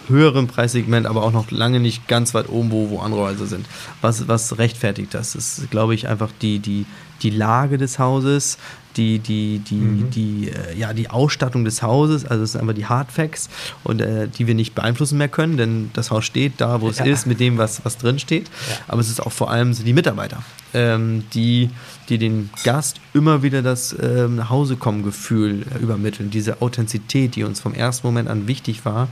höheren 0.07 0.47
Preissegment, 0.47 1.05
aber 1.05 1.23
auch 1.23 1.31
noch 1.31 1.51
lange 1.51 1.79
nicht 1.79 2.07
ganz 2.07 2.33
weit 2.33 2.49
oben, 2.49 2.71
wo, 2.71 2.89
wo 2.89 2.99
andere 2.99 3.21
Häuser 3.21 3.45
sind. 3.45 3.65
Was, 4.01 4.27
was 4.27 4.57
rechtfertigt 4.57 5.13
das? 5.13 5.33
Das 5.33 5.57
ist, 5.59 5.71
glaube 5.71 5.95
ich, 5.95 6.07
einfach 6.07 6.29
die, 6.41 6.59
die, 6.59 6.85
die 7.21 7.29
Lage 7.29 7.77
des 7.77 7.99
Hauses, 7.99 8.57
die, 8.97 9.19
die, 9.19 9.59
die, 9.59 9.75
mhm. 9.75 10.09
die, 10.11 10.49
äh, 10.49 10.77
ja, 10.77 10.93
die 10.93 11.09
Ausstattung 11.09 11.65
des 11.65 11.81
Hauses, 11.81 12.25
also 12.25 12.43
es 12.43 12.51
sind 12.51 12.61
einfach 12.61 12.75
die 12.75 12.85
Hardfacts 12.85 13.49
und 13.83 14.01
äh, 14.01 14.27
die 14.27 14.47
wir 14.47 14.55
nicht 14.55 14.75
beeinflussen 14.75 15.17
mehr 15.17 15.29
können, 15.29 15.57
denn 15.57 15.89
das 15.93 16.11
Haus 16.11 16.25
steht 16.25 16.53
da, 16.57 16.81
wo 16.81 16.89
es 16.89 16.99
ja. 16.99 17.05
ist, 17.05 17.25
mit 17.25 17.39
dem, 17.39 17.57
was, 17.57 17.83
was 17.85 17.97
drin 17.97 18.19
steht. 18.19 18.47
Ja. 18.47 18.75
Aber 18.89 19.01
es 19.01 19.09
ist 19.09 19.19
auch 19.19 19.31
vor 19.31 19.49
allem 19.49 19.73
die 19.73 19.93
Mitarbeiter, 19.93 20.43
ähm, 20.73 21.23
die, 21.33 21.69
die 22.09 22.17
den 22.17 22.49
Gast 22.63 22.99
immer 23.13 23.41
wieder 23.41 23.61
das 23.61 23.95
ähm, 23.99 24.35
nach 24.35 24.49
Hause 24.49 24.75
kommen 24.75 25.03
Gefühl 25.03 25.65
äh, 25.73 25.81
übermitteln, 25.81 26.29
diese 26.29 26.61
Authentizität, 26.61 27.35
die 27.35 27.43
uns 27.43 27.59
vom 27.59 27.73
ersten 27.73 28.05
Moment 28.05 28.29
an 28.29 28.47
wichtig 28.47 28.85
war 28.85 29.07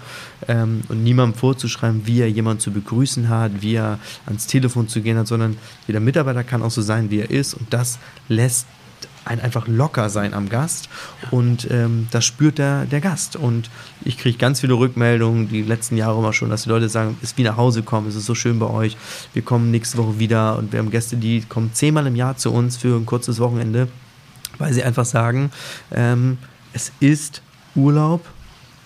ähm, 0.48 0.81
und 0.90 1.04
niemandem 1.04 1.38
vorzuschreiben, 1.38 2.06
wie 2.06 2.22
er 2.22 2.30
jemanden 2.30 2.60
zu 2.60 2.72
begrüßen 2.72 3.30
hat, 3.30 3.62
wie 3.62 3.76
er 3.76 4.00
ans 4.26 4.48
Telefon 4.48 4.88
zu 4.88 5.02
gehen 5.02 5.18
hat, 5.18 5.28
sondern 5.28 5.58
jeder 5.88 6.00
Mitarbeiter 6.00 6.44
kann 6.44 6.62
auch 6.62 6.72
so 6.72 6.82
sein, 6.82 7.10
wie 7.10 7.20
er 7.20 7.30
ist. 7.30 7.54
Und 7.54 7.74
das 7.74 8.00
lässt 8.28 8.68
ein 9.26 9.40
einfach 9.40 9.68
locker 9.68 10.10
sein 10.10 10.34
am 10.34 10.50
Gast. 10.50 10.90
Und 11.30 11.70
ähm, 11.70 12.08
das 12.12 12.26
spürt 12.26 12.58
der, 12.58 12.86
der 12.86 13.02
Gast. 13.02 13.36
Und 13.36 13.70
ich 14.04 14.18
kriege 14.18 14.38
ganz 14.38 14.62
viele 14.62 14.74
Rückmeldungen, 14.74 15.48
die 15.48 15.62
letzten 15.62 15.98
Jahre 15.98 16.18
immer 16.18 16.34
schon, 16.34 16.50
dass 16.50 16.64
die 16.64 16.70
Leute 16.70 16.90
sagen, 16.90 17.18
es 17.22 17.32
ist 17.32 17.38
wie 17.38 17.44
nach 17.44 17.58
Hause 17.58 17.84
kommen, 17.84 18.08
es 18.08 18.16
ist 18.16 18.26
so 18.26 18.36
schön 18.36 18.60
bei 18.60 18.68
euch, 18.68 18.98
wir 19.34 19.42
kommen 19.42 19.72
nächste 19.72 19.98
Woche 19.98 20.20
wieder 20.20 20.58
und 20.58 20.72
wir 20.72 20.80
haben 20.80 20.90
Gäste, 20.90 21.18
die 21.18 21.42
kommen 21.42 21.72
zehnmal 21.74 22.08
im 22.08 22.16
Jahr 22.16 22.38
zu 22.38 22.52
uns 22.52 22.78
für 22.78 22.96
ein 22.96 23.06
kurzes 23.06 23.40
Wochenende, 23.40 23.88
weil 24.58 24.74
sie 24.74 24.84
einfach 24.84 25.06
sagen, 25.06 25.52
ähm, 25.92 26.38
es 26.74 26.92
ist 27.00 27.42
Urlaub 27.76 28.26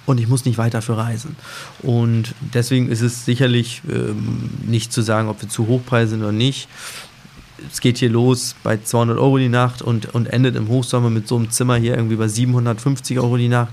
und 0.06 0.20
ich 0.20 0.28
muss 0.28 0.46
nicht 0.46 0.58
weiter 0.58 0.82
für 0.82 0.98
reisen. 0.98 1.36
Und 1.82 2.36
deswegen 2.54 2.90
ist 2.90 3.02
es 3.02 3.26
sicherlich 3.26 3.82
ähm, 3.90 4.50
nicht 4.66 4.94
zu 4.94 5.02
sagen, 5.02 5.30
ob 5.30 5.42
wir 5.42 5.50
zu 5.50 5.68
hochpreise 5.68 6.12
sind 6.12 6.22
oder 6.22 6.32
nicht 6.32 6.68
es 7.72 7.82
geht 7.82 7.98
hier 7.98 8.10
los 8.10 8.56
bei 8.64 8.78
200 8.78 9.18
Euro 9.18 9.38
die 9.38 9.50
Nacht 9.50 9.82
und, 9.82 10.14
und 10.14 10.28
endet 10.28 10.56
im 10.56 10.68
Hochsommer 10.68 11.10
mit 11.10 11.28
so 11.28 11.38
einem 11.38 11.50
Zimmer 11.52 11.76
hier 11.76 11.96
irgendwie 11.96 12.16
bei 12.16 12.28
750 12.28 13.20
Euro 13.20 13.38
die 13.38 13.48
Nacht. 13.48 13.72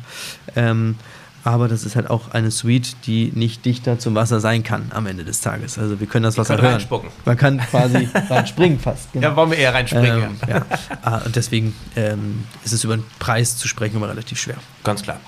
Ähm, 0.56 0.96
aber 1.44 1.66
das 1.66 1.84
ist 1.84 1.96
halt 1.96 2.08
auch 2.08 2.30
eine 2.30 2.52
Suite, 2.52 2.94
die 3.04 3.32
nicht 3.34 3.64
dichter 3.64 3.98
zum 3.98 4.14
Wasser 4.14 4.38
sein 4.38 4.62
kann 4.62 4.92
am 4.94 5.06
Ende 5.06 5.24
des 5.24 5.40
Tages. 5.40 5.76
Also 5.76 5.98
wir 5.98 6.06
können 6.06 6.22
das 6.22 6.38
Wasser 6.38 6.54
können 6.54 6.62
hören. 6.62 6.74
reinspucken. 6.74 7.10
Man 7.24 7.36
kann 7.36 7.58
quasi 7.58 8.08
reinspringen 8.30 8.78
fast. 8.78 9.08
Ja, 9.14 9.34
wollen 9.34 9.50
wir 9.50 9.58
eher 9.58 9.74
reinspringen. 9.74 10.22
Ähm, 10.22 10.36
ja. 10.48 10.64
Ah, 11.02 11.18
und 11.24 11.34
deswegen 11.34 11.74
ähm, 11.96 12.44
ist 12.64 12.72
es 12.72 12.84
über 12.84 12.96
den 12.96 13.04
Preis 13.18 13.56
zu 13.56 13.66
sprechen 13.66 13.96
immer 13.96 14.08
relativ 14.08 14.38
schwer. 14.38 14.56
Ganz 14.84 15.02
klar. 15.02 15.18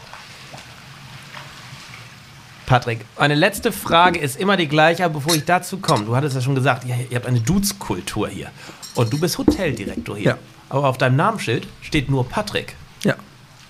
Patrick, 2.66 3.04
eine 3.16 3.34
letzte 3.34 3.72
Frage 3.72 4.18
ist 4.18 4.40
immer 4.40 4.56
die 4.56 4.68
gleiche, 4.68 5.04
aber 5.04 5.14
bevor 5.14 5.34
ich 5.34 5.44
dazu 5.44 5.78
komme, 5.78 6.04
du 6.04 6.16
hattest 6.16 6.34
ja 6.34 6.40
schon 6.40 6.54
gesagt, 6.54 6.84
ihr, 6.84 6.96
ihr 7.10 7.16
habt 7.16 7.26
eine 7.26 7.40
Dudes-Kultur 7.40 8.28
hier. 8.28 8.48
Und 8.94 9.12
du 9.12 9.18
bist 9.18 9.36
Hoteldirektor 9.38 10.16
hier. 10.16 10.24
Ja. 10.30 10.38
Aber 10.70 10.88
auf 10.88 10.96
deinem 10.98 11.16
Namensschild 11.16 11.66
steht 11.82 12.08
nur 12.08 12.26
Patrick. 12.28 12.74
Ja. 13.02 13.16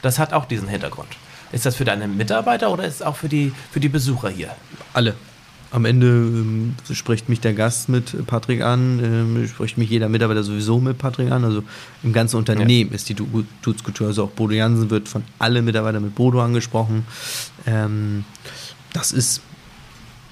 Das 0.02 0.18
hat 0.18 0.32
auch 0.32 0.44
diesen 0.44 0.68
Hintergrund. 0.68 1.08
Ist 1.50 1.66
das 1.66 1.76
für 1.76 1.84
deine 1.84 2.06
Mitarbeiter 2.08 2.70
oder 2.70 2.84
ist 2.84 2.96
es 2.96 3.02
auch 3.02 3.16
für 3.16 3.28
die, 3.28 3.52
für 3.70 3.80
die 3.80 3.88
Besucher 3.88 4.28
hier? 4.28 4.50
Alle. 4.92 5.14
Am 5.70 5.86
Ende 5.86 6.06
ähm, 6.06 6.76
spricht 6.92 7.28
mich 7.28 7.40
der 7.40 7.52
Gast 7.52 7.88
mit 7.88 8.26
Patrick 8.28 8.62
an, 8.62 9.00
ähm, 9.02 9.48
spricht 9.48 9.76
mich 9.76 9.90
jeder 9.90 10.08
Mitarbeiter 10.08 10.44
sowieso 10.44 10.78
mit 10.78 10.98
Patrick 10.98 11.32
an. 11.32 11.44
Also 11.44 11.64
im 12.04 12.12
ganzen 12.12 12.36
Unternehmen 12.36 12.92
ist 12.92 13.08
die 13.08 13.14
Du- 13.14 13.44
Dudes-Kultur. 13.62 14.06
Also 14.06 14.24
auch 14.24 14.30
Bodo 14.30 14.54
Jansen 14.54 14.88
wird 14.90 15.08
von 15.08 15.24
allen 15.40 15.64
Mitarbeitern 15.64 16.04
mit 16.04 16.14
Bodo 16.14 16.40
angesprochen. 16.40 17.04
Ähm, 17.66 18.24
das 18.94 19.12
ist, 19.12 19.42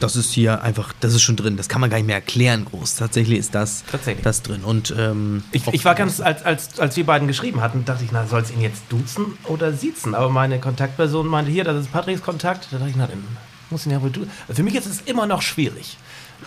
das 0.01 0.17
ist 0.17 0.33
hier 0.33 0.63
einfach, 0.63 0.93
das 1.01 1.13
ist 1.15 1.21
schon 1.23 1.37
drin. 1.37 1.57
Das 1.59 1.69
kann 1.69 1.81
man 1.81 1.91
gar 1.91 1.99
nicht 1.99 2.07
mehr 2.07 2.17
erklären 2.17 2.65
groß. 2.65 2.97
Tatsächlich 2.97 3.39
ist 3.39 3.55
das, 3.55 3.85
Tatsächlich. 3.91 4.25
das 4.25 4.43
drin. 4.43 4.65
Und 4.65 4.95
ähm, 4.99 5.45
Ich, 5.53 5.67
ich 5.69 5.85
war 5.85 5.95
ganz, 5.95 6.21
als, 6.21 6.43
als, 6.43 6.81
als 6.81 6.97
wir 6.97 7.05
beiden 7.05 7.29
geschrieben 7.29 7.61
hatten, 7.61 7.85
dachte 7.85 8.03
ich, 8.05 8.11
na, 8.11 8.27
soll 8.27 8.41
es 8.41 8.51
ihn 8.51 8.61
jetzt 8.63 8.83
duzen 8.89 9.39
oder 9.45 9.73
siezen? 9.73 10.15
Aber 10.15 10.31
meine 10.31 10.59
Kontaktperson 10.59 11.27
meinte, 11.27 11.51
hier, 11.51 11.65
das 11.65 11.77
ist 11.85 11.93
Patricks 11.93 12.23
Kontakt. 12.23 12.69
Da 12.71 12.79
dachte 12.79 12.91
ich, 12.91 12.97
na, 12.97 13.07
dann 13.07 13.23
muss 13.71 13.87
ihn 13.87 13.93
ja 13.93 14.03
wohl 14.03 14.11
duzen. 14.11 14.31
Für 14.53 14.63
mich 14.63 14.75
ist 14.75 14.87
es 14.87 15.03
immer 15.03 15.27
noch 15.27 15.43
schwierig, 15.43 15.99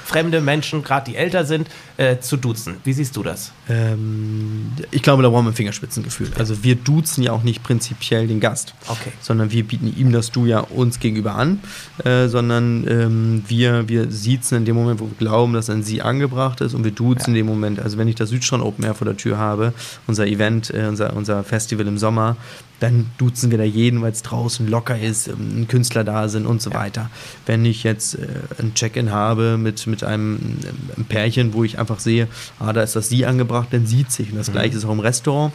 fremde 0.03 0.41
Menschen, 0.41 0.83
gerade 0.83 1.09
die 1.11 1.17
älter 1.17 1.45
sind, 1.45 1.67
äh, 1.97 2.19
zu 2.19 2.37
duzen. 2.37 2.75
Wie 2.83 2.93
siehst 2.93 3.15
du 3.15 3.23
das? 3.23 3.51
Ähm, 3.69 4.71
ich 4.91 5.01
glaube, 5.01 5.23
da 5.23 5.29
brauchen 5.29 5.45
wir 5.45 5.51
ein 5.51 5.55
Fingerspitzengefühl. 5.55 6.31
Also 6.37 6.63
wir 6.63 6.75
duzen 6.75 7.23
ja 7.23 7.31
auch 7.31 7.43
nicht 7.43 7.63
prinzipiell 7.63 8.27
den 8.27 8.39
Gast, 8.39 8.73
Okay. 8.87 9.11
sondern 9.21 9.51
wir 9.51 9.63
bieten 9.63 9.93
ihm 9.95 10.11
das 10.11 10.31
Du 10.31 10.45
ja 10.45 10.59
uns 10.59 10.99
gegenüber 10.99 11.35
an, 11.35 11.59
äh, 12.03 12.27
sondern 12.27 12.87
ähm, 12.87 13.43
wir, 13.47 13.87
wir 13.87 14.11
siezen 14.11 14.57
in 14.57 14.65
dem 14.65 14.75
Moment, 14.75 14.99
wo 14.99 15.05
wir 15.05 15.17
glauben, 15.17 15.53
dass 15.53 15.69
ein 15.69 15.83
Sie 15.83 16.01
angebracht 16.01 16.61
ist 16.61 16.73
und 16.73 16.83
wir 16.83 16.91
duzen 16.91 17.29
in 17.31 17.35
dem 17.35 17.45
Moment. 17.45 17.79
Also 17.79 17.97
wenn 17.97 18.07
ich 18.07 18.15
das 18.15 18.29
Südstrand 18.29 18.63
Open 18.63 18.83
Air 18.83 18.95
vor 18.95 19.05
der 19.05 19.17
Tür 19.17 19.37
habe, 19.37 19.73
unser 20.07 20.27
Event, 20.27 20.71
äh, 20.73 20.85
unser, 20.87 21.15
unser 21.15 21.43
Festival 21.43 21.87
im 21.87 21.97
Sommer, 21.97 22.37
dann 22.79 23.09
duzen 23.17 23.51
wir 23.51 23.57
da 23.57 23.63
jeden, 23.63 24.01
weil 24.01 24.11
es 24.11 24.21
draußen 24.21 24.67
locker 24.67 24.99
ist, 24.99 25.27
ähm, 25.27 25.61
ein 25.61 25.67
Künstler 25.67 26.03
da 26.03 26.27
sind 26.27 26.45
und 26.45 26.61
so 26.61 26.73
weiter. 26.73 27.09
Wenn 27.45 27.65
ich 27.65 27.83
jetzt 27.83 28.15
äh, 28.15 28.27
ein 28.59 28.73
Check-in 28.73 29.11
habe 29.11 29.57
mit, 29.57 29.87
mit 29.87 30.03
einem, 30.03 30.59
einem 30.95 31.05
Pärchen, 31.05 31.53
wo 31.53 31.63
ich 31.63 31.79
einfach 31.79 31.99
sehe, 31.99 32.27
ah, 32.59 32.73
da 32.73 32.81
ist 32.81 32.95
das 32.95 33.09
Sie 33.09 33.25
angebracht, 33.25 33.69
dann 33.71 33.85
sieht 33.85 34.11
sich. 34.11 34.31
Und 34.31 34.37
das 34.37 34.51
gleiche 34.51 34.77
ist 34.77 34.85
auch 34.85 34.91
im 34.91 34.99
Restaurant. 34.99 35.53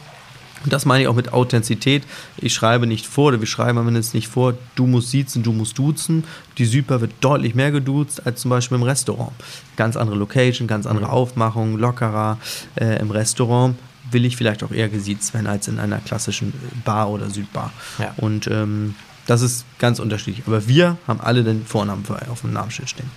Und 0.63 0.73
das 0.73 0.85
meine 0.85 1.03
ich 1.03 1.09
auch 1.09 1.15
mit 1.15 1.33
Authentizität. 1.33 2.03
Ich 2.37 2.53
schreibe 2.53 2.87
nicht 2.87 3.07
vor, 3.07 3.29
oder 3.29 3.41
wir 3.41 3.47
schreiben 3.47 3.79
am 3.79 3.89
Ende 3.89 4.03
nicht 4.13 4.29
vor, 4.29 4.55
du 4.75 4.87
musst 4.87 5.11
siezen, 5.11 5.43
du 5.43 5.53
musst 5.53 5.79
duzen. 5.79 6.25
Die 6.59 6.67
Super 6.67 7.01
wird 7.01 7.13
deutlich 7.21 7.55
mehr 7.55 7.71
geduzt 7.71 8.27
als 8.27 8.43
zum 8.43 8.51
Beispiel 8.51 8.77
im 8.77 8.83
Restaurant. 8.83 9.33
Ganz 9.77 9.97
andere 9.97 10.17
Location, 10.17 10.69
ganz 10.69 10.87
andere 10.87 11.09
Aufmachung, 11.09 11.79
lockerer. 11.79 12.39
Äh, 12.77 13.01
Im 13.01 13.11
Restaurant 13.11 13.77
will 14.11 14.25
ich 14.25 14.37
vielleicht 14.37 14.63
auch 14.63 14.71
eher 14.71 14.89
gesiezt 14.89 15.35
werden 15.35 15.47
als 15.47 15.69
in 15.69 15.79
einer 15.79 15.99
klassischen 15.99 16.53
Bar 16.85 17.11
oder 17.11 17.31
Südbar. 17.31 17.73
Ja. 17.99 18.15
Und 18.17 18.47
ähm, 18.47 18.95
das 19.27 19.43
ist 19.43 19.65
ganz 19.79 19.99
unterschiedlich. 19.99 20.45
Aber 20.47 20.67
wir 20.67 20.97
haben 21.07 21.21
alle 21.21 21.45
den 21.45 21.65
Vornamen 21.67 22.05
auf 22.31 22.41
dem 22.41 22.53
Namensschild 22.53 22.91
stehen. 22.91 23.11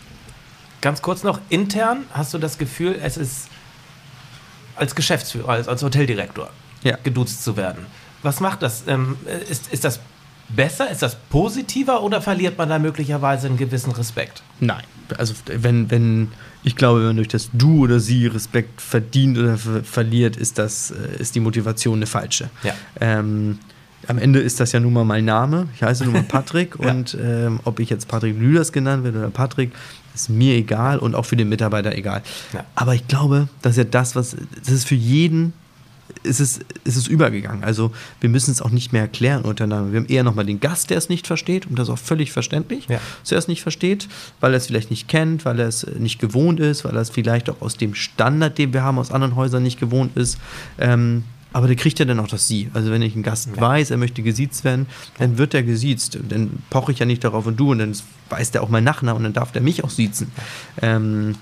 Ganz 0.81 1.01
kurz 1.01 1.23
noch, 1.23 1.39
intern 1.49 2.03
hast 2.11 2.33
du 2.33 2.37
das 2.37 2.57
Gefühl, 2.57 2.99
es 3.01 3.17
ist 3.17 3.47
als 4.75 4.95
Geschäftsführer, 4.95 5.49
als, 5.49 5.67
als 5.67 5.81
Hoteldirektor 5.83 6.49
Ja. 6.83 6.97
geduzt 7.03 7.43
zu 7.43 7.55
werden. 7.55 7.85
Was 8.21 8.39
macht 8.39 8.61
das? 8.61 8.83
Ähm, 8.87 9.17
ist, 9.49 9.71
ist 9.71 9.83
das 9.83 9.99
besser? 10.49 10.89
Ist 10.89 11.01
das 11.01 11.15
positiver 11.29 12.03
oder 12.03 12.21
verliert 12.21 12.57
man 12.57 12.69
da 12.69 12.79
möglicherweise 12.79 13.47
einen 13.47 13.57
gewissen 13.57 13.91
Respekt? 13.91 14.43
Nein. 14.59 14.83
Also 15.17 15.33
wenn, 15.47 15.89
wenn, 15.91 16.29
ich 16.63 16.75
glaube, 16.75 16.99
wenn 16.99 17.07
man 17.07 17.15
durch 17.17 17.27
das 17.27 17.49
Du 17.53 17.83
oder 17.83 17.99
Sie 17.99 18.27
Respekt 18.27 18.81
verdient 18.81 19.37
oder 19.37 19.57
ver 19.57 19.83
verliert, 19.83 20.37
ist 20.37 20.57
das, 20.57 20.91
äh, 20.91 21.21
ist 21.21 21.35
die 21.35 21.39
Motivation 21.39 21.97
eine 21.99 22.05
falsche. 22.07 22.49
Ja. 22.63 22.73
Ähm, 22.99 23.59
am 24.07 24.17
Ende 24.17 24.39
ist 24.39 24.59
das 24.59 24.71
ja 24.73 24.79
nun 24.81 24.91
mal 24.93 25.05
mein 25.05 25.25
Name. 25.25 25.67
Ich 25.75 25.83
heiße 25.83 26.03
nun 26.03 26.13
mal 26.13 26.23
Patrick 26.27 26.77
Ja. 26.79 26.91
und 26.91 27.17
ähm, 27.21 27.59
ob 27.63 27.79
ich 27.79 27.89
jetzt 27.89 28.07
Patrick 28.07 28.37
Lüders 28.37 28.71
genannt 28.71 29.03
werde 29.03 29.19
oder 29.19 29.29
Patrick, 29.29 29.71
ist 30.13 30.29
mir 30.29 30.55
egal 30.55 30.99
und 30.99 31.15
auch 31.15 31.25
für 31.25 31.35
den 31.37 31.49
Mitarbeiter 31.49 31.95
egal. 31.95 32.21
Ja. 32.53 32.65
Aber 32.75 32.93
ich 32.95 33.07
glaube, 33.07 33.47
das 33.61 33.71
ist 33.73 33.77
ja 33.77 33.83
das, 33.85 34.15
was, 34.15 34.35
das 34.59 34.69
ist 34.73 34.87
für 34.87 34.95
jeden 34.95 35.53
ist 36.23 36.39
es, 36.39 36.59
ist 36.83 36.95
es 36.95 37.07
übergegangen. 37.07 37.63
Also 37.63 37.91
wir 38.21 38.29
müssen 38.29 38.51
es 38.51 38.61
auch 38.61 38.69
nicht 38.69 38.93
mehr 38.93 39.01
erklären 39.03 39.43
untereinander. 39.43 39.91
Wir 39.91 39.99
haben 40.01 40.07
eher 40.07 40.23
nochmal 40.23 40.45
den 40.45 40.59
Gast, 40.59 40.89
der 40.89 40.97
es 40.97 41.09
nicht 41.09 41.27
versteht, 41.27 41.65
und 41.65 41.77
das 41.79 41.87
ist 41.87 41.93
auch 41.93 41.97
völlig 41.99 42.31
verständlich, 42.31 42.87
Ja. 42.87 42.99
dass 43.21 43.31
er 43.31 43.37
es 43.37 43.47
nicht 43.47 43.61
versteht, 43.61 44.07
weil 44.39 44.53
er 44.53 44.57
es 44.57 44.67
vielleicht 44.67 44.89
nicht 44.89 45.07
kennt, 45.07 45.45
weil 45.45 45.59
er 45.59 45.67
es 45.67 45.85
nicht 45.97 46.19
gewohnt 46.19 46.59
ist, 46.59 46.85
weil 46.85 46.95
er 46.95 47.01
es 47.01 47.09
vielleicht 47.09 47.49
auch 47.49 47.61
aus 47.61 47.77
dem 47.77 47.95
Standard, 47.95 48.57
den 48.57 48.73
wir 48.73 48.83
haben, 48.83 48.99
aus 48.99 49.11
anderen 49.11 49.35
Häusern 49.35 49.63
nicht 49.63 49.79
gewohnt 49.79 50.15
ist. 50.17 50.37
Ähm, 50.77 51.23
aber 51.51 51.67
der 51.67 51.75
kriegt 51.75 51.99
ja 51.99 52.05
dann 52.05 52.19
auch 52.19 52.27
das 52.27 52.47
Sie. 52.47 52.69
Also 52.73 52.89
wenn 52.91 53.01
ich 53.03 53.13
einen 53.13 53.21
Gast 53.23 53.49
Ja. 53.55 53.61
weiß, 53.61 53.91
er 53.91 53.97
möchte 53.97 54.23
gesiezt 54.23 54.63
werden, 54.63 54.87
dann 55.19 55.37
wird 55.37 55.53
er 55.53 55.61
gesiezt. 55.63 56.17
Dann 56.27 56.63
poche 56.69 56.91
ich 56.91 56.99
ja 56.99 57.05
nicht 57.05 57.23
darauf 57.23 57.45
und 57.45 57.57
du 57.59 57.71
und 57.71 57.79
dann 57.79 57.95
weiß 58.29 58.51
der 58.51 58.63
auch 58.63 58.69
meinen 58.69 58.85
Nachnamen 58.85 59.17
und 59.17 59.23
dann 59.23 59.33
darf 59.33 59.51
der 59.51 59.61
mich 59.61 59.83
auch 59.83 59.89
siezen. 59.91 60.31
Ähm, 60.81 61.35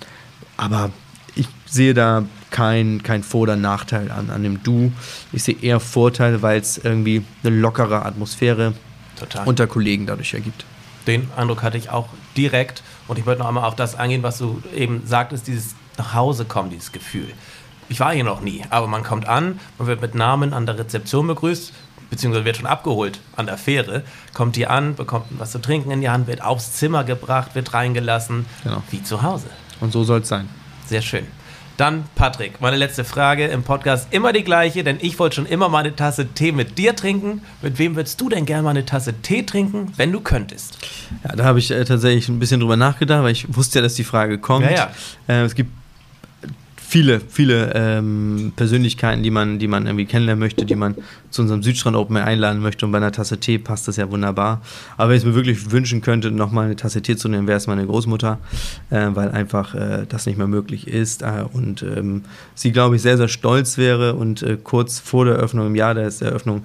aber 0.58 0.92
ich 1.36 1.48
sehe 1.66 1.94
da 1.94 2.24
keinen 2.50 3.02
kein 3.04 3.24
Vor- 3.24 3.42
oder 3.42 3.56
Nachteil 3.56 4.12
an, 4.12 4.30
an 4.30 4.44
dem 4.44 4.62
Du. 4.64 4.92
Ich 5.32 5.44
sehe 5.44 5.56
eher 5.62 5.80
Vorteile, 5.80 6.42
weil 6.42 6.60
es 6.60 6.78
irgendwie 6.78 7.24
eine 7.44 7.56
lockere 7.56 8.06
Atmosphäre 8.06 8.74
Total. 9.18 9.48
unter 9.48 9.68
Kollegen 9.68 10.06
dadurch 10.06 10.34
ergibt. 10.34 10.66
Den 11.08 11.30
Eindruck 11.36 11.64
hatte 11.64 11.78
ich 11.78 11.90
auch 11.90 12.10
direkt. 12.38 12.84
Und 13.08 13.18
ich 13.20 13.26
wollte 13.26 13.40
noch 13.40 13.48
einmal 13.48 13.64
auf 13.66 13.76
das 13.76 13.96
eingehen, 13.96 14.24
was 14.24 14.38
du 14.38 14.62
eben 14.76 15.04
sagtest, 15.06 15.48
dieses 15.48 15.76
nach 15.98 16.14
Hause 16.14 16.46
kommen, 16.46 16.70
dieses 16.70 16.92
Gefühl. 16.92 17.28
Ich 17.90 18.00
war 18.00 18.14
hier 18.14 18.24
noch 18.24 18.42
nie, 18.42 18.64
aber 18.70 18.88
man 18.88 19.04
kommt 19.04 19.28
an, 19.28 19.60
man 19.78 19.88
wird 19.88 20.02
mit 20.02 20.16
Namen 20.16 20.54
an 20.54 20.66
der 20.66 20.78
Rezeption 20.78 21.28
begrüßt, 21.28 21.74
beziehungsweise 22.10 22.46
wird 22.46 22.56
schon 22.58 22.66
abgeholt 22.68 23.20
an 23.36 23.48
der 23.48 23.58
Fähre, 23.58 24.04
kommt 24.34 24.56
hier 24.56 24.70
an, 24.72 24.96
bekommt 24.96 25.26
was 25.32 25.52
zu 25.52 25.60
trinken 25.60 25.92
in 25.92 26.00
die 26.00 26.10
Hand, 26.10 26.28
wird 26.28 26.42
aufs 26.42 26.74
Zimmer 26.74 27.04
gebracht, 27.04 27.54
wird 27.56 27.74
reingelassen, 27.74 28.46
Genau. 28.64 28.82
wie 28.92 29.04
zu 29.04 29.22
Hause. 29.24 29.48
Und 29.82 29.92
so 29.92 30.04
soll 30.06 30.22
es 30.22 30.30
sein. 30.30 30.48
Sehr 30.92 31.02
schön. 31.02 31.26
Dann, 31.78 32.04
Patrick, 32.16 32.60
meine 32.60 32.76
letzte 32.76 33.06
Frage 33.06 33.48
im 33.48 33.64
Podcast 33.64 34.10
immer 34.12 34.34
die 34.34 34.44
gleiche, 34.44 34.84
denn 34.84 34.98
ich 35.00 35.18
wollte 35.20 35.38
schon 35.38 35.46
immer 35.46 35.70
mal 35.70 35.78
eine 35.78 35.96
Tasse 35.96 36.28
Tee 36.28 36.52
mit 36.52 36.78
dir 36.78 36.98
trinken. 36.98 37.44
Mit 37.62 37.80
wem 37.80 37.96
würdest 37.96 38.20
du 38.20 38.28
denn 38.28 38.46
gerne 38.46 38.64
mal 38.64 38.72
eine 38.72 38.86
Tasse 38.86 39.14
Tee 39.22 39.44
trinken, 39.44 39.94
wenn 39.96 40.12
du 40.12 40.20
könntest? 40.20 40.78
Ja, 41.24 41.34
da 41.38 41.46
habe 41.46 41.60
ich 41.60 41.72
äh, 41.72 41.86
tatsächlich 41.86 42.28
ein 42.28 42.40
bisschen 42.40 42.60
drüber 42.60 42.76
nachgedacht, 42.76 43.24
weil 43.24 43.32
ich 43.32 43.56
wusste 43.56 43.80
ja, 43.80 43.84
dass 43.84 43.94
die 43.94 44.04
Frage 44.04 44.38
kommt. 44.38 44.66
Ja, 44.66 44.72
ja. 44.74 44.92
Äh, 45.30 45.44
es 45.44 45.56
gibt 45.56 45.72
viele, 46.92 47.22
viele 47.22 47.72
ähm, 47.74 48.52
Persönlichkeiten, 48.58 49.24
die 49.24 49.32
man, 49.32 49.60
die 49.60 49.70
man 49.70 49.86
irgendwie 49.86 50.04
kennenlernen 50.06 50.42
möchte, 50.42 50.66
die 50.66 50.76
man 50.76 50.96
zu 51.30 51.42
unserem 51.42 51.64
Südstrand 51.64 51.96
Open 51.96 52.18
Air 52.18 52.26
einladen 52.26 52.62
möchte 52.62 52.86
und 52.86 52.92
bei 52.92 52.98
einer 52.98 53.14
Tasse 53.14 53.40
Tee 53.40 53.60
passt 53.60 53.88
das 53.88 53.96
ja 53.96 54.12
wunderbar. 54.12 54.62
Aber 54.98 55.10
wenn 55.10 55.16
ich 55.16 55.24
es 55.24 55.26
mir 55.26 55.34
wirklich 55.34 55.72
wünschen 55.72 56.02
könnte, 56.02 56.32
nochmal 56.32 56.66
eine 56.66 56.76
Tasse 56.76 57.02
Tee 57.02 57.16
zu 57.16 57.30
nehmen, 57.30 57.48
wäre 57.48 57.56
es 57.56 57.66
meine 57.66 57.86
Großmutter, 57.86 58.40
äh, 58.90 59.08
weil 59.14 59.32
einfach 59.32 59.74
äh, 59.74 60.06
das 60.10 60.26
nicht 60.26 60.38
mehr 60.38 60.48
möglich 60.48 60.86
ist 60.86 61.22
äh, 61.22 61.46
und 61.54 61.82
ähm, 61.82 62.24
sie, 62.56 62.74
glaube 62.74 62.98
ich, 62.98 63.02
sehr, 63.02 63.16
sehr 63.16 63.30
stolz 63.30 63.78
wäre 63.78 64.16
und 64.16 64.44
äh, 64.44 64.58
kurz 64.62 65.00
vor 65.00 65.24
der 65.24 65.36
Eröffnung, 65.36 65.68
im 65.68 65.76
Jahr 65.76 65.94
der 65.94 66.12
Eröffnung 66.20 66.64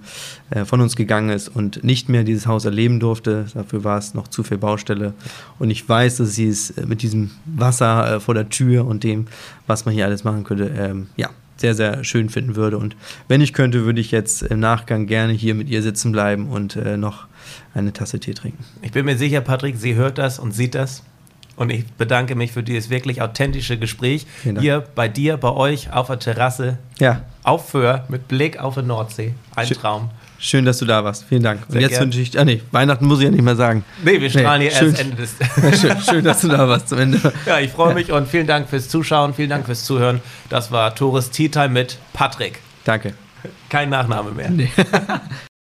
äh, 0.51 0.65
von 0.65 0.81
uns 0.81 0.95
gegangen 0.95 1.31
ist 1.31 1.49
und 1.49 1.83
nicht 1.83 2.09
mehr 2.09 2.23
dieses 2.23 2.47
Haus 2.47 2.65
erleben 2.65 3.01
durfte. 3.01 3.47
Dafür 3.55 3.83
war 3.83 3.99
es 3.99 4.15
noch 4.15 4.29
zu 4.29 4.43
viel 4.43 4.59
Baustelle. 4.59 5.13
Und 5.59 5.71
ich 5.71 5.89
weiß, 5.89 6.19
dass 6.19 6.35
sie 6.35 6.49
es 6.49 6.75
mit 6.87 7.03
diesem 7.03 7.31
Wasser 7.45 8.17
äh, 8.17 8.21
vor 8.21 8.35
der 8.35 8.49
Tür 8.49 8.87
und 8.87 9.03
dem, 9.03 9.27
was 9.67 9.85
man 9.87 9.95
hier 9.95 10.07
alles 10.07 10.16
machen 10.25 10.45
könnte, 10.45 10.71
ähm, 10.77 11.09
ja, 11.17 11.31
sehr, 11.57 11.75
sehr 11.75 12.05
schön 12.05 12.29
finden 12.29 12.57
würde. 12.57 12.79
Und 12.79 12.97
wenn 13.29 13.41
ich 13.41 13.53
könnte, 13.53 13.85
würde 13.85 14.01
ich 14.01 14.11
jetzt 14.11 14.43
im 14.43 14.61
Nachgang 14.61 15.07
gerne 15.07 15.33
hier 15.33 15.55
mit 15.55 15.69
ihr 15.69 15.83
sitzen 15.83 16.13
bleiben 16.13 16.49
und 16.49 16.77
äh, 16.77 16.97
noch 16.97 17.27
eine 17.75 17.93
Tasse 17.93 18.21
Tee 18.21 18.35
trinken. 18.35 18.65
Ich 18.83 18.93
bin 18.93 19.05
mir 19.05 19.17
sicher, 19.17 19.41
Patrick, 19.41 19.77
sie 19.77 19.95
hört 19.95 20.19
das 20.19 20.39
und 20.39 20.53
sieht 20.53 20.75
das. 20.75 21.03
Und 21.57 21.71
ich 21.71 21.87
bedanke 21.87 22.35
mich 22.35 22.53
für 22.53 22.63
dieses 22.63 22.91
wirklich 22.91 23.23
authentische 23.23 23.79
Gespräch 23.79 24.27
hier 24.43 24.85
bei 24.95 25.09
dir, 25.09 25.39
bei 25.39 25.51
euch 25.51 25.91
auf 25.91 26.09
der 26.09 26.19
Terrasse, 26.19 26.77
Ja, 26.99 27.23
auf 27.45 27.71
Föhr, 27.71 28.05
mit 28.09 28.29
Blick 28.29 28.59
auf 28.59 28.75
die 28.75 28.83
Nordsee. 28.83 29.33
Ein 29.55 29.67
Schön. 29.67 29.79
Traum. 29.79 30.11
Schön, 30.39 30.65
dass 30.65 30.79
du 30.79 30.85
da 30.85 31.05
warst. 31.05 31.25
Vielen 31.29 31.43
Dank. 31.43 31.63
Und 31.67 31.73
Sehr 31.73 31.81
jetzt 31.83 31.91
gern. 31.93 32.05
wünsche 32.05 32.21
ich, 32.21 32.39
ah 32.39 32.45
nee, 32.45 32.63
Weihnachten 32.71 33.07
muss 33.07 33.19
ich 33.19 33.25
ja 33.25 33.31
nicht 33.31 33.43
mehr 33.43 33.57
sagen. 33.57 33.85
Nee, 34.05 34.21
wir 34.21 34.31
strahlen 34.31 34.63
Nee, 34.63 34.71
hier 34.71 34.79
schön. 34.79 34.89
erst 34.91 35.01
Ende 35.01 35.17
des. 35.17 35.81
schön, 35.81 36.01
schön, 36.01 36.25
dass 36.25 36.41
du 36.41 36.49
da 36.49 36.69
warst 36.69 36.89
zum 36.89 36.99
Ende. 36.99 37.33
ja, 37.47 37.59
ich 37.61 37.71
freue 37.71 37.95
mich 37.95 38.13
und 38.13 38.29
vielen 38.29 38.47
Dank 38.47 38.69
fürs 38.69 38.89
Zuschauen, 38.89 39.35
vielen 39.35 39.51
Dank 39.51 39.67
fürs 39.67 39.85
Zuhören. 39.85 40.21
Das 40.49 40.71
war 40.73 40.95
Tores 40.95 41.31
Tea 41.31 41.49
Time 41.49 41.71
mit 41.71 41.99
Patrick. 42.13 42.61
Danke. 42.85 43.15
Kein 43.69 43.91
Nachname 43.91 44.31
mehr. 44.33 44.51
Nee. 44.51 44.71